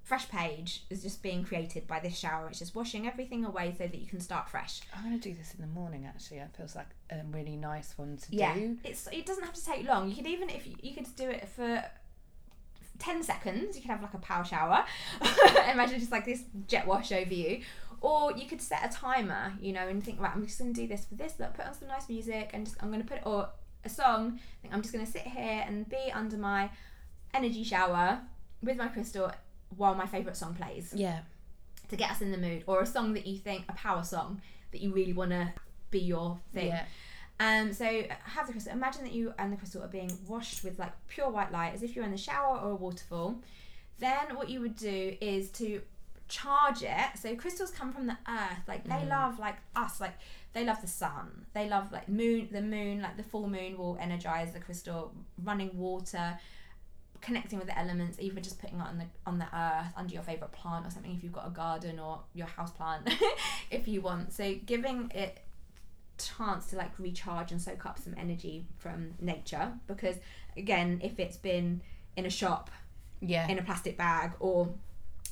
Fresh 0.03 0.29
page 0.31 0.83
is 0.91 1.01
just 1.01 1.23
being 1.23 1.45
created 1.45 1.87
by 1.87 2.01
this 2.01 2.19
shower. 2.19 2.49
It's 2.49 2.59
just 2.59 2.75
washing 2.75 3.07
everything 3.07 3.45
away 3.45 3.73
so 3.79 3.87
that 3.87 3.95
you 3.95 4.07
can 4.07 4.19
start 4.19 4.51
fresh. 4.51 4.81
I'm 4.95 5.05
going 5.05 5.19
to 5.19 5.29
do 5.29 5.33
this 5.33 5.55
in 5.55 5.61
the 5.61 5.69
morning. 5.69 6.07
Actually, 6.07 6.39
it 6.39 6.49
feels 6.57 6.75
like 6.75 6.89
a 7.11 7.21
really 7.31 7.55
nice 7.57 7.97
one 7.97 8.17
to 8.17 8.27
yeah 8.31 8.55
do. 8.55 8.79
it's 8.85 9.07
it 9.13 9.25
doesn't 9.27 9.45
have 9.45 9.55
to 9.55 9.65
take 9.65 9.87
long 9.87 10.09
you 10.09 10.17
could 10.17 10.27
even 10.27 10.49
if 10.51 10.67
you, 10.67 10.75
you 10.83 10.95
could 10.95 11.07
do 11.15 11.29
it 11.29 11.49
for 11.49 11.85
10 13.03 13.23
seconds 13.23 13.77
you 13.77 13.83
could 13.83 13.91
have 13.91 14.03
like 14.03 14.15
a 14.15 14.19
power 14.19 14.45
shower. 14.45 14.85
Imagine 15.73 15.99
just 15.99 16.13
like 16.13 16.25
this 16.25 16.45
jet 16.67 16.87
wash 16.87 17.13
over 17.13 17.35
you. 17.35 17.61
Or 18.01 18.33
you 18.33 18.47
could 18.47 18.61
set 18.61 18.85
a 18.85 18.93
timer 18.93 19.53
you 19.61 19.73
know 19.73 19.87
and 19.87 20.03
think 20.03 20.21
right 20.21 20.33
i'm 20.35 20.45
just 20.45 20.59
going 20.59 20.75
to 20.75 20.81
do 20.81 20.89
this 20.89 21.05
for 21.05 21.15
this 21.15 21.35
look 21.39 21.55
put 21.55 21.67
on 21.67 21.73
some 21.75 21.87
nice 21.87 22.09
music 22.09 22.51
and 22.53 22.67
just 22.67 22.77
i'm 22.83 22.91
going 22.91 23.01
to 23.01 23.07
put 23.07 23.25
or 23.25 23.49
a 23.85 23.89
song 23.89 24.41
think 24.61 24.75
i'm 24.75 24.83
just 24.83 24.93
going 24.93 25.07
to 25.07 25.11
sit 25.11 25.23
here 25.23 25.63
and 25.65 25.89
be 25.89 26.11
under 26.13 26.37
my 26.37 26.69
energy 27.33 27.63
shower 27.63 28.21
with 28.63 28.77
my 28.77 28.89
crystal 28.89 29.31
while 29.77 29.95
my 29.95 30.07
favorite 30.07 30.37
song 30.37 30.55
plays. 30.55 30.93
Yeah. 30.95 31.21
to 31.89 31.97
get 31.97 32.11
us 32.11 32.21
in 32.21 32.31
the 32.31 32.39
mood. 32.39 32.65
Or 32.67 32.81
a 32.81 32.87
song 32.87 33.15
that 33.15 33.27
you 33.27 33.39
think 33.39 33.65
a 33.69 33.73
power 33.73 34.03
song 34.03 34.41
that 34.71 34.81
you 34.81 34.93
really 34.93 35.13
want 35.13 35.31
to 35.31 35.53
be 35.91 36.01
your 36.01 36.39
thing. 36.55 36.69
Yeah. 36.69 36.85
Um, 37.43 37.73
so 37.73 38.05
have 38.25 38.47
the 38.47 38.53
crystal. 38.53 38.73
Imagine 38.73 39.03
that 39.03 39.13
you 39.13 39.35
and 39.37 39.53
the 39.53 39.57
crystal 39.57 39.83
are 39.83 39.89
being 39.89 40.17
washed 40.29 40.63
with 40.63 40.79
like 40.79 40.93
pure 41.09 41.29
white 41.29 41.51
light, 41.51 41.75
as 41.75 41.83
if 41.83 41.97
you're 41.97 42.05
in 42.05 42.13
the 42.13 42.17
shower 42.17 42.57
or 42.57 42.71
a 42.71 42.77
waterfall. 42.77 43.35
Then 43.99 44.37
what 44.37 44.49
you 44.49 44.61
would 44.61 44.77
do 44.77 45.17
is 45.21 45.51
to 45.53 45.83
charge 46.29 46.83
it. 46.83 47.19
So 47.19 47.35
crystals 47.35 47.73
come 47.73 47.93
from 47.93 48.07
the 48.07 48.17
earth. 48.29 48.61
Like 48.69 48.85
they 48.85 49.05
love 49.07 49.41
like 49.41 49.57
us. 49.75 50.01
Like 50.01 50.15
they 50.53 50.65
love 50.65 50.81
the 50.83 50.87
sun. 50.87 51.47
They 51.53 51.69
love 51.69 51.91
like 51.91 52.09
moon. 52.09 52.49
The 52.53 52.63
moon, 52.63 53.03
like 53.03 53.17
the 53.17 53.25
full 53.25 53.49
moon, 53.49 53.77
will 53.77 53.99
energize 54.01 54.53
the 54.53 54.61
crystal. 54.61 55.13
Running 55.43 55.77
water, 55.77 56.39
connecting 57.23 57.59
with 57.59 57.67
the 57.67 57.77
elements. 57.77 58.19
Even 58.21 58.45
just 58.45 58.61
putting 58.61 58.79
it 58.79 58.87
on 58.87 58.99
the 58.99 59.07
on 59.27 59.41
the 59.41 59.49
earth 59.53 59.93
under 59.97 60.15
your 60.15 60.23
favorite 60.23 60.53
plant 60.53 60.87
or 60.87 60.91
something. 60.91 61.13
If 61.13 61.25
you've 61.25 61.33
got 61.33 61.49
a 61.49 61.51
garden 61.51 61.99
or 61.99 62.21
your 62.35 62.47
house 62.47 62.71
plant, 62.71 63.13
if 63.73 63.89
you 63.89 64.01
want. 64.01 64.33
So 64.33 64.55
giving 64.65 65.11
it 65.13 65.41
chance 66.27 66.67
to 66.67 66.77
like 66.77 66.91
recharge 66.99 67.53
and 67.53 67.61
soak 67.61 67.87
up 67.87 67.99
some 67.99 68.15
energy 68.19 68.67
from 68.79 69.15
nature 69.21 69.73
because 69.87 70.17
again 70.57 71.01
if 71.03 71.19
it's 71.19 71.37
been 71.37 71.81
in 72.17 72.27
a 72.27 72.31
shop 72.31 72.71
Yeah. 73.21 73.49
in 73.49 73.59
a 73.59 73.63
plastic 73.63 73.97
bag 73.97 74.33
or 74.41 74.69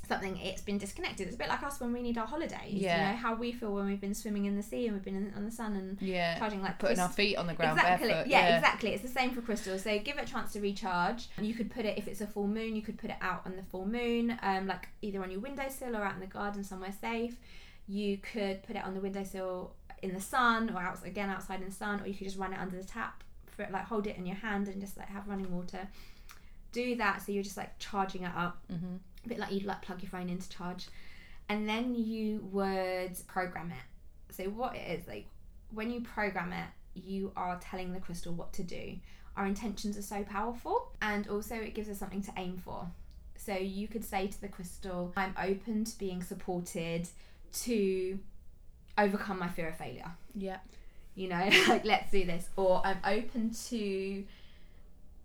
something 0.09 0.37
it's 0.39 0.63
been 0.63 0.79
disconnected 0.79 1.27
it's 1.29 1.37
a 1.37 1.39
bit 1.39 1.49
like 1.49 1.63
us 1.63 1.79
when 1.79 1.93
we 1.93 2.03
need 2.03 2.19
our 2.19 2.27
holidays 2.27 2.73
Yeah. 2.73 2.97
you 2.97 3.13
know 3.13 3.17
how 3.19 3.35
we 3.37 3.53
feel 3.53 3.73
when 3.73 3.87
we've 3.87 4.01
been 4.01 4.15
swimming 4.15 4.47
in 4.47 4.57
the 4.57 4.63
sea 4.63 4.87
and 4.87 4.95
we've 4.97 5.05
been 5.05 5.15
in, 5.15 5.33
on 5.37 5.45
the 5.45 5.53
sun 5.53 5.77
and 5.77 5.99
yeah. 6.03 6.37
charging 6.39 6.63
like 6.63 6.79
Putting 6.81 6.99
our 6.99 7.09
feet 7.09 7.37
on 7.37 7.47
the 7.47 7.55
ground 7.55 7.79
exactly 7.79 8.09
barefoot. 8.09 8.29
yeah, 8.31 8.57
exactly 8.57 8.91
it's 8.91 9.03
the 9.03 9.09
same 9.09 9.31
for 9.31 9.41
crystals 9.41 9.83
so 9.83 9.97
give 10.01 10.19
it 10.19 10.29
a 10.29 10.33
chance 10.33 10.53
to 10.55 10.61
recharge 10.61 11.29
you 11.41 11.55
could 11.55 11.71
put 11.71 11.85
it 11.85 11.97
if 11.97 12.09
it's 12.09 12.21
a 12.21 12.27
full 12.27 12.49
moon 12.49 12.75
you 12.75 12.83
could 12.83 12.99
put 12.99 13.11
it 13.11 13.17
out 13.21 13.43
on 13.47 13.55
the 13.55 13.63
full 13.63 13.87
moon 13.87 14.37
um, 14.43 14.67
like 14.67 14.89
either 15.03 15.23
on 15.23 15.31
your 15.31 15.39
windowsill 15.41 15.95
or 15.95 16.03
out 16.03 16.15
in 16.15 16.21
the 16.21 16.27
garden 16.27 16.65
somewhere 16.65 16.95
safe 17.01 17.37
you 17.87 18.17
could 18.19 18.63
put 18.65 18.75
it 18.77 18.85
on 18.85 18.95
the 18.95 19.01
windowsill 19.01 19.75
in 20.03 20.15
the 20.15 20.21
sun 20.21 20.71
or 20.71 20.81
out 20.81 21.05
again 21.05 21.29
outside 21.29 21.61
in 21.61 21.69
the 21.69 21.75
sun 21.75 22.01
or 22.01 22.07
you 22.07 22.15
could 22.15 22.27
just 22.27 22.39
run 22.39 22.53
it 22.53 22.59
under 22.59 22.77
the 22.77 22.85
tap 22.85 23.23
for 23.47 23.63
it 23.63 23.71
like 23.71 23.85
hold 23.85 24.07
it 24.07 24.17
in 24.17 24.27
your 24.27 24.37
hand 24.37 24.69
and 24.69 24.81
just 24.81 24.97
like 24.97 25.09
have 25.09 25.29
running 25.29 25.55
water. 25.55 25.89
Do 26.73 26.97
that 26.97 27.23
so 27.23 27.33
you're 27.33 27.43
just 27.43 27.57
like 27.57 27.79
charging 27.79 28.23
it 28.23 28.33
up. 28.37 28.59
Mm-hmm. 28.73 28.97
a 29.25 29.29
bit 29.29 29.39
like 29.39 29.53
you'd 29.53 29.65
like 29.65 29.83
plug 29.83 30.03
your 30.03 30.11
phone 30.11 30.29
in 30.29 30.39
to 30.39 30.49
charge. 30.49 30.89
And 31.49 31.69
then 31.69 31.95
you 31.95 32.49
would 32.53 33.17
program 33.27 33.73
it. 33.73 34.35
So 34.35 34.45
what 34.45 34.77
it 34.77 35.01
is 35.01 35.07
like 35.07 35.27
when 35.73 35.91
you 35.91 36.01
program 36.01 36.53
it 36.53 36.67
you 36.95 37.33
are 37.37 37.59
telling 37.61 37.93
the 37.93 38.01
crystal 38.01 38.33
what 38.33 38.53
to 38.55 38.63
do. 38.63 38.97
Our 39.37 39.47
intentions 39.47 39.97
are 39.97 40.03
so 40.03 40.23
powerful 40.25 40.93
and 41.01 41.29
also 41.29 41.55
it 41.55 41.75
gives 41.75 41.89
us 41.89 41.99
something 41.99 42.23
to 42.23 42.33
aim 42.37 42.59
for. 42.59 42.87
So 43.37 43.55
you 43.55 43.89
could 43.89 44.05
say 44.05 44.27
to 44.27 44.41
the 44.41 44.49
crystal, 44.49 45.13
I'm 45.17 45.35
open 45.41 45.85
to 45.85 45.99
being 45.99 46.23
supported 46.23 47.09
to 47.63 48.19
overcome 48.99 49.39
my 49.39 49.49
fear 49.49 49.69
of 49.69 49.77
failure. 49.77 50.11
Yeah. 50.35 50.59
You 51.15 51.29
know, 51.29 51.51
like 51.69 51.85
let's 51.85 52.11
do 52.11 52.25
this. 52.25 52.49
Or 52.57 52.83
I'm 52.85 52.99
open 53.05 53.53
to 53.69 54.25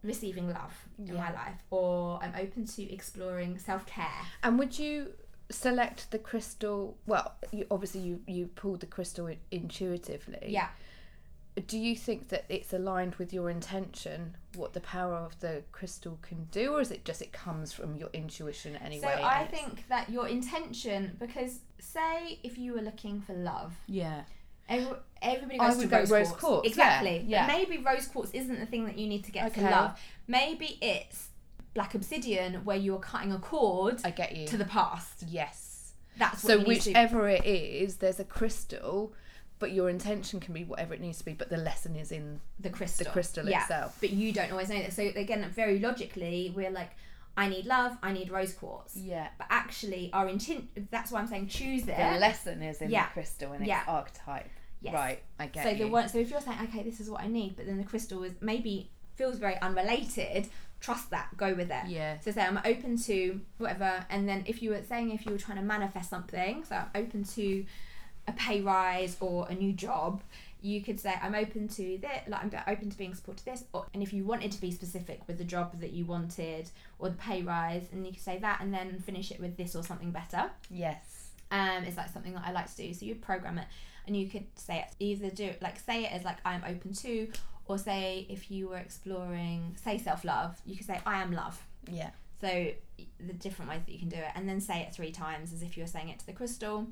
receiving 0.03 0.49
love 0.49 0.73
in 0.99 1.15
my 1.15 1.33
life. 1.33 1.61
Or 1.69 2.19
I'm 2.21 2.33
open 2.39 2.65
to 2.67 2.93
exploring 2.93 3.57
self 3.59 3.85
care. 3.85 4.07
And 4.43 4.57
would 4.59 4.77
you 4.77 5.13
select 5.49 6.11
the 6.11 6.19
crystal? 6.19 6.97
Well, 7.05 7.33
you, 7.51 7.65
obviously 7.71 8.01
you 8.01 8.21
you 8.27 8.47
pulled 8.47 8.81
the 8.81 8.87
crystal 8.87 9.29
intuitively. 9.51 10.47
Yeah. 10.47 10.69
Do 11.67 11.77
you 11.77 11.95
think 11.95 12.27
that 12.29 12.43
it's 12.49 12.73
aligned 12.73 13.15
with 13.15 13.31
your 13.33 13.49
intention, 13.49 14.35
what 14.55 14.73
the 14.73 14.81
power 14.81 15.15
of 15.15 15.39
the 15.39 15.63
crystal 15.71 16.19
can 16.21 16.45
do, 16.51 16.73
or 16.73 16.81
is 16.81 16.91
it 16.91 17.05
just 17.05 17.21
it 17.21 17.31
comes 17.31 17.71
from 17.71 17.95
your 17.95 18.09
intuition 18.11 18.75
anyway? 18.77 19.01
So 19.17 19.23
I 19.23 19.45
think 19.45 19.87
that 19.87 20.09
your 20.09 20.27
intention, 20.27 21.15
because 21.17 21.59
say 21.79 22.39
if 22.43 22.57
you 22.57 22.73
were 22.73 22.81
looking 22.81 23.21
for 23.21 23.31
love, 23.33 23.73
yeah, 23.87 24.23
every, 24.67 24.97
everybody 25.21 25.57
goes 25.59 25.77
would 25.77 25.83
to 25.83 25.87
go 25.87 25.97
rose, 25.99 26.11
rose 26.11 26.27
quartz. 26.27 26.41
quartz, 26.43 26.67
Exactly. 26.67 27.23
yeah, 27.25 27.47
yeah. 27.47 27.47
Maybe 27.47 27.77
rose 27.81 28.07
quartz 28.07 28.31
isn't 28.33 28.59
the 28.59 28.65
thing 28.65 28.83
that 28.85 28.97
you 28.97 29.07
need 29.07 29.23
to 29.23 29.31
get 29.31 29.45
Okay. 29.51 29.61
to 29.61 29.69
love. 29.69 29.99
Maybe 30.27 30.77
it's 30.81 31.29
black 31.73 31.95
obsidian 31.95 32.65
where 32.65 32.77
you're 32.77 32.99
cutting 32.99 33.31
a 33.31 33.39
cord 33.39 34.01
I 34.03 34.11
get 34.11 34.35
you. 34.35 34.45
to 34.47 34.57
the 34.57 34.65
past. 34.65 35.23
yes. 35.27 35.93
That's 36.17 36.43
what 36.43 36.49
So 36.51 36.59
you 36.59 36.65
whichever 36.65 37.27
it 37.29 37.45
is, 37.45 37.97
there's 37.97 38.19
a 38.21 38.23
crystal, 38.25 39.13
but 39.59 39.71
your 39.71 39.89
intention 39.89 40.39
can 40.39 40.53
be 40.53 40.63
whatever 40.63 40.93
it 40.93 41.01
needs 41.01 41.19
to 41.19 41.25
be, 41.25 41.33
but 41.33 41.49
the 41.49 41.57
lesson 41.57 41.95
is 41.95 42.11
in 42.11 42.41
the 42.59 42.69
crystal. 42.69 43.05
the 43.05 43.11
crystal 43.11 43.47
yeah. 43.47 43.61
itself. 43.61 43.97
But 43.99 44.11
you 44.11 44.31
don't 44.31 44.51
always 44.51 44.69
know 44.69 44.79
that. 44.79 44.93
So 44.93 45.03
again, 45.03 45.49
very 45.55 45.79
logically, 45.79 46.51
we're 46.55 46.71
like, 46.71 46.91
I 47.37 47.49
need 47.49 47.65
love. 47.65 47.97
I 48.01 48.13
need 48.13 48.31
rose 48.31 48.53
quartz. 48.53 48.95
Yeah. 48.95 49.27
But 49.37 49.47
actually, 49.49 50.09
our 50.13 50.27
intent. 50.27 50.89
That's 50.91 51.11
why 51.11 51.19
I'm 51.19 51.27
saying 51.27 51.47
choose 51.47 51.83
it. 51.83 51.97
The 51.97 52.19
lesson 52.19 52.61
is 52.61 52.81
in 52.81 52.89
Yeah. 52.89 53.07
the 53.07 53.13
crystal 53.13 53.51
and 53.53 53.65
Yeah. 53.65 53.81
its 53.81 53.89
archetype. 53.89 54.49
Yes. 54.81 54.93
Right, 54.93 55.23
I 55.39 55.47
get 55.47 55.63
so 55.63 55.69
you. 55.71 55.85
the 55.85 55.87
one. 55.87 56.07
So 56.09 56.19
if 56.19 56.29
you're 56.29 56.41
saying, 56.41 56.59
okay, 56.65 56.83
this 56.83 56.99
is 56.99 57.09
what 57.09 57.21
I 57.21 57.27
need, 57.27 57.55
but 57.55 57.65
then 57.65 57.77
the 57.77 57.83
crystal 57.83 58.23
is 58.23 58.33
maybe 58.39 58.91
feels 59.15 59.37
very 59.37 59.59
unrelated. 59.59 60.47
Trust 60.79 61.09
that. 61.09 61.35
Go 61.37 61.55
with 61.55 61.71
it. 61.71 61.87
Yeah. 61.87 62.19
So 62.19 62.31
say 62.31 62.43
I'm 62.43 62.59
open 62.63 62.97
to 63.03 63.41
whatever, 63.57 64.05
and 64.09 64.29
then 64.29 64.43
if 64.45 64.61
you 64.61 64.69
were 64.69 64.83
saying 64.83 65.11
if 65.11 65.25
you 65.25 65.31
were 65.31 65.37
trying 65.39 65.57
to 65.57 65.63
manifest 65.63 66.09
something, 66.09 66.63
so 66.65 66.75
I'm 66.75 66.89
open 66.93 67.23
to 67.23 67.65
a 68.27 68.33
pay 68.33 68.61
rise 68.61 69.17
or 69.19 69.47
a 69.49 69.53
new 69.53 69.73
job, 69.73 70.21
you 70.61 70.81
could 70.81 70.99
say 70.99 71.13
I'm 71.21 71.35
open 71.35 71.67
to 71.69 71.99
that, 72.01 72.27
like 72.27 72.53
I'm 72.53 72.63
open 72.67 72.89
to 72.89 72.97
being 72.97 73.13
supported 73.13 73.39
to 73.39 73.45
this, 73.45 73.63
or, 73.71 73.85
and 73.93 74.01
if 74.01 74.11
you 74.13 74.23
wanted 74.23 74.51
to 74.53 74.61
be 74.61 74.71
specific 74.71 75.21
with 75.27 75.37
the 75.37 75.43
job 75.43 75.79
that 75.79 75.91
you 75.91 76.05
wanted 76.05 76.69
or 76.97 77.09
the 77.09 77.15
pay 77.15 77.43
rise, 77.43 77.87
and 77.91 78.05
you 78.05 78.13
could 78.13 78.23
say 78.23 78.39
that, 78.39 78.61
and 78.61 78.73
then 78.73 78.99
finish 78.99 79.31
it 79.31 79.39
with 79.39 79.57
this 79.57 79.75
or 79.75 79.83
something 79.83 80.11
better. 80.11 80.49
Yes. 80.71 81.29
Um, 81.51 81.83
it's 81.83 81.97
like 81.97 82.09
something 82.09 82.33
that 82.33 82.43
I 82.45 82.51
like 82.51 82.69
to 82.75 82.77
do. 82.77 82.93
So 82.93 83.05
you 83.05 83.15
program 83.15 83.59
it, 83.59 83.67
and 84.07 84.17
you 84.17 84.27
could 84.27 84.47
say 84.55 84.79
it 84.79 84.95
either 84.99 85.29
do 85.29 85.51
like 85.61 85.79
say 85.79 86.05
it 86.05 86.11
as 86.11 86.23
like 86.23 86.37
I'm 86.43 86.63
open 86.67 86.93
to, 86.93 87.27
or 87.67 87.77
say 87.77 88.25
if 88.29 88.49
you 88.49 88.69
were 88.69 88.77
exploring 88.77 89.75
say 89.81 89.99
self 89.99 90.23
love, 90.23 90.59
you 90.65 90.75
could 90.75 90.87
say 90.87 90.99
I 91.05 91.21
am 91.21 91.31
love. 91.31 91.61
Yeah. 91.91 92.09
So 92.41 92.71
the 93.19 93.33
different 93.33 93.69
ways 93.69 93.81
that 93.85 93.91
you 93.91 93.99
can 93.99 94.09
do 94.09 94.17
it, 94.17 94.31
and 94.33 94.49
then 94.49 94.59
say 94.59 94.81
it 94.81 94.95
three 94.95 95.11
times 95.11 95.53
as 95.53 95.61
if 95.61 95.77
you 95.77 95.83
were 95.83 95.87
saying 95.87 96.09
it 96.09 96.17
to 96.19 96.25
the 96.25 96.33
crystal. 96.33 96.87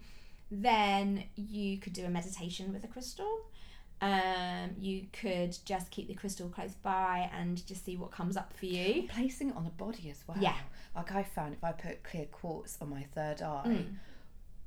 Then 0.62 1.24
you 1.36 1.78
could 1.80 1.93
do 1.93 2.06
a 2.06 2.10
meditation 2.10 2.72
with 2.74 2.84
a 2.84 2.88
crystal. 2.88 3.39
Um, 4.01 4.72
you 4.78 5.06
could 5.14 5.58
just 5.66 5.89
keep 5.89 6.08
the 6.10 6.14
crystal 6.14 6.49
close 6.49 6.74
by 6.74 7.30
and 7.34 7.66
just 7.66 7.86
see 7.86 7.95
what 7.95 8.12
comes 8.12 8.36
up 8.38 8.51
for 8.54 8.66
you. 8.66 9.08
Placing 9.08 9.49
it 9.49 9.56
on 9.56 9.64
the 9.64 9.70
body 9.72 10.10
as 10.12 10.24
well. 10.28 10.38
Yeah. 10.39 10.58
Like 10.95 11.12
I 11.14 11.24
found 11.24 11.54
if 11.54 11.64
I 11.64 11.72
put 11.72 12.04
clear 12.04 12.26
quartz 12.26 12.78
on 12.82 12.89
my 12.89 13.04
third 13.16 13.41
eye, 13.41 13.64
Mm. 13.66 13.95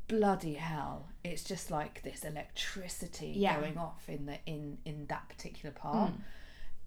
bloody 0.09 0.55
hell, 0.55 1.09
it's 1.23 1.45
just 1.45 1.71
like 1.71 2.03
this 2.03 2.25
electricity 2.25 3.35
Yeah. 3.37 3.61
going 3.61 3.77
off 3.79 4.09
in 4.09 4.27
the 4.27 4.39
in 4.47 4.79
in 4.85 5.07
that 5.07 5.29
particular 5.29 5.73
part. 5.75 6.13
Mm. 6.13 6.21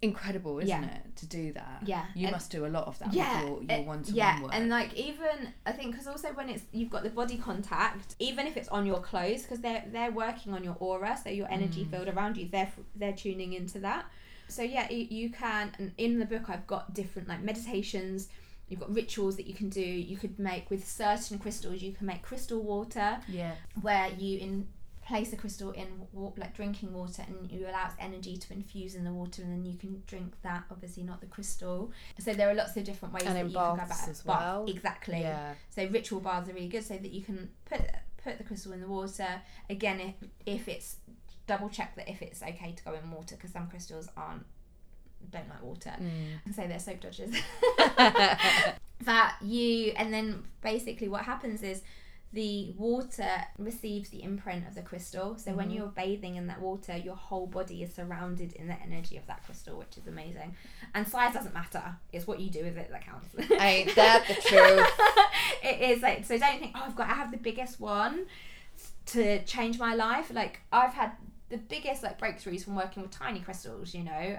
Incredible, 0.02 0.58
isn't 0.60 0.68
Yeah. 0.68 0.94
it, 0.96 1.16
to 1.16 1.26
do 1.26 1.52
that? 1.52 1.82
Yeah, 1.84 2.06
You 2.14 2.26
and- 2.28 2.32
must 2.32 2.50
do 2.50 2.64
a 2.64 2.68
lot 2.68 2.86
of 2.86 2.98
that 3.00 3.12
yeah, 3.12 3.44
with 3.44 3.68
your, 3.68 3.78
your 3.78 3.86
one-to-one 3.86 4.16
yeah, 4.16 4.42
work. 4.42 4.50
and 4.54 4.70
like 4.70 4.94
even 4.94 5.52
I 5.66 5.72
think 5.72 5.92
because 5.92 6.06
also 6.06 6.28
when 6.32 6.48
it's 6.48 6.62
you've 6.72 6.88
got 6.90 7.02
the 7.02 7.10
body 7.10 7.36
contact, 7.36 8.14
even 8.18 8.46
if 8.46 8.56
it's 8.56 8.68
on 8.68 8.86
your 8.86 9.00
clothes, 9.00 9.42
because 9.42 9.60
they're 9.60 9.84
they're 9.92 10.10
working 10.10 10.54
on 10.54 10.64
your 10.64 10.76
aura, 10.80 11.18
so 11.22 11.28
your 11.28 11.50
energy 11.50 11.84
Mm. 11.84 11.90
field 11.90 12.08
around 12.08 12.38
you, 12.38 12.48
they're 12.50 12.72
they're 12.96 13.12
tuning 13.12 13.52
into 13.52 13.78
that. 13.80 14.06
So 14.48 14.62
yeah, 14.62 14.90
you, 14.90 15.06
you 15.10 15.30
can. 15.30 15.72
And 15.78 15.92
in 15.98 16.18
the 16.18 16.24
book, 16.24 16.48
I've 16.48 16.66
got 16.66 16.94
different 16.94 17.28
like 17.28 17.42
meditations. 17.42 18.28
You've 18.68 18.80
got 18.80 18.94
rituals 18.94 19.36
that 19.36 19.46
you 19.46 19.54
can 19.54 19.68
do. 19.68 19.82
You 19.82 20.16
could 20.16 20.38
make 20.38 20.70
with 20.70 20.88
certain 20.88 21.38
crystals. 21.38 21.82
You 21.82 21.92
can 21.92 22.06
make 22.06 22.22
crystal 22.22 22.62
water 22.62 23.18
yeah. 23.28 23.52
where 23.82 24.08
you 24.16 24.38
in 24.38 24.66
place 25.10 25.32
a 25.32 25.36
crystal 25.36 25.70
in 25.72 25.88
wa- 26.12 26.32
like 26.42 26.54
drinking 26.54 26.90
water 27.00 27.22
and 27.28 27.50
you 27.50 27.60
allow 27.70 27.84
its 27.86 27.96
energy 28.08 28.36
to 28.36 28.48
infuse 28.52 28.94
in 28.94 29.02
the 29.04 29.12
water 29.20 29.42
and 29.42 29.50
then 29.52 29.64
you 29.70 29.76
can 29.76 29.92
drink 30.06 30.30
that 30.42 30.62
obviously 30.70 31.02
not 31.10 31.20
the 31.20 31.26
crystal 31.26 31.90
so 32.18 32.32
there 32.32 32.48
are 32.50 32.54
lots 32.54 32.76
of 32.76 32.84
different 32.84 33.12
ways 33.14 33.24
And 33.26 33.34
that 33.36 33.46
you 33.50 33.56
can 33.56 33.76
go 33.76 33.82
about 33.84 33.90
it. 33.90 34.08
as 34.10 34.22
Bath, 34.22 34.40
well. 34.40 34.66
exactly 34.68 35.20
Yeah. 35.20 35.54
so 35.68 35.80
ritual 35.98 36.20
baths 36.20 36.48
are 36.48 36.54
really 36.54 36.68
good 36.76 36.84
so 36.84 36.96
that 37.04 37.12
you 37.16 37.22
can 37.22 37.38
put 37.70 37.80
put 38.24 38.38
the 38.38 38.44
crystal 38.44 38.72
in 38.72 38.80
the 38.80 38.86
water 38.98 39.30
again 39.68 39.98
if 40.00 40.14
if 40.46 40.68
it's 40.68 40.96
double 41.46 41.68
check 41.68 41.96
that 41.96 42.08
if 42.08 42.22
it's 42.22 42.40
okay 42.42 42.72
to 42.76 42.82
go 42.84 42.92
in 42.94 43.10
water 43.10 43.34
because 43.36 43.50
some 43.50 43.66
crystals 43.68 44.08
aren't 44.16 44.44
don't 45.30 45.48
like 45.48 45.62
water 45.62 45.92
Mm. 46.00 46.38
and 46.44 46.54
say 46.54 46.66
they're 46.68 46.78
soap 46.78 47.00
dodgers 47.00 47.30
that 49.04 49.36
you 49.42 49.92
and 49.96 50.12
then 50.12 50.42
basically 50.62 51.08
what 51.08 51.22
happens 51.24 51.62
is 51.62 51.82
the 52.32 52.72
water 52.78 53.28
receives 53.58 54.10
the 54.10 54.22
imprint 54.22 54.64
of 54.68 54.74
the 54.76 54.82
crystal. 54.82 55.36
So 55.36 55.52
when 55.52 55.68
Mhm. 55.70 55.74
you're 55.74 55.86
bathing 55.88 56.36
in 56.36 56.46
that 56.46 56.60
water 56.60 56.96
your 56.96 57.16
whole 57.16 57.48
body 57.48 57.82
is 57.82 57.92
surrounded 57.92 58.52
in 58.52 58.68
the 58.68 58.80
energy 58.82 59.16
of 59.16 59.26
that 59.26 59.42
crystal 59.44 59.76
which 59.78 59.96
is 59.98 60.06
amazing. 60.06 60.54
And 60.94 61.08
size 61.08 61.34
doesn't 61.34 61.54
matter. 61.54 61.96
It's 62.12 62.26
what 62.28 62.38
you 62.38 62.48
do 62.48 62.62
with 62.64 62.76
it 62.78 62.88
that 62.90 63.04
counts. 63.04 63.28
Ain't 63.60 63.94
that 63.96 64.24
the 64.28 64.34
truth? 64.48 64.86
it 65.64 65.90
is 65.90 66.02
like 66.02 66.24
so 66.24 66.38
don't 66.38 66.60
think 66.60 66.72
oh 66.76 66.84
i've 66.86 66.94
got 66.96 67.08
to 67.08 67.14
have 67.14 67.30
the 67.32 67.36
biggest 67.36 67.80
one 67.80 68.26
to 69.06 69.42
change 69.44 69.78
my 69.78 69.94
life. 69.94 70.30
Like 70.32 70.60
i've 70.72 70.94
had 70.94 71.12
the 71.48 71.58
biggest 71.58 72.02
like 72.04 72.18
breakthroughs 72.20 72.62
from 72.64 72.76
working 72.76 73.02
with 73.02 73.10
tiny 73.10 73.40
crystals 73.40 73.92
you 73.92 74.04
know 74.04 74.38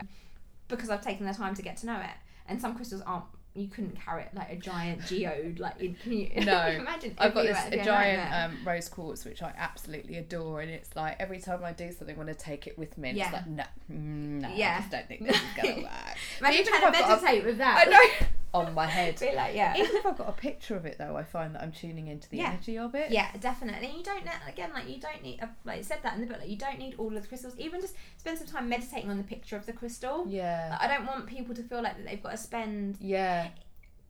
because 0.69 0.89
i've 0.89 1.01
taken 1.01 1.25
the 1.25 1.33
time 1.33 1.53
to 1.55 1.61
get 1.61 1.75
to 1.77 1.85
know 1.85 1.99
it. 1.99 2.15
And 2.47 2.59
some 2.61 2.73
crystals 2.75 3.01
aren't 3.01 3.25
you 3.53 3.67
couldn't 3.67 3.97
carry 4.03 4.23
it 4.23 4.29
like 4.33 4.49
a 4.51 4.55
giant 4.55 5.01
geode 5.07 5.59
like 5.59 5.79
in, 5.81 5.93
can 5.95 6.13
you 6.13 6.29
No. 6.45 6.65
imagine 6.79 7.13
I've 7.17 7.33
got 7.33 7.43
this 7.43 7.57
a 7.71 7.83
giant 7.83 8.33
um, 8.33 8.57
rose 8.65 8.87
quartz 8.87 9.25
which 9.25 9.41
I 9.41 9.53
absolutely 9.57 10.17
adore, 10.17 10.61
and 10.61 10.71
it's 10.71 10.95
like 10.95 11.17
every 11.19 11.39
time 11.39 11.63
I 11.63 11.73
do 11.73 11.91
something, 11.91 12.15
I 12.15 12.17
want 12.17 12.29
to 12.29 12.35
take 12.35 12.65
it 12.67 12.77
with 12.79 12.97
me. 12.97 13.09
And 13.09 13.17
Yeah. 13.17 13.25
It's 13.25 13.33
like 13.33 13.47
no, 13.47 13.63
mm, 13.91 14.41
no, 14.41 14.49
Yeah. 14.55 14.75
I 14.75 14.79
just 14.79 14.91
don't 14.91 15.07
think 15.07 15.27
this 15.27 15.35
is 15.35 15.41
gonna 15.61 15.75
work. 15.83 16.17
imagine 16.39 16.65
trying 16.65 16.81
to 16.93 16.97
got 16.99 17.09
meditate 17.21 17.45
with 17.45 17.57
that 17.57 17.87
I 17.87 17.89
know 17.91 18.27
on 18.53 18.73
my 18.73 18.85
head. 18.85 19.17
be 19.19 19.33
like 19.33 19.55
yeah 19.55 19.73
Even 19.77 19.95
if 19.95 20.05
I've 20.05 20.17
got 20.17 20.29
a 20.29 20.33
picture 20.33 20.75
of 20.75 20.85
it 20.85 20.97
though, 20.97 21.15
I 21.15 21.23
find 21.23 21.55
that 21.55 21.61
I'm 21.61 21.71
tuning 21.71 22.07
into 22.07 22.29
the 22.29 22.37
Yeah. 22.37 22.49
energy 22.51 22.77
of 22.77 22.95
it. 22.95 23.11
Yeah, 23.11 23.29
definitely. 23.39 23.87
And 23.87 23.97
You 23.97 24.03
don't 24.03 24.25
ne- 24.25 24.31
again 24.51 24.71
like 24.73 24.89
you 24.89 24.99
don't 24.99 25.21
need. 25.23 25.39
I've, 25.41 25.49
Like 25.63 25.79
it 25.79 25.85
said 25.85 25.99
that 26.03 26.15
in 26.15 26.21
the 26.21 26.27
book, 26.27 26.39
like 26.39 26.49
you 26.49 26.57
don't 26.57 26.79
need 26.79 26.95
all 26.97 27.15
of 27.15 27.21
the 27.21 27.27
crystals. 27.27 27.53
Even 27.57 27.79
just 27.81 27.95
spend 28.17 28.37
some 28.37 28.47
time 28.47 28.67
meditating 28.69 29.09
on 29.09 29.17
the 29.17 29.23
picture 29.23 29.55
of 29.55 29.65
the 29.65 29.73
crystal. 29.73 30.25
Yeah. 30.27 30.69
Like, 30.71 30.81
I 30.89 30.95
don't 30.97 31.07
want 31.07 31.27
people 31.27 31.55
to 31.55 31.63
feel 31.63 31.81
like 31.81 31.95
that 31.97 32.05
they've 32.05 32.21
got 32.21 32.31
to 32.31 32.37
spend. 32.37 32.97
Yeah. 32.99 33.49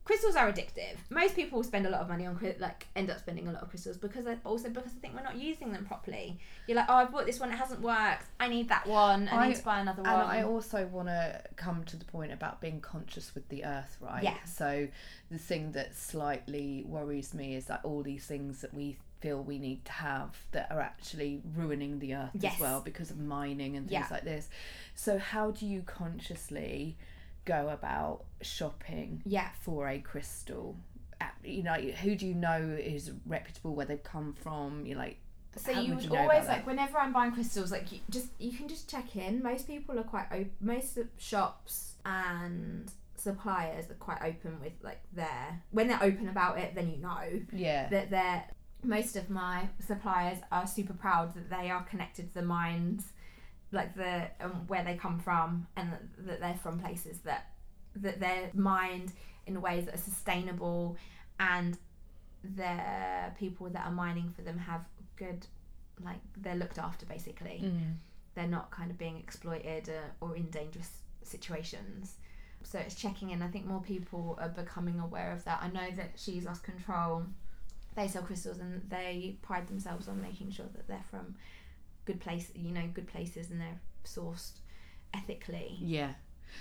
Crystals 0.04 0.34
are 0.34 0.50
addictive. 0.52 0.96
Most 1.10 1.36
people 1.36 1.62
spend 1.62 1.86
a 1.86 1.90
lot 1.90 2.00
of 2.00 2.08
money 2.08 2.26
on 2.26 2.36
like 2.58 2.88
end 2.96 3.08
up 3.08 3.20
spending 3.20 3.46
a 3.46 3.52
lot 3.52 3.62
of 3.62 3.68
crystals 3.70 3.96
because 3.96 4.26
I- 4.26 4.36
also 4.44 4.68
because 4.68 4.90
I 4.96 5.00
think 5.00 5.14
we're 5.14 5.22
not 5.22 5.36
using 5.36 5.70
them 5.72 5.84
properly. 5.84 6.40
You're 6.66 6.76
like, 6.78 6.86
oh, 6.88 6.94
I 6.94 7.04
bought 7.04 7.24
this 7.26 7.38
one, 7.38 7.52
it 7.52 7.56
hasn't 7.56 7.80
worked. 7.80 8.24
I 8.40 8.48
need 8.48 8.68
that 8.68 8.84
one. 8.86 9.28
I, 9.28 9.36
I- 9.36 9.48
need 9.48 9.56
to 9.56 9.64
buy 9.64 9.78
another 9.80 10.02
And 10.04 10.12
one. 10.12 10.26
I 10.26 10.42
also 10.42 10.86
want 10.86 11.06
to 11.08 11.40
come 11.54 11.84
to 11.84 11.96
the 11.96 12.04
point 12.04 12.32
about 12.32 12.60
being 12.60 12.80
conscious 12.80 13.32
with 13.34 13.48
the 13.48 13.64
earth, 13.64 13.96
right? 14.00 14.24
Yeah. 14.24 14.42
So 14.44 14.88
the 15.30 15.38
thing 15.38 15.70
that 15.72 15.94
slightly 15.94 16.84
worries 16.86 17.32
me 17.32 17.54
is 17.54 17.66
that 17.66 17.80
all 17.84 18.02
these 18.02 18.26
things 18.26 18.60
that 18.62 18.74
we 18.74 18.96
feel 19.20 19.40
we 19.40 19.60
need 19.60 19.84
to 19.84 19.92
have 19.92 20.36
that 20.50 20.66
are 20.72 20.80
actually 20.80 21.40
ruining 21.54 22.00
the 22.00 22.12
earth 22.16 22.30
Yes. 22.40 22.54
as 22.54 22.60
well 22.60 22.80
because 22.80 23.12
of 23.12 23.20
mining 23.20 23.76
and 23.76 23.88
things 23.88 24.00
Yeah. 24.10 24.14
like 24.14 24.24
this. 24.24 24.48
So 24.96 25.16
how 25.16 25.52
do 25.52 25.64
you 25.64 25.82
consciously 25.82 26.96
go 27.44 27.68
about 27.68 28.24
shopping 28.42 29.22
yeah. 29.24 29.48
for 29.60 29.88
a 29.88 29.98
crystal? 29.98 30.76
Uh, 31.20 31.26
you 31.44 31.62
know, 31.62 31.74
who 31.74 32.14
do 32.16 32.26
you 32.26 32.34
know 32.34 32.76
is 32.78 33.12
reputable, 33.26 33.74
where 33.74 33.86
they've 33.86 34.02
come 34.02 34.34
from? 34.42 34.86
You 34.86 34.96
like, 34.96 35.18
So 35.56 35.72
you 35.72 35.94
would 35.94 36.04
you 36.04 36.16
always 36.16 36.38
about 36.38 36.46
that? 36.46 36.48
like 36.48 36.66
whenever 36.66 36.98
I'm 36.98 37.12
buying 37.12 37.32
crystals, 37.32 37.70
like 37.70 37.92
you 37.92 38.00
just 38.10 38.28
you 38.38 38.52
can 38.52 38.68
just 38.68 38.90
check 38.90 39.16
in. 39.16 39.42
Most 39.42 39.66
people 39.66 39.98
are 39.98 40.04
quite 40.04 40.26
open. 40.30 40.50
Most 40.60 40.98
shops 41.18 41.94
and 42.04 42.90
suppliers 43.16 43.88
are 43.88 43.94
quite 43.94 44.20
open 44.22 44.58
with 44.60 44.72
like 44.82 45.00
their 45.12 45.62
when 45.70 45.88
they're 45.88 46.02
open 46.02 46.28
about 46.28 46.58
it. 46.58 46.74
Then 46.74 46.90
you 46.90 46.98
know 46.98 47.40
yeah, 47.52 47.88
that 47.88 48.10
they're 48.10 48.44
most 48.84 49.16
of 49.16 49.30
my 49.30 49.68
suppliers 49.78 50.38
are 50.50 50.66
super 50.66 50.92
proud 50.92 51.34
that 51.34 51.48
they 51.48 51.70
are 51.70 51.84
connected 51.84 52.28
to 52.28 52.34
the 52.34 52.42
mines, 52.42 53.11
like 53.72 53.94
the 53.96 54.28
um, 54.40 54.66
where 54.68 54.84
they 54.84 54.96
come 54.96 55.18
from, 55.18 55.66
and 55.76 55.90
that, 56.18 56.40
they're 56.40 56.58
from 56.62 56.78
places 56.78 57.18
that 57.20 57.52
that 57.96 58.20
their 58.20 58.50
mined 58.54 59.12
in 59.46 59.60
ways 59.60 59.86
that 59.86 59.94
are 59.94 59.98
sustainable 59.98 60.96
and 61.40 61.76
the 62.56 62.76
people 63.38 63.68
that 63.68 63.84
are 63.86 63.92
mining 63.92 64.32
for 64.34 64.42
them 64.42 64.58
have 64.58 64.84
good 65.16 65.46
like 66.04 66.18
they're 66.38 66.56
looked 66.56 66.78
after 66.78 67.06
basically. 67.06 67.60
Mm. 67.64 67.94
they're 68.34 68.48
not 68.48 68.70
kind 68.70 68.90
of 68.90 68.98
being 68.98 69.18
exploited 69.18 69.88
uh, 69.88 70.24
or 70.24 70.36
in 70.36 70.46
dangerous 70.46 70.90
situations. 71.22 72.14
So 72.64 72.78
it's 72.78 72.94
checking 72.94 73.30
in. 73.30 73.42
I 73.42 73.48
think 73.48 73.66
more 73.66 73.82
people 73.82 74.38
are 74.40 74.48
becoming 74.48 75.00
aware 75.00 75.32
of 75.32 75.44
that. 75.44 75.60
I 75.62 75.68
know 75.68 75.94
that 75.96 76.12
She's 76.16 76.44
Lost 76.44 76.62
Control. 76.62 77.24
They 77.94 78.08
sell 78.08 78.22
crystals 78.22 78.58
and 78.58 78.80
they 78.88 79.36
pride 79.42 79.68
themselves 79.68 80.08
on 80.08 80.22
making 80.22 80.52
sure 80.52 80.66
that 80.72 80.88
they're 80.88 81.04
from 81.10 81.34
good 82.04 82.20
place 82.20 82.50
you 82.54 82.70
know 82.72 82.86
good 82.94 83.06
places 83.06 83.50
and 83.50 83.60
they're 83.60 83.80
sourced 84.04 84.52
ethically 85.14 85.76
Yeah. 85.80 86.12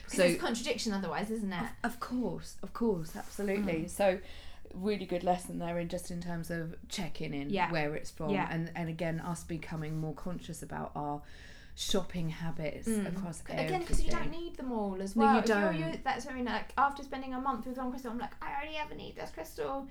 because 0.04 0.18
So- 0.18 0.24
it's 0.26 0.36
a 0.36 0.40
contradiction 0.40 0.94
otherwise 0.94 1.30
isn't 1.32 1.52
it 1.54 1.70
Of 1.84 2.00
course, 2.00 2.58
of 2.64 2.74
course, 2.74 3.16
absolutely. 3.16 3.84
Mm. 3.84 3.90
So, 3.90 4.20
really 4.74 5.06
good 5.06 5.24
lesson 5.24 5.60
there, 5.60 5.78
in 5.80 5.90
just 5.90 6.12
in 6.12 6.22
terms 6.22 6.50
of 6.50 6.76
checking 6.88 7.34
in 7.34 7.50
Yeah. 7.50 7.70
where 7.72 7.94
it's 7.96 8.10
from, 8.12 8.30
Yeah. 8.30 8.48
and 8.50 8.72
and 8.76 8.88
again 8.90 9.20
us 9.20 9.44
becoming 9.44 10.00
more 10.00 10.14
conscious 10.14 10.62
about 10.64 10.92
our 10.96 11.22
shopping 11.76 12.30
habits 12.30 12.88
Mm. 12.88 13.08
across 13.08 13.42
Again, 13.42 13.80
because 13.82 14.04
you 14.04 14.12
don't 14.12 14.30
need 14.32 14.56
them 14.58 14.72
all 14.72 15.02
as 15.02 15.16
No, 15.16 15.26
well. 15.26 15.34
you 15.36 15.40
If 15.40 15.48
you're 15.48 15.62
don't. 15.74 15.94
u- 15.94 16.00
that's 16.04 16.26
what 16.26 16.34
I 16.34 16.38
mean. 16.38 16.46
Like 16.46 16.74
after 16.78 17.02
spending 17.04 17.34
a 17.34 17.42
month 17.42 17.66
with 17.66 17.78
one 17.78 17.90
crystal, 17.92 18.12
I'm 18.12 18.18
like, 18.20 18.34
I 18.44 18.62
only 18.64 18.78
ever 18.78 18.94
need 18.96 19.16
this 19.16 19.32
crystal. 19.32 19.88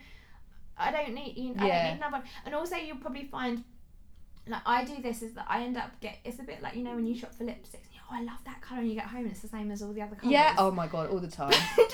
I 0.78 0.92
don't 0.92 1.12
need. 1.14 1.36
You 1.36 1.54
I 1.58 1.66
Yeah. 1.66 1.82
don't 1.82 1.92
need 1.94 2.02
another 2.04 2.18
one. 2.18 2.26
And 2.46 2.54
also, 2.54 2.76
you'll 2.76 2.98
probably 2.98 3.24
find, 3.24 3.64
like 4.46 4.62
I 4.66 4.84
do 4.84 5.00
this, 5.02 5.22
is 5.22 5.32
that 5.34 5.46
I 5.48 5.62
end 5.62 5.76
up 5.76 5.98
get. 6.00 6.18
It's 6.24 6.38
a 6.38 6.42
bit 6.42 6.62
like 6.62 6.74
you 6.74 6.82
know 6.82 6.94
when 6.94 7.06
you 7.06 7.14
shop 7.16 7.34
for 7.34 7.44
lipsticks. 7.44 7.74
and 7.74 7.92
you 7.94 8.00
Oh, 8.12 8.16
I 8.16 8.22
love 8.22 8.38
that 8.44 8.60
color, 8.60 8.80
and 8.80 8.88
you 8.88 8.96
get 8.96 9.04
home 9.06 9.20
and 9.22 9.30
it's 9.30 9.40
the 9.40 9.46
same 9.48 9.70
as 9.70 9.82
all 9.82 9.92
the 9.92 10.02
other 10.02 10.16
colors. 10.16 10.32
Yeah. 10.32 10.56
Oh 10.58 10.70
my 10.72 10.88
god, 10.88 11.10
all 11.10 11.20
the 11.20 11.28
time. 11.42 11.52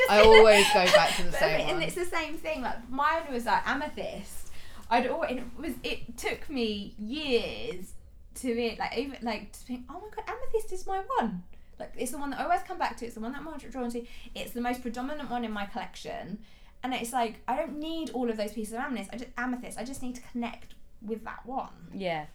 I 0.08 0.22
always 0.22 0.64
go 0.72 0.84
back 0.86 1.14
to 1.16 1.24
the 1.24 1.32
same 1.38 1.60
and 1.60 1.72
one. 1.72 1.82
it's 1.82 1.94
the 1.94 2.06
same 2.06 2.38
thing. 2.38 2.62
Like 2.62 2.88
mine 2.90 3.22
was 3.30 3.44
like 3.44 3.66
amethyst. 3.68 4.50
I'd 4.88 5.08
always, 5.08 5.32
it 5.32 5.42
was 5.58 5.72
it 5.82 6.16
took 6.16 6.48
me 6.48 6.94
years 6.98 7.92
to 8.36 8.48
it 8.50 8.78
like 8.78 8.96
even 8.96 9.18
like 9.22 9.52
to 9.52 9.58
think, 9.60 9.84
oh 9.90 9.94
my 9.94 10.08
god, 10.14 10.24
amethyst 10.26 10.72
is 10.72 10.86
my 10.86 11.02
one. 11.18 11.42
Like 11.78 11.92
it's 11.98 12.12
the 12.12 12.18
one 12.18 12.30
that 12.30 12.40
I 12.40 12.44
always 12.44 12.62
come 12.66 12.78
back 12.78 12.96
to. 12.98 13.04
It's 13.04 13.14
the 13.16 13.20
one 13.20 13.32
that 13.32 13.42
I'm 13.46 13.58
drawn 13.70 13.90
to. 13.90 14.02
It's 14.34 14.52
the 14.52 14.62
most 14.62 14.80
predominant 14.80 15.28
one 15.30 15.44
in 15.44 15.52
my 15.52 15.66
collection, 15.66 16.38
and 16.82 16.94
it's 16.94 17.12
like 17.12 17.42
I 17.46 17.56
don't 17.56 17.78
need 17.78 18.08
all 18.10 18.30
of 18.30 18.38
those 18.38 18.52
pieces 18.52 18.72
of 18.72 18.80
amethyst. 18.80 19.10
I 19.12 19.16
just 19.18 19.30
amethyst. 19.36 19.78
I 19.78 19.84
just 19.84 20.00
need 20.02 20.14
to 20.14 20.22
connect 20.32 20.74
with 21.02 21.24
that 21.24 21.44
one. 21.44 21.90
Yeah. 21.92 22.26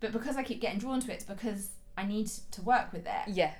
But 0.00 0.12
because 0.12 0.36
I 0.36 0.42
keep 0.42 0.60
getting 0.60 0.78
drawn 0.78 1.00
to 1.00 1.10
it, 1.10 1.14
it's 1.14 1.24
because 1.24 1.70
I 1.96 2.04
need 2.06 2.26
to 2.52 2.62
work 2.62 2.92
with 2.92 3.06
it 3.06 3.28
Yeah. 3.34 3.52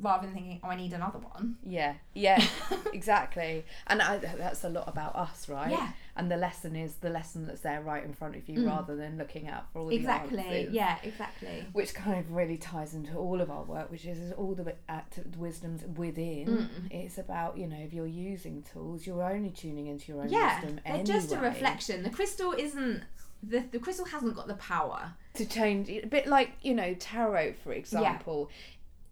rather 0.00 0.26
than 0.26 0.34
thinking, 0.34 0.60
oh, 0.62 0.68
I 0.68 0.76
need 0.76 0.92
another 0.92 1.18
one. 1.18 1.56
Yeah. 1.64 1.94
Yeah. 2.14 2.42
exactly. 2.92 3.64
And 3.86 4.00
I, 4.02 4.18
that's 4.18 4.62
a 4.64 4.68
lot 4.68 4.88
about 4.88 5.16
us, 5.16 5.48
right? 5.48 5.70
Yeah. 5.70 5.90
And 6.14 6.30
the 6.30 6.36
lesson 6.36 6.76
is 6.76 6.96
the 6.96 7.10
lesson 7.10 7.46
that's 7.46 7.60
there 7.62 7.80
right 7.80 8.04
in 8.04 8.12
front 8.12 8.36
of 8.36 8.48
you, 8.48 8.58
Mm. 8.60 8.66
rather 8.66 8.96
than 8.96 9.16
looking 9.18 9.48
out 9.48 9.72
for 9.72 9.80
all 9.80 9.88
Exactly. 9.90 10.36
the 10.36 10.42
answers. 10.42 10.74
Yeah. 10.74 10.96
Exactly. 11.02 11.64
which 11.72 11.94
kind 11.94 12.18
of 12.18 12.32
really 12.32 12.56
ties 12.58 12.94
into 12.94 13.16
all 13.16 13.40
of 13.40 13.50
our 13.50 13.62
work, 13.64 13.90
which 13.90 14.04
is 14.04 14.32
all 14.32 14.54
the 14.54 14.74
act 14.88 15.18
wisdoms 15.36 15.82
within. 15.96 16.46
Mm. 16.46 16.68
It's 16.90 17.18
about 17.18 17.56
you 17.56 17.66
know 17.66 17.76
if 17.78 17.92
you're 17.92 18.06
using 18.06 18.62
tools, 18.62 19.06
you're 19.06 19.22
only 19.22 19.50
tuning 19.50 19.86
into 19.86 20.12
your 20.12 20.22
own 20.22 20.28
yeah, 20.28 20.60
wisdom 20.60 20.80
they're 20.84 20.94
anyway. 20.94 21.06
just 21.06 21.32
a 21.32 21.38
reflection. 21.38 22.02
The 22.02 22.10
crystal 22.10 22.52
isn't 22.52 23.02
the 23.42 23.64
the 23.70 23.78
crystal 23.78 24.06
hasn't 24.06 24.34
got 24.36 24.48
the 24.48 24.54
power. 24.54 25.14
to 25.34 25.46
change 25.46 25.88
it. 25.88 26.04
A 26.04 26.06
bit 26.06 26.26
like 26.26 26.52
you 26.62 26.74
know 26.74 26.94
tarot, 26.94 27.54
for 27.62 27.72
example. 27.72 28.50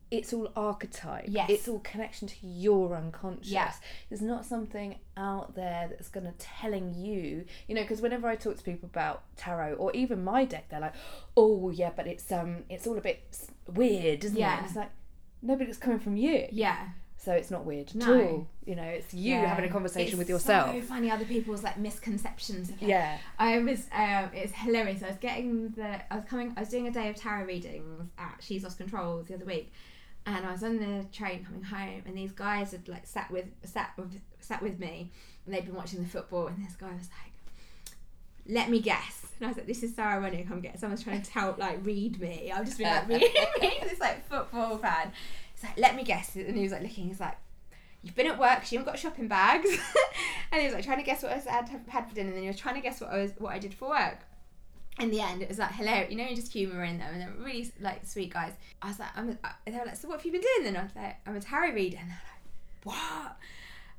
It's 0.09 0.33
all 0.33 0.53
archetype. 0.55 1.25
Yes. 1.27 1.51
It's 1.51 1.67
all 1.67 1.81
connection 1.81 2.29
to 2.29 2.47
your 2.47 2.95
unconscious. 2.95 3.49
Yeah. 3.51 3.73
There's 4.09 4.23
not 4.23 4.45
something 4.45 4.95
out 5.17 5.57
there 5.57 5.89
that's 5.89 6.09
going 6.09 6.27
to 6.27 6.33
telling 6.39 6.95
you, 6.95 7.45
you 7.67 7.75
know, 7.75 7.83
because 7.83 8.01
whenever 8.01 8.29
I 8.29 8.37
talk 8.37 8.57
to 8.57 8.63
people 8.63 8.89
about 8.89 9.25
tarot 9.37 9.75
or 9.75 9.91
even 9.95 10.23
my 10.23 10.45
deck, 10.45 10.69
they're 10.69 10.79
like, 10.79 10.95
"Oh, 11.37 11.71
yeah, 11.71 11.91
but 11.95 12.07
it's 12.07 12.31
um, 12.31 12.63
it's 12.71 12.87
all 12.87 12.97
a 12.97 13.01
bit 13.01 13.21
weird, 13.67 14.25
isn't 14.25 14.37
it?" 14.37 14.59
And 14.59 14.67
it's 14.67 14.77
like, 14.77 14.91
no, 15.43 15.57
but 15.57 15.67
it's 15.69 15.77
coming 15.77 15.99
from 15.99 16.17
you. 16.17 16.47
Yeah, 16.53 16.91
So 17.27 17.33
it's 17.33 17.51
not 17.51 17.65
weird 17.65 17.89
at 17.89 17.95
No. 17.97 18.21
all. 18.21 18.49
You 18.65 18.77
know, 18.77 18.85
it's 18.85 19.13
you 19.13 19.33
Yeah. 19.35 19.47
having 19.47 19.65
a 19.65 19.69
conversation 19.69 20.11
It's 20.11 20.19
with 20.19 20.29
yourself. 20.29 20.73
So 20.73 20.81
funny 20.83 21.11
other 21.11 21.25
people's 21.25 21.65
like 21.65 21.77
misconceptions. 21.77 22.71
Of 22.71 22.81
it. 22.81 22.87
Yeah. 22.89 23.19
I 23.37 23.59
was. 23.59 23.89
Um, 23.91 24.31
it's 24.33 24.53
hilarious. 24.53 25.03
I 25.03 25.09
was 25.09 25.17
getting 25.19 25.71
the. 25.71 26.01
I 26.13 26.15
was 26.15 26.25
coming. 26.27 26.55
I 26.57 26.61
was 26.61 26.69
doing 26.69 26.87
a 26.87 26.93
day 26.93 27.09
of 27.09 27.17
tarot 27.17 27.47
readings 27.47 28.09
at 28.17 28.37
She's 28.41 28.63
Lost 28.63 28.79
Control 28.79 29.25
the 29.25 29.35
other 29.35 29.45
week, 29.45 29.73
and 30.25 30.47
I 30.47 30.53
was 30.53 30.63
on 30.63 30.79
the 30.79 31.05
train 31.13 31.45
coming 31.45 31.65
home, 31.65 32.03
and 32.07 32.17
these 32.17 32.31
guys 32.31 32.71
had 32.71 32.87
like 32.87 33.09
sat 33.09 33.29
with 33.33 33.47
sat 33.65 33.91
with 33.99 34.21
sat 34.39 34.63
with 34.63 34.79
me, 34.79 35.11
and 35.47 35.53
they'd 35.53 35.65
been 35.67 35.75
watching 35.75 36.01
the 36.05 36.09
football, 36.09 36.47
and 36.47 36.65
this 36.65 36.77
guy 36.77 36.93
was 36.97 37.09
like, 37.09 37.33
"Let 38.47 38.71
me 38.71 38.81
guess." 38.81 39.27
And 39.41 39.47
I 39.47 39.49
was 39.49 39.57
like, 39.57 39.67
"This 39.67 39.83
is 39.83 39.97
so 39.97 40.03
ironic. 40.05 40.47
I'm 40.49 40.61
getting 40.61 40.79
someone's 40.79 41.03
trying 41.03 41.23
to 41.23 41.29
tell 41.31 41.57
like 41.59 41.85
read 41.85 42.21
me. 42.21 42.53
I've 42.55 42.67
just 42.67 42.79
been 42.79 42.87
like 42.87 43.09
read 43.09 43.21
me. 43.61 43.79
This 43.83 43.99
like 43.99 44.29
football 44.29 44.79
fan. 44.79 45.11
It's 45.57 45.65
like, 45.65 45.77
"Let 45.77 45.97
me 45.97 46.05
guess," 46.05 46.37
and 46.37 46.57
he 46.57 46.63
was 46.63 46.73
like 46.73 46.83
looking. 46.83 47.09
He's 47.09 47.21
like. 47.21 47.37
You've 48.03 48.15
been 48.15 48.29
at 48.29 48.39
work. 48.39 48.71
You 48.71 48.79
haven't 48.79 48.93
got 48.93 49.01
shopping 49.01 49.27
bags, 49.27 49.69
and 50.53 50.61
he 50.61 50.67
was 50.67 50.75
like 50.75 50.85
trying 50.85 50.99
to 50.99 51.03
guess 51.03 51.25
what 51.25 51.33
I 51.33 51.39
had 51.51 51.69
had 51.89 52.09
for 52.09 52.15
dinner. 52.15 52.29
And 52.29 52.37
then 52.37 52.43
he 52.43 52.47
was 52.47 52.57
trying 52.57 52.77
to 52.77 52.81
guess 52.81 53.01
what 53.01 53.11
I 53.11 53.19
was 53.23 53.33
what 53.37 53.53
I 53.53 53.59
did 53.59 53.75
for 53.75 53.89
work 53.89 54.19
in 54.99 55.11
the 55.11 55.21
end, 55.21 55.43
it 55.43 55.49
was 55.49 55.59
like 55.59 55.73
hilarious. 55.73 56.11
You 56.11 56.17
know, 56.17 56.29
just 56.35 56.53
humouring 56.53 56.99
them, 56.99 57.13
and 57.13 57.21
they're 57.21 57.45
really 57.45 57.71
like 57.81 58.07
sweet 58.07 58.33
guys. 58.33 58.53
I 58.81 58.89
was 58.89 58.99
like, 58.99 59.11
I'm. 59.17 59.39
They 59.67 59.73
were 59.73 59.85
like, 59.85 59.97
so 59.97 60.09
what 60.09 60.19
have 60.19 60.27
you 60.27 60.33
been 60.33 60.41
doing? 60.41 60.65
Then 60.65 60.77
I 60.77 60.83
was 60.83 60.97
like, 60.97 61.17
I'm 61.27 61.37
a 61.37 61.41
tarot 61.41 61.73
reader, 61.73 61.99
and 62.01 62.11
they're 62.11 62.23
like, 62.25 62.95
what? 62.95 63.37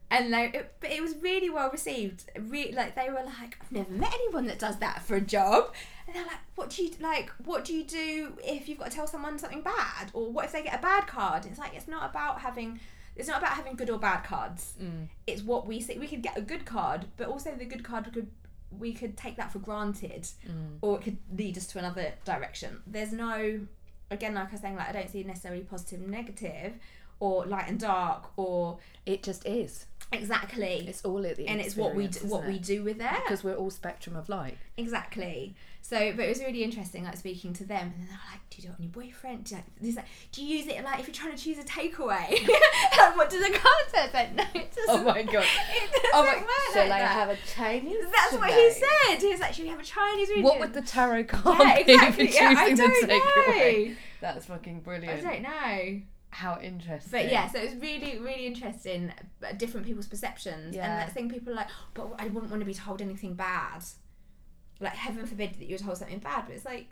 And 0.09 0.29
like, 0.31 0.55
it, 0.55 0.73
but 0.79 0.89
it 0.91 1.01
was 1.01 1.15
really 1.17 1.49
well 1.49 1.69
received. 1.69 2.23
Re- 2.39 2.71
like 2.75 2.95
they 2.95 3.09
were 3.09 3.23
like, 3.25 3.57
I've 3.61 3.71
never 3.71 3.91
met 3.91 4.13
anyone 4.13 4.47
that 4.47 4.57
does 4.59 4.77
that 4.77 5.01
for 5.03 5.15
a 5.15 5.21
job. 5.21 5.73
And 6.07 6.15
they're 6.15 6.23
like, 6.23 6.39
what 6.55 6.69
do 6.69 6.83
you 6.83 6.91
like? 7.01 7.29
What 7.43 7.65
do 7.65 7.73
you 7.73 7.83
do 7.83 8.33
if 8.43 8.69
you've 8.69 8.77
got 8.79 8.89
to 8.91 8.95
tell 8.95 9.07
someone 9.07 9.37
something 9.37 9.61
bad, 9.61 10.09
or 10.13 10.31
what 10.31 10.45
if 10.45 10.53
they 10.53 10.63
get 10.63 10.79
a 10.79 10.81
bad 10.81 11.07
card? 11.07 11.45
It's 11.45 11.59
like 11.59 11.73
it's 11.75 11.87
not 11.87 12.09
about 12.09 12.39
having. 12.41 12.79
It's 13.17 13.27
not 13.27 13.39
about 13.39 13.53
having 13.53 13.75
good 13.75 13.89
or 13.89 13.97
bad 13.97 14.23
cards. 14.23 14.75
Mm. 14.81 15.07
It's 15.25 15.41
what 15.41 15.65
we 15.67 15.81
see. 15.81 15.97
We 15.97 16.07
could 16.07 16.21
get 16.21 16.37
a 16.37 16.41
good 16.41 16.65
card, 16.65 17.05
but 17.17 17.27
also 17.27 17.51
the 17.55 17.65
good 17.65 17.83
card 17.83 18.11
could 18.13 18.27
we 18.77 18.93
could 18.93 19.17
take 19.17 19.37
that 19.37 19.51
for 19.51 19.59
granted 19.59 20.27
Mm. 20.47 20.77
or 20.81 20.97
it 20.99 21.03
could 21.03 21.17
lead 21.35 21.57
us 21.57 21.65
to 21.67 21.79
another 21.79 22.13
direction. 22.25 22.81
There's 22.85 23.11
no, 23.13 23.61
again, 24.11 24.35
like 24.35 24.49
I 24.49 24.51
was 24.51 24.61
saying, 24.61 24.75
like 24.75 24.89
I 24.89 24.91
don't 24.91 25.09
see 25.09 25.23
necessarily 25.23 25.61
positive 25.63 26.01
and 26.01 26.11
negative, 26.11 26.73
or 27.19 27.45
light 27.45 27.67
and 27.69 27.79
dark, 27.79 28.29
or 28.37 28.77
It 29.05 29.23
just 29.23 29.45
is. 29.47 29.85
Exactly, 30.11 30.85
It's 30.87 31.03
all 31.05 31.25
at 31.25 31.35
the 31.37 31.47
end. 31.47 31.59
and 31.59 31.65
it's 31.65 31.75
what 31.75 31.95
we 31.95 32.07
do, 32.07 32.19
what 32.27 32.41
isn't 32.43 32.53
we 32.53 32.59
do 32.59 32.83
with 32.83 33.01
it. 33.01 33.09
because 33.23 33.43
we're 33.43 33.55
all 33.55 33.69
spectrum 33.69 34.15
of 34.15 34.29
light. 34.29 34.57
Exactly. 34.77 35.55
So, 35.81 36.11
but 36.17 36.25
it 36.25 36.29
was 36.29 36.39
really 36.39 36.63
interesting, 36.63 37.05
like 37.05 37.15
speaking 37.15 37.53
to 37.53 37.63
them, 37.63 37.93
and 37.97 38.07
they 38.07 38.11
were 38.11 38.19
like, 38.31 38.41
"Do 38.49 38.57
you 38.57 38.63
do 38.63 38.69
it 38.69 38.75
on 38.77 38.83
your 38.83 38.91
boyfriend? 38.91 39.45
Do 39.45 39.55
you, 39.55 39.61
like, 39.87 39.95
like, 39.97 40.05
do 40.33 40.43
you 40.43 40.57
use 40.57 40.67
it 40.67 40.83
like 40.83 40.99
if 40.99 41.07
you're 41.07 41.13
trying 41.15 41.33
to 41.33 41.41
choose 41.41 41.57
a 41.59 41.63
takeaway? 41.63 42.29
like, 42.97 43.15
what 43.15 43.29
does 43.29 43.39
the 43.41 43.57
card 43.57 43.85
say? 43.93 44.03
It's 44.03 44.13
like, 44.13 44.35
no, 44.35 44.43
it 44.53 44.73
oh 44.79 44.85
doesn't. 44.87 45.07
Oh 45.07 45.13
my 45.13 45.23
god. 45.23 45.45
It 45.45 45.91
doesn't 45.91 46.09
Oh 46.13 46.23
my. 46.25 46.35
work 46.41 46.49
Shall 46.73 46.83
like 46.89 46.91
I 46.91 46.99
that. 46.99 47.11
have 47.11 47.29
a 47.29 47.37
Chinese? 47.55 48.03
That's 48.13 48.33
what 48.33 48.51
he 48.51 48.71
said. 48.71 49.17
He 49.21 49.27
was 49.31 49.39
like, 49.39 49.53
"Should 49.53 49.63
we 49.63 49.69
have 49.69 49.79
a 49.79 49.83
Chinese 49.83 50.27
reading?" 50.27 50.43
What 50.43 50.59
would 50.59 50.73
the 50.73 50.81
tarot 50.81 51.23
card 51.25 51.57
yeah, 51.61 51.83
be 51.85 51.93
exactly. 51.93 52.27
for 52.27 52.33
Yeah, 52.33 52.53
I 52.57 52.69
choosing 52.69 52.75
don't 52.85 53.07
the 53.07 53.13
takeaway? 53.13 53.87
know. 53.89 53.95
That's 54.19 54.45
fucking 54.47 54.79
brilliant. 54.81 55.25
I 55.25 55.31
don't 55.31 55.41
know. 55.43 56.01
How 56.29 56.59
interesting. 56.61 57.11
But 57.11 57.31
yeah, 57.31 57.47
so 57.49 57.57
it 57.59 57.73
was 57.73 57.81
really, 57.81 58.19
really 58.19 58.45
interesting. 58.45 59.11
Different 59.57 59.85
people's 59.85 60.07
perceptions, 60.07 60.75
Yeah. 60.75 60.83
and 60.91 61.01
that 61.01 61.13
thing 61.13 61.29
people 61.29 61.53
are 61.53 61.55
like, 61.55 61.69
but 61.93 62.09
I 62.19 62.25
wouldn't 62.27 62.51
want 62.51 62.61
to 62.61 62.65
be 62.65 62.73
told 62.73 63.01
anything 63.01 63.33
bad. 63.33 63.83
Like 64.79 64.93
heaven 64.93 65.25
forbid 65.25 65.55
that 65.55 65.67
you're 65.67 65.79
told 65.79 65.97
something 65.97 66.19
bad, 66.19 66.45
but 66.45 66.55
it's 66.55 66.65
like 66.65 66.89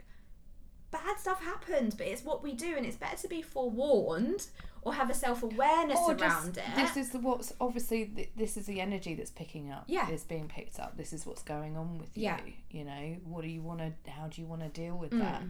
bad 0.90 1.18
stuff 1.18 1.42
happens, 1.42 1.94
but 1.94 2.06
it's 2.06 2.24
what 2.24 2.42
we 2.42 2.52
do, 2.54 2.74
and 2.76 2.86
it's 2.86 2.96
better 2.96 3.16
to 3.18 3.28
be 3.28 3.42
forewarned 3.42 4.46
or 4.82 4.94
have 4.94 5.10
a 5.10 5.14
self 5.14 5.42
awareness 5.42 5.98
around 6.08 6.18
just, 6.54 6.56
it. 6.58 6.64
this 6.76 6.96
is 6.96 7.10
the 7.10 7.18
what's 7.18 7.52
obviously 7.60 8.06
th- 8.06 8.30
this 8.36 8.56
is 8.56 8.66
the 8.66 8.80
energy 8.80 9.14
that's 9.14 9.32
picking 9.32 9.70
up. 9.70 9.84
Yeah. 9.88 10.08
is 10.10 10.22
being 10.24 10.48
picked 10.48 10.78
up. 10.80 10.96
This 10.96 11.12
is 11.12 11.26
what's 11.26 11.42
going 11.42 11.76
on 11.76 11.98
with 11.98 12.16
Yeah. 12.16 12.38
you. 12.46 12.52
You 12.70 12.84
know, 12.84 13.16
what 13.24 13.42
do 13.42 13.48
you 13.48 13.62
want 13.62 13.80
to? 13.80 14.10
How 14.10 14.28
do 14.28 14.40
you 14.40 14.46
want 14.46 14.62
to 14.62 14.68
deal 14.68 14.96
with 14.96 15.10
Mm. 15.10 15.18
that? 15.20 15.42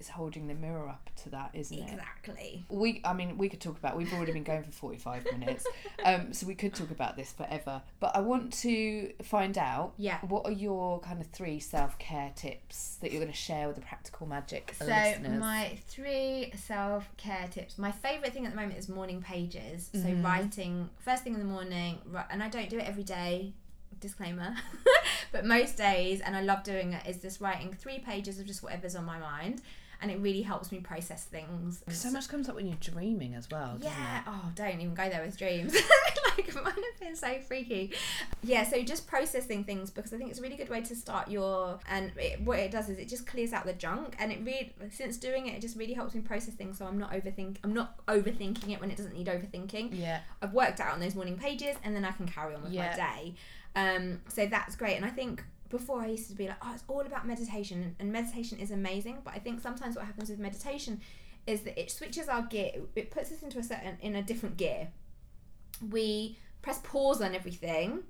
It's 0.00 0.08
holding 0.08 0.46
the 0.48 0.54
mirror 0.54 0.88
up 0.88 1.10
to 1.24 1.30
that, 1.30 1.50
isn't 1.52 1.78
it? 1.78 1.92
exactly. 1.92 2.64
we 2.70 3.02
i 3.04 3.12
mean 3.12 3.36
we 3.36 3.48
could 3.50 3.60
talk 3.60 3.76
about 3.76 3.96
we've 3.96 4.12
already 4.14 4.32
been 4.32 4.42
going 4.44 4.62
for 4.62 4.72
45 4.72 5.24
minutes 5.38 5.66
um 6.06 6.32
so 6.32 6.46
we 6.46 6.54
could 6.54 6.74
talk 6.74 6.90
about 6.90 7.16
this 7.16 7.30
forever 7.32 7.82
but 8.00 8.16
i 8.16 8.20
want 8.20 8.50
to 8.54 9.12
find 9.22 9.58
out 9.58 9.92
Yeah. 9.98 10.18
what 10.22 10.46
are 10.46 10.52
your 10.52 11.00
kind 11.00 11.20
of 11.20 11.26
three 11.26 11.60
self-care 11.60 12.32
tips 12.34 12.96
that 13.02 13.12
you're 13.12 13.20
going 13.20 13.30
to 13.32 13.36
share 13.36 13.66
with 13.66 13.76
the 13.76 13.82
practical 13.82 14.26
magic 14.26 14.74
So 14.78 14.86
listeners 14.86 15.38
my 15.38 15.78
three 15.88 16.52
self 16.56 17.08
care 17.18 17.46
tips. 17.50 17.76
My 17.76 17.92
favourite 17.92 18.32
thing 18.32 18.46
at 18.46 18.52
the 18.52 18.56
moment 18.62 18.78
is 18.78 18.88
morning 18.88 19.20
pages. 19.20 19.90
So 19.92 19.98
Mhm. 20.08 20.24
writing 20.24 20.88
first 20.98 21.24
thing 21.24 21.34
in 21.34 21.40
the 21.40 21.52
morning, 21.56 21.98
and 22.30 22.42
I 22.42 22.48
don't 22.48 22.70
do 22.70 22.78
it 22.78 22.86
every 22.88 23.02
day. 23.04 23.52
Disclaimer, 24.00 24.54
but 25.32 25.44
most 25.44 25.76
days, 25.76 26.20
and 26.22 26.34
I 26.34 26.42
love 26.42 26.62
doing 26.62 26.92
it. 26.94 27.06
Is 27.06 27.20
just 27.20 27.40
writing 27.40 27.72
three 27.74 27.98
pages 27.98 28.38
of 28.38 28.46
just 28.46 28.62
whatever's 28.62 28.96
on 28.96 29.04
my 29.04 29.18
mind, 29.18 29.60
and 30.02 30.10
it 30.10 30.18
really 30.20 30.42
helps 30.42 30.72
me 30.72 30.78
process 30.80 31.24
things. 31.24 31.82
so 31.88 32.10
much 32.10 32.28
comes 32.28 32.48
up 32.48 32.54
when 32.56 32.66
you're 32.66 32.76
dreaming 32.80 33.34
as 33.34 33.48
well 33.50 33.76
doesn't 33.78 33.92
Yeah. 33.96 34.22
Oh, 34.26 34.50
don't 34.54 34.80
even 34.80 34.94
go 34.94 35.08
there 35.08 35.22
with 35.24 35.36
dreams. 35.38 35.74
like 36.36 36.54
might 36.54 36.74
have 36.74 37.00
been 37.00 37.16
so 37.16 37.38
freaky. 37.46 37.92
Yeah, 38.42 38.64
so 38.64 38.82
just 38.82 39.06
processing 39.06 39.64
things 39.64 39.90
because 39.90 40.12
I 40.12 40.16
think 40.18 40.30
it's 40.30 40.38
a 40.38 40.42
really 40.42 40.56
good 40.56 40.68
way 40.68 40.80
to 40.82 40.96
start 40.96 41.28
your 41.30 41.78
and 41.88 42.12
it, 42.16 42.40
what 42.42 42.58
it 42.58 42.70
does 42.70 42.88
is 42.88 42.98
it 42.98 43.08
just 43.08 43.26
clears 43.26 43.52
out 43.52 43.66
the 43.66 43.72
junk 43.72 44.16
and 44.18 44.32
it 44.32 44.40
really 44.44 44.72
since 44.90 45.16
doing 45.16 45.46
it 45.46 45.54
it 45.56 45.60
just 45.60 45.76
really 45.76 45.92
helps 45.94 46.14
me 46.14 46.20
process 46.20 46.54
things 46.54 46.78
so 46.78 46.86
I'm 46.86 46.98
not 46.98 47.12
overthink 47.12 47.56
I'm 47.64 47.74
not 47.74 48.04
overthinking 48.06 48.70
it 48.70 48.80
when 48.80 48.90
it 48.90 48.96
doesn't 48.96 49.14
need 49.14 49.26
overthinking. 49.26 49.90
Yeah. 49.92 50.20
I've 50.42 50.52
worked 50.52 50.80
out 50.80 50.92
on 50.94 51.00
those 51.00 51.14
morning 51.14 51.36
pages 51.38 51.76
and 51.84 51.94
then 51.94 52.04
I 52.04 52.12
can 52.12 52.26
carry 52.26 52.54
on 52.54 52.62
with 52.62 52.72
Yeah. 52.72 52.90
my 52.90 52.96
day. 52.96 53.34
Um, 53.76 54.20
so 54.28 54.46
that's 54.46 54.74
great. 54.76 54.96
And 54.96 55.04
I 55.04 55.10
think 55.10 55.44
before 55.70 56.00
I 56.02 56.08
used 56.08 56.28
to 56.28 56.36
be 56.36 56.46
like, 56.48 56.58
oh, 56.62 56.72
it's 56.74 56.84
all 56.88 57.00
about 57.00 57.26
meditation, 57.26 57.96
and 57.98 58.12
meditation 58.12 58.58
is 58.58 58.70
amazing. 58.70 59.18
But 59.24 59.34
I 59.34 59.38
think 59.38 59.60
sometimes 59.60 59.96
what 59.96 60.04
happens 60.04 60.28
with 60.28 60.38
meditation 60.38 61.00
is 61.46 61.62
that 61.62 61.80
it 61.80 61.90
switches 61.90 62.28
our 62.28 62.42
gear. 62.42 62.72
It 62.94 63.10
puts 63.10 63.32
us 63.32 63.42
into 63.42 63.58
a 63.58 63.62
certain 63.62 63.96
in 64.02 64.16
a 64.16 64.22
different 64.22 64.56
gear. 64.56 64.88
We 65.90 66.38
press 66.60 66.80
pause 66.82 67.22
on 67.22 67.34
everything, 67.34 68.02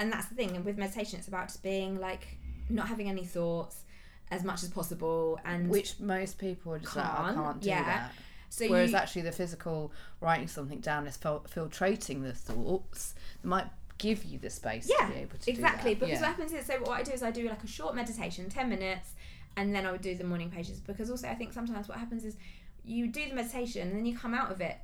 and 0.00 0.12
that's 0.12 0.26
the 0.26 0.34
thing. 0.34 0.56
And 0.56 0.64
with 0.64 0.76
meditation, 0.78 1.18
it's 1.18 1.28
about 1.28 1.48
just 1.48 1.62
being 1.62 2.00
like 2.00 2.26
not 2.68 2.88
having 2.88 3.08
any 3.08 3.24
thoughts 3.24 3.84
as 4.30 4.42
much 4.42 4.62
as 4.62 4.70
possible, 4.70 5.38
and 5.44 5.68
Which 5.68 6.00
most 6.00 6.38
people 6.38 6.72
are 6.72 6.78
just 6.78 6.96
like, 6.96 7.04
I 7.04 7.16
Can't, 7.32 7.36
can't 7.36 7.60
do 7.60 7.68
yeah. 7.68 7.84
that. 7.84 8.12
so 8.48 8.66
Whereas 8.68 8.92
you, 8.92 8.96
actually, 8.96 9.22
the 9.22 9.32
physical 9.32 9.92
writing 10.20 10.48
something 10.48 10.80
down 10.80 11.06
is 11.06 11.18
fil- 11.18 11.44
filtrating 11.54 12.22
the 12.22 12.32
thoughts 12.32 13.14
might 13.42 13.66
give 14.02 14.24
you 14.24 14.38
the 14.38 14.50
space 14.50 14.90
yeah, 14.90 15.06
to 15.06 15.12
be 15.12 15.20
able 15.20 15.38
to 15.38 15.50
exactly. 15.50 15.94
do 15.94 16.00
that. 16.00 16.06
Because 16.06 16.20
yeah. 16.20 16.28
what 16.28 16.36
happens 16.36 16.52
is, 16.52 16.66
so 16.66 16.74
what 16.80 16.98
I 16.98 17.02
do 17.04 17.12
is 17.12 17.22
I 17.22 17.30
do 17.30 17.48
like 17.48 17.62
a 17.62 17.68
short 17.68 17.94
meditation, 17.94 18.50
ten 18.50 18.68
minutes, 18.68 19.10
and 19.56 19.74
then 19.74 19.86
I 19.86 19.92
would 19.92 20.02
do 20.02 20.14
the 20.16 20.24
morning 20.24 20.50
pages. 20.50 20.80
Because 20.80 21.08
also, 21.08 21.28
I 21.28 21.34
think 21.34 21.52
sometimes 21.52 21.88
what 21.88 21.98
happens 21.98 22.24
is 22.24 22.36
you 22.84 23.06
do 23.06 23.28
the 23.28 23.34
meditation 23.34 23.88
and 23.88 23.96
then 23.96 24.04
you 24.04 24.18
come 24.18 24.34
out 24.34 24.50
of 24.50 24.60
it, 24.60 24.76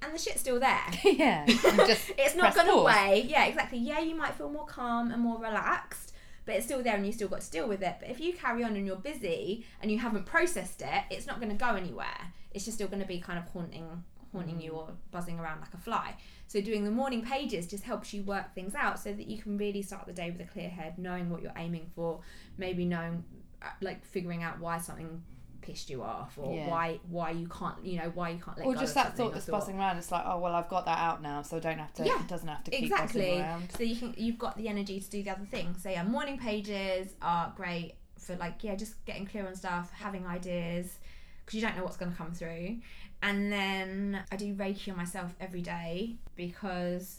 and 0.00 0.14
the 0.14 0.18
shit's 0.18 0.40
still 0.40 0.58
there. 0.58 0.80
yeah, 1.04 1.44
just 1.46 2.10
it's 2.18 2.34
not 2.34 2.54
gone 2.54 2.66
pause. 2.66 2.82
away. 2.82 3.26
Yeah, 3.28 3.44
exactly. 3.44 3.78
Yeah, 3.78 4.00
you 4.00 4.14
might 4.14 4.34
feel 4.34 4.50
more 4.50 4.66
calm 4.66 5.10
and 5.10 5.20
more 5.20 5.38
relaxed, 5.38 6.14
but 6.46 6.54
it's 6.54 6.64
still 6.64 6.82
there 6.82 6.96
and 6.96 7.06
you 7.06 7.12
still 7.12 7.28
got 7.28 7.42
to 7.42 7.50
deal 7.50 7.68
with 7.68 7.82
it. 7.82 7.96
But 8.00 8.08
if 8.08 8.18
you 8.20 8.32
carry 8.32 8.64
on 8.64 8.76
and 8.76 8.86
you're 8.86 8.96
busy 8.96 9.66
and 9.82 9.90
you 9.90 9.98
haven't 9.98 10.24
processed 10.24 10.80
it, 10.82 11.04
it's 11.10 11.26
not 11.26 11.38
going 11.38 11.50
to 11.50 11.56
go 11.56 11.74
anywhere. 11.74 12.32
It's 12.52 12.64
just 12.64 12.76
still 12.76 12.88
going 12.88 13.02
to 13.02 13.08
be 13.08 13.20
kind 13.20 13.38
of 13.38 13.46
haunting, 13.52 14.04
haunting 14.32 14.56
mm. 14.56 14.64
you 14.64 14.72
or 14.72 14.88
buzzing 15.10 15.38
around 15.38 15.60
like 15.60 15.74
a 15.74 15.78
fly. 15.78 16.14
So 16.46 16.60
doing 16.60 16.84
the 16.84 16.90
morning 16.90 17.22
pages 17.24 17.66
just 17.66 17.84
helps 17.84 18.12
you 18.14 18.22
work 18.22 18.54
things 18.54 18.74
out 18.74 18.98
so 18.98 19.12
that 19.12 19.26
you 19.26 19.38
can 19.42 19.56
really 19.58 19.82
start 19.82 20.06
the 20.06 20.12
day 20.12 20.30
with 20.30 20.40
a 20.40 20.50
clear 20.50 20.68
head, 20.68 20.98
knowing 20.98 21.30
what 21.30 21.42
you're 21.42 21.52
aiming 21.56 21.90
for, 21.94 22.20
maybe 22.58 22.84
knowing, 22.84 23.24
uh, 23.62 23.66
like 23.80 24.04
figuring 24.04 24.42
out 24.42 24.60
why 24.60 24.78
something 24.78 25.22
pissed 25.62 25.88
you 25.88 26.02
off 26.02 26.36
or 26.36 26.54
Yeah. 26.54 26.68
why 26.68 27.00
why 27.08 27.30
you 27.30 27.48
can't 27.48 27.82
you 27.82 27.96
know 27.96 28.10
why 28.14 28.28
you 28.28 28.38
can't 28.38 28.58
let 28.58 28.66
Or 28.66 28.74
just 28.74 28.94
that 28.94 29.16
thought 29.16 29.32
that's 29.32 29.46
buzzing 29.46 29.78
around. 29.78 29.96
It's 29.96 30.12
like, 30.12 30.24
oh 30.26 30.38
well, 30.38 30.54
I've 30.54 30.68
got 30.68 30.84
that 30.84 30.98
out 30.98 31.22
now, 31.22 31.40
so 31.40 31.56
I 31.56 31.60
don't 31.60 31.78
have 31.78 31.94
to. 31.94 32.04
Yeah, 32.04 32.20
it 32.20 32.28
doesn't 32.28 32.46
have 32.46 32.62
to 32.64 32.70
keep 32.70 32.82
exactly 32.84 33.22
buzzing 33.22 33.40
around. 33.40 33.72
so 33.76 33.82
you 33.82 33.96
can 33.96 34.14
you've 34.18 34.38
got 34.38 34.58
the 34.58 34.68
energy 34.68 35.00
to 35.00 35.08
do 35.10 35.22
the 35.22 35.30
other 35.30 35.46
thing 35.46 35.74
so 35.82 35.88
yeah 35.88 36.02
morning 36.04 36.38
pages 36.38 37.14
are 37.22 37.52
great 37.56 37.94
for 38.18 38.36
like 38.36 38.62
yeah 38.62 38.74
just 38.74 39.02
getting 39.06 39.26
clear 39.26 39.46
on 39.46 39.54
stuff 39.56 39.90
having 39.92 40.26
ideas 40.26 40.98
because 41.44 41.54
you 41.60 41.66
don't 41.66 41.76
know 41.76 41.82
what's 41.84 41.96
going 41.96 42.10
to 42.12 42.16
come 42.16 42.32
through 42.32 42.76
and 43.24 43.50
then 43.50 44.22
i 44.30 44.36
do 44.36 44.54
reiki 44.54 44.90
on 44.90 44.96
myself 44.96 45.34
every 45.40 45.62
day 45.62 46.14
because 46.36 47.18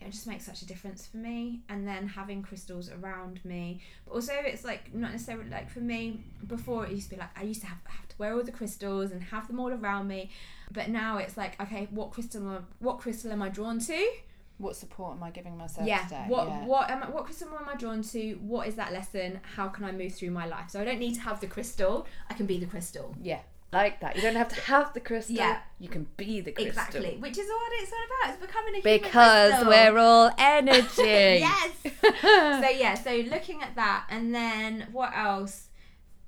it 0.00 0.10
just 0.10 0.26
makes 0.26 0.44
such 0.44 0.62
a 0.62 0.66
difference 0.66 1.06
for 1.06 1.16
me. 1.16 1.60
And 1.68 1.86
then 1.86 2.06
having 2.06 2.42
crystals 2.42 2.90
around 2.90 3.44
me. 3.44 3.80
But 4.04 4.14
also 4.14 4.32
it's 4.34 4.64
like 4.64 4.94
not 4.94 5.12
necessarily 5.12 5.48
like 5.48 5.70
for 5.70 5.80
me 5.80 6.20
before 6.46 6.84
it 6.86 6.92
used 6.92 7.08
to 7.10 7.14
be 7.14 7.20
like 7.20 7.30
i 7.36 7.42
used 7.42 7.62
to 7.62 7.66
have, 7.66 7.78
have 7.86 8.08
to 8.08 8.14
wear 8.18 8.34
all 8.34 8.42
the 8.42 8.52
crystals 8.52 9.10
and 9.10 9.22
have 9.22 9.48
them 9.48 9.58
all 9.58 9.72
around 9.72 10.08
me. 10.08 10.30
But 10.70 10.88
now 10.88 11.18
it's 11.18 11.36
like 11.36 11.60
okay 11.60 11.88
what 11.90 12.10
crystal 12.10 12.42
am 12.42 12.48
I, 12.48 12.58
what 12.78 12.98
crystal 12.98 13.32
am 13.32 13.42
i 13.42 13.48
drawn 13.48 13.78
to? 13.80 14.10
What 14.58 14.74
support 14.74 15.16
am 15.16 15.22
I 15.22 15.30
giving 15.30 15.56
myself 15.56 15.86
yeah 15.86 16.02
today? 16.04 16.24
what 16.28 16.48
yeah. 16.48 16.64
what 16.66 16.90
am 16.90 17.02
I, 17.02 17.10
what 17.10 17.24
crystal 17.24 17.48
am 17.48 17.68
I 17.68 17.76
drawn 17.76 18.02
to? 18.02 18.34
What 18.34 18.68
is 18.68 18.74
that 18.76 18.92
lesson? 18.92 19.40
How 19.54 19.68
can 19.68 19.84
I 19.84 19.92
move 19.92 20.14
through 20.14 20.30
my 20.30 20.46
life? 20.46 20.70
So 20.70 20.80
I 20.80 20.84
don't 20.84 20.98
need 20.98 21.14
to 21.14 21.20
have 21.20 21.40
the 21.40 21.46
crystal. 21.46 22.06
I 22.30 22.34
can 22.34 22.46
be 22.46 22.58
the 22.58 22.66
crystal. 22.66 23.14
Yeah, 23.22 23.40
like 23.72 24.00
that. 24.00 24.16
You 24.16 24.22
don't 24.22 24.36
have 24.36 24.48
to 24.48 24.60
have 24.62 24.94
the 24.94 25.00
crystal. 25.00 25.34
Yeah. 25.36 25.58
you 25.78 25.88
can 25.88 26.06
be 26.16 26.40
the 26.40 26.52
crystal. 26.52 26.68
exactly 26.68 27.16
which 27.18 27.36
is 27.38 27.46
what 27.48 27.72
it's 27.74 27.92
all 27.92 27.98
about 28.06 28.34
it's 28.34 28.46
becoming 28.46 28.74
a 28.76 28.80
human 28.80 29.02
Because 29.02 29.50
crystal. 29.52 29.68
we're 29.68 29.98
all 30.08 30.30
energy. 30.38 31.44
yes 31.44 31.72
so 32.22 32.68
yeah 32.70 32.94
so 32.94 33.16
looking 33.30 33.62
at 33.62 33.74
that 33.76 34.06
and 34.08 34.34
then 34.34 34.86
what 34.92 35.12
else 35.16 35.66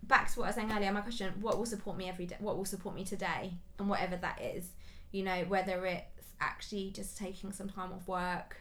back 0.02 0.30
to 0.32 0.40
what 0.40 0.46
I 0.46 0.48
was 0.48 0.54
saying 0.56 0.72
earlier 0.72 0.92
my 0.92 1.00
question 1.02 1.32
what 1.40 1.58
will 1.58 1.66
support 1.66 1.96
me 1.96 2.08
every 2.08 2.26
day 2.26 2.36
what 2.40 2.56
will 2.56 2.64
support 2.64 2.94
me 2.94 3.04
today 3.04 3.54
and 3.78 3.88
whatever 3.88 4.16
that 4.16 4.40
is 4.42 4.70
you 5.12 5.22
know 5.22 5.44
whether 5.48 5.84
it's 5.86 6.26
actually 6.40 6.90
just 6.90 7.16
taking 7.16 7.52
some 7.52 7.68
time 7.68 7.92
off 7.92 8.06
work 8.08 8.56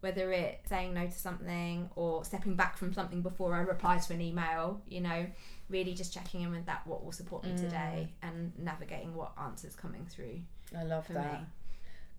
whether 0.00 0.30
it's 0.32 0.68
saying 0.68 0.94
no 0.94 1.06
to 1.06 1.18
something 1.18 1.88
or 1.96 2.24
stepping 2.24 2.54
back 2.54 2.76
from 2.76 2.92
something 2.92 3.22
before 3.22 3.54
I 3.54 3.60
reply 3.60 3.98
to 3.98 4.12
an 4.12 4.20
email 4.20 4.80
you 4.88 5.00
know 5.00 5.26
really 5.68 5.94
just 5.94 6.12
checking 6.12 6.42
in 6.42 6.50
with 6.50 6.66
that 6.66 6.86
what 6.86 7.04
will 7.04 7.12
support 7.12 7.44
me 7.44 7.56
today 7.56 8.08
mm. 8.08 8.28
and 8.28 8.52
navigating 8.58 9.14
what 9.14 9.32
answers 9.42 9.74
coming 9.74 10.06
through 10.06 10.40
I 10.76 10.84
love 10.84 11.06
that. 11.08 11.40
me 11.40 11.46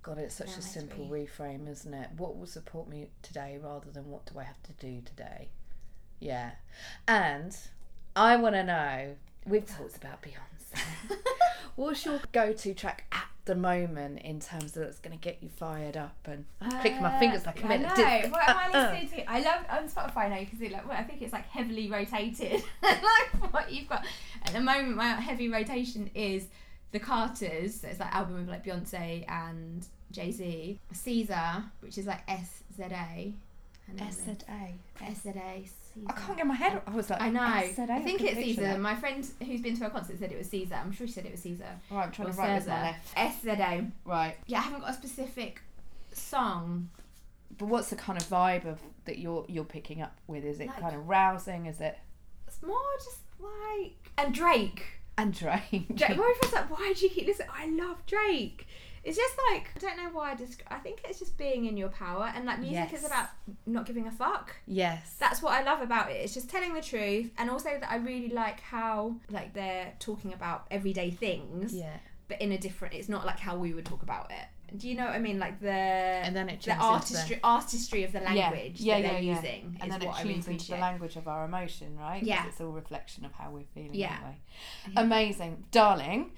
God, 0.07 0.19
it's 0.19 0.35
such 0.35 0.51
Yeah, 0.51 0.59
a 0.59 0.61
simple 0.61 1.05
me- 1.05 1.25
reframe, 1.25 1.67
isn't 1.67 1.93
it? 1.93 2.11
What 2.15 2.37
will 2.37 2.47
support 2.47 2.87
me 2.87 3.07
today 3.21 3.59
rather 3.61 3.91
than 3.91 4.09
what 4.09 4.25
do 4.25 4.39
I 4.39 4.43
have 4.43 4.63
to 4.63 4.71
do 4.73 5.01
today? 5.01 5.49
Yeah. 6.21 6.51
And 7.09 7.53
I 8.15 8.37
want 8.37 8.55
to 8.55 8.63
know, 8.63 9.15
we've 9.45 9.67
talked 9.67 9.97
about 9.97 10.21
Beyonce. 10.21 10.81
What's 11.75 12.05
your 12.05 12.21
go 12.31 12.53
to 12.53 12.73
track 12.73 13.06
the 13.47 13.55
moment 13.55 14.19
in 14.21 14.39
terms 14.39 14.77
of 14.77 14.83
that's 14.83 14.99
going 14.99 15.17
to 15.17 15.21
get 15.23 15.37
you 15.41 15.49
fired 15.49 15.97
up? 15.97 16.15
And 16.25 16.45
I'm 16.61 16.69
clicking 16.81 17.01
my 17.01 17.17
fingers 17.19 17.45
like 17.45 17.59
a 17.63 17.65
Uh, 17.65 17.65
I 17.65 17.77
minute. 17.77 17.97
know. 17.97 18.29
What 18.29 18.47
am 18.49 18.57
I 18.57 18.91
listening 18.91 19.25
to? 19.25 19.31
I 19.31 19.39
love 19.41 19.65
on 19.69 19.89
Spotify 19.89 20.29
now. 20.29 20.37
You 20.37 20.45
can 20.45 20.59
see 20.59 20.69
like 20.69 20.87
well, 20.87 20.97
I 20.97 21.03
think 21.03 21.21
it's 21.21 21.33
like 21.33 21.47
heavily 21.49 21.89
rotated. 21.89 22.61
like 22.83 23.51
what 23.53 23.71
you've 23.71 23.87
got 23.89 24.05
at 24.45 24.53
the 24.53 24.61
moment. 24.61 24.95
My 24.95 25.07
heavy 25.09 25.49
rotation 25.49 26.09
is 26.13 26.45
the 26.91 26.99
Carters. 26.99 27.81
So 27.81 27.87
it's 27.87 27.97
that 27.97 28.13
album 28.13 28.35
with 28.35 28.49
like 28.49 28.63
Beyonce 28.63 29.25
and 29.29 29.85
Jay 30.11 30.31
Z. 30.31 30.79
Caesar, 30.93 31.63
which 31.79 31.97
is 31.97 32.05
like 32.05 32.21
S 32.27 32.63
Z 32.77 32.83
A. 32.91 33.33
S 33.99 34.17
Z 34.25 34.31
A. 34.49 35.03
S 35.03 35.21
Z 35.23 35.29
A. 35.35 35.65
I 36.05 36.13
can't 36.13 36.37
get 36.37 36.45
my 36.45 36.55
head. 36.55 36.81
I 36.85 36.91
was 36.91 37.09
like, 37.09 37.21
I 37.21 37.29
know. 37.29 37.39
SZA, 37.41 37.89
I 37.89 38.01
think 38.01 38.21
it's 38.21 38.35
Caesar. 38.35 38.61
that. 38.61 38.79
My 38.79 38.95
friend 38.95 39.25
who's 39.45 39.61
been 39.61 39.75
to 39.77 39.83
her 39.85 39.89
concert 39.89 40.19
said 40.19 40.31
it 40.31 40.37
was 40.37 40.47
Caesar. 40.49 40.75
I'm 40.75 40.91
sure 40.91 41.07
she 41.07 41.13
said 41.13 41.25
it 41.25 41.31
was 41.31 41.41
Caesar. 41.41 41.65
Right, 41.89 42.03
I'm 42.05 42.11
trying 42.11 42.27
Or 42.29 42.31
to 42.33 42.37
write 42.37 42.59
Caesar. 42.59 42.69
my 42.69 42.81
left. 42.83 43.07
S 43.15 43.41
Z 43.41 43.49
A. 43.51 43.85
Right. 44.05 44.35
Yeah, 44.45 44.59
I 44.59 44.61
haven't 44.61 44.81
got 44.81 44.89
a 44.91 44.93
specific 44.93 45.61
song. 46.11 46.89
But 47.57 47.67
what's 47.67 47.89
the 47.89 47.95
kind 47.95 48.21
of 48.21 48.27
vibe 48.27 48.65
of 48.65 48.79
that 49.05 49.17
you're 49.17 49.45
you're 49.47 49.63
picking 49.63 50.01
up 50.01 50.15
with? 50.27 50.43
Is 50.45 50.59
it 50.59 50.67
Like- 50.67 50.79
kind 50.81 50.95
of 50.95 51.07
rousing? 51.07 51.65
Is 51.65 51.81
it 51.81 51.97
It's 52.47 52.61
more 52.61 52.77
just 53.03 53.19
like 53.39 54.11
and 54.17 54.33
Drake. 54.33 54.83
and 55.17 55.33
Drake? 55.33 55.87
Drake. 55.95 56.17
My 56.17 56.33
friend's 56.39 56.53
like, 56.53 56.69
why 56.69 56.93
do 56.95 57.05
you 57.05 57.09
keep 57.09 57.25
listening? 57.25 57.47
I 57.51 57.67
love 57.67 58.05
Drake. 58.05 58.66
It's 59.07 59.15
just 59.15 59.35
like 59.51 59.69
I 59.75 59.79
don't 59.79 59.97
know 59.97 60.09
why 60.11 60.31
I 60.31 60.35
just 60.35 60.61
I 60.67 60.79
think 60.79 61.01
it's 61.05 61.17
just 61.17 61.37
being 61.37 61.65
in 61.65 61.77
your 61.77 61.87
power 61.87 62.29
and 62.35 62.45
like 62.45 62.59
music 62.59 62.89
Yes. 62.91 62.99
is 62.99 63.05
about 63.05 63.29
not 63.65 63.85
giving 63.85 64.05
a 64.05 64.11
fuck. 64.11 64.53
Yes. 64.67 65.15
That's 65.17 65.41
what 65.41 65.53
I 65.53 65.63
love 65.63 65.81
about 65.81 66.11
it. 66.11 66.15
It's 66.15 66.33
just 66.33 66.49
telling 66.49 66.73
the 66.73 66.81
truth 66.81 67.31
and 67.37 67.49
also 67.49 67.69
that 67.69 67.89
I 67.89 67.95
really 67.97 68.29
like 68.29 68.59
how 68.59 69.15
like 69.29 69.53
they're 69.53 69.93
talking 69.99 70.33
about 70.33 70.67
everyday 70.71 71.09
things 71.11 71.73
yeah. 71.73 71.97
but 72.27 72.41
in 72.41 72.51
a 72.51 72.57
different 72.57 72.95
it's 72.95 73.07
not 73.07 73.25
like 73.25 73.39
how 73.39 73.55
we 73.57 73.73
would 73.73 73.85
talk 73.85 74.03
about 74.03 74.29
it. 74.29 74.45
Do 74.75 74.89
you 74.89 74.95
know 74.95 75.05
what 75.05 75.15
I 75.15 75.19
mean? 75.19 75.39
Like 75.39 75.61
the 75.61 75.69
And 75.69 76.35
then 76.35 76.49
it 76.49 76.59
the 76.59 76.71
tunes 76.71 76.75
into 76.75 76.83
artistry 76.83 77.39
artistry 77.43 78.03
of 78.03 78.11
the 78.11 78.19
language 78.19 78.81
yeah, 78.81 78.95
that 78.95 79.01
yeah, 79.01 79.11
they're 79.13 79.21
yeah. 79.21 79.35
using 79.35 79.77
and 79.79 79.83
is 79.83 79.89
then 79.93 80.01
it 80.01 80.07
what 80.07 80.17
I 80.17 80.21
really 80.23 80.33
tunes 80.33 80.47
into 80.49 80.71
the 80.71 80.77
language 80.77 81.15
of 81.15 81.29
our 81.29 81.45
emotion, 81.45 81.97
right? 81.97 82.21
Yeah. 82.21 82.45
It's 82.47 82.59
all 82.59 82.71
reflection 82.71 83.23
of 83.23 83.31
how 83.31 83.51
we're 83.51 83.63
feeling 83.73 83.93
Yeah. 83.93 84.15
anyway. 84.17 84.37
Yeah. 84.91 85.01
Amazing. 85.01 85.63
Darling, 85.71 86.31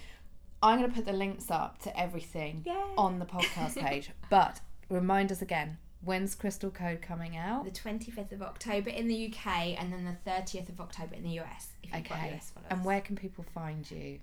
I'm 0.61 0.79
going 0.79 0.89
to 0.89 0.95
put 0.95 1.05
the 1.05 1.13
links 1.13 1.49
up 1.51 1.79
to 1.83 1.99
everything 1.99 2.63
Yeah. 2.65 2.83
on 2.97 3.19
the 3.19 3.25
podcast 3.25 3.79
page. 3.79 4.09
but 4.29 4.59
remind 4.89 5.31
us 5.31 5.41
again, 5.41 5.77
when's 6.01 6.35
Crystal 6.35 6.71
Code 6.71 7.01
coming 7.01 7.37
out? 7.37 7.65
the 7.65 7.71
25th 7.71 8.31
of 8.31 8.41
October 8.41 8.89
in 8.89 9.07
the 9.07 9.27
UK 9.33 9.47
and 9.79 9.91
then 9.93 10.05
the 10.05 10.17
30th 10.29 10.69
of 10.69 10.79
October 10.81 11.15
in 11.15 11.23
the 11.23 11.39
US. 11.39 11.67
If 11.83 11.93
you've 11.93 12.09
got 12.09 12.17
Okay. 12.17 12.33
US. 12.35 12.51
And 12.69 12.83
where 12.85 13.01
can 13.01 13.15
people 13.15 13.45
find 13.53 13.89
you? 13.89 14.19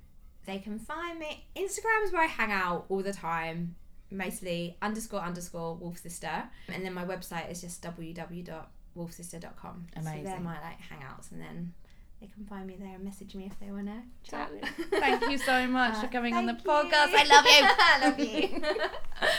they 0.46 0.58
can 0.58 0.78
find 0.78 1.18
me. 1.18 1.44
Instagram 1.56 2.04
is 2.04 2.12
where 2.12 2.22
I 2.22 2.26
hang 2.26 2.52
out 2.52 2.84
all 2.88 3.02
the 3.02 3.12
time, 3.12 3.74
mostly 4.12 4.76
underscore 4.80 5.20
underscore 5.20 5.74
wolf 5.74 5.98
sister, 5.98 6.44
and 6.72 6.84
then 6.84 6.94
my 6.94 7.04
website 7.04 7.50
is 7.50 7.60
just 7.60 7.82
www.wolfsister.com. 7.82 9.86
So 9.94 10.00
they're 10.02 10.12
Amazing. 10.22 10.44
my 10.44 10.60
like 10.62 10.78
hangouts, 10.80 11.32
and 11.32 11.40
then 11.40 11.72
they 12.20 12.26
can 12.28 12.44
find 12.46 12.66
me 12.66 12.76
there 12.78 12.94
and 12.94 13.04
message 13.04 13.34
me 13.34 13.46
if 13.46 13.58
they 13.60 13.70
want 13.70 13.86
to 13.86 14.02
chat. 14.30 14.50
Thank 14.90 15.30
you 15.30 15.38
so 15.38 15.66
much 15.78 15.98
for 15.98 16.06
Uh, 16.06 16.10
coming 16.10 16.34
on 16.34 16.46
the 16.46 16.52
you. 16.54 16.58
podcast. 16.58 17.12
I 17.14 17.24
love 17.24 17.44
you. 17.46 17.68
I 17.78 17.98
love 18.08 18.18
you. 18.20 19.28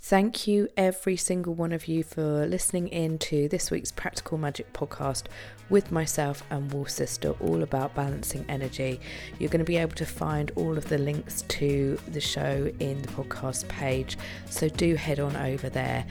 Thank 0.00 0.46
you, 0.46 0.68
every 0.76 1.16
single 1.16 1.52
one 1.54 1.72
of 1.72 1.88
you, 1.88 2.04
for 2.04 2.46
listening 2.46 2.86
in 2.88 3.18
to 3.18 3.48
this 3.48 3.72
week's 3.72 3.90
Practical 3.90 4.38
Magic 4.38 4.72
podcast 4.72 5.24
with 5.68 5.90
myself 5.90 6.44
and 6.50 6.72
Wolf 6.72 6.90
Sister, 6.90 7.30
all 7.40 7.64
about 7.64 7.92
balancing 7.96 8.44
energy. 8.48 9.00
You're 9.40 9.50
going 9.50 9.58
to 9.58 9.64
be 9.64 9.78
able 9.78 9.96
to 9.96 10.06
find 10.06 10.52
all 10.54 10.78
of 10.78 10.88
the 10.88 10.98
links 10.98 11.42
to 11.48 11.98
the 12.06 12.20
show 12.20 12.70
in 12.78 13.02
the 13.02 13.08
podcast 13.08 13.66
page, 13.66 14.16
so 14.48 14.68
do 14.68 14.94
head 14.94 15.18
on 15.18 15.34
over 15.34 15.68
there. 15.68 16.06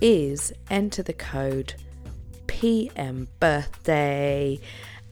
is 0.00 0.52
enter 0.70 1.02
the 1.02 1.12
code 1.12 1.74
PM 2.46 3.28
birthday 3.40 4.58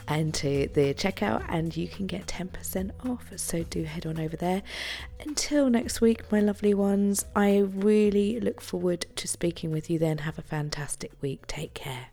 into 0.09 0.69
the 0.69 0.95
checkout 0.95 1.45
and 1.49 1.77
you 1.77 1.89
can 1.89 2.07
get 2.07 2.27
10% 2.27 2.91
off. 3.09 3.31
So 3.37 3.63
do 3.65 3.85
head 3.85 4.07
on 4.07 4.19
over 4.19 4.37
there. 4.37 4.63
Until 5.21 5.69
next 5.69 6.01
week, 6.01 6.31
my 6.31 6.41
lovely 6.41 6.75
ones, 6.75 7.25
I 7.35 7.59
really 7.59 8.41
look 8.41 8.61
forward 8.61 9.07
to 9.17 9.29
speaking 9.29 9.71
with 9.71 9.91
you 9.91 9.99
then. 9.99 10.19
Have 10.19 10.39
a 10.39 10.43
fantastic 10.43 11.13
week. 11.21 11.47
Take 11.47 11.75
care. 11.75 12.09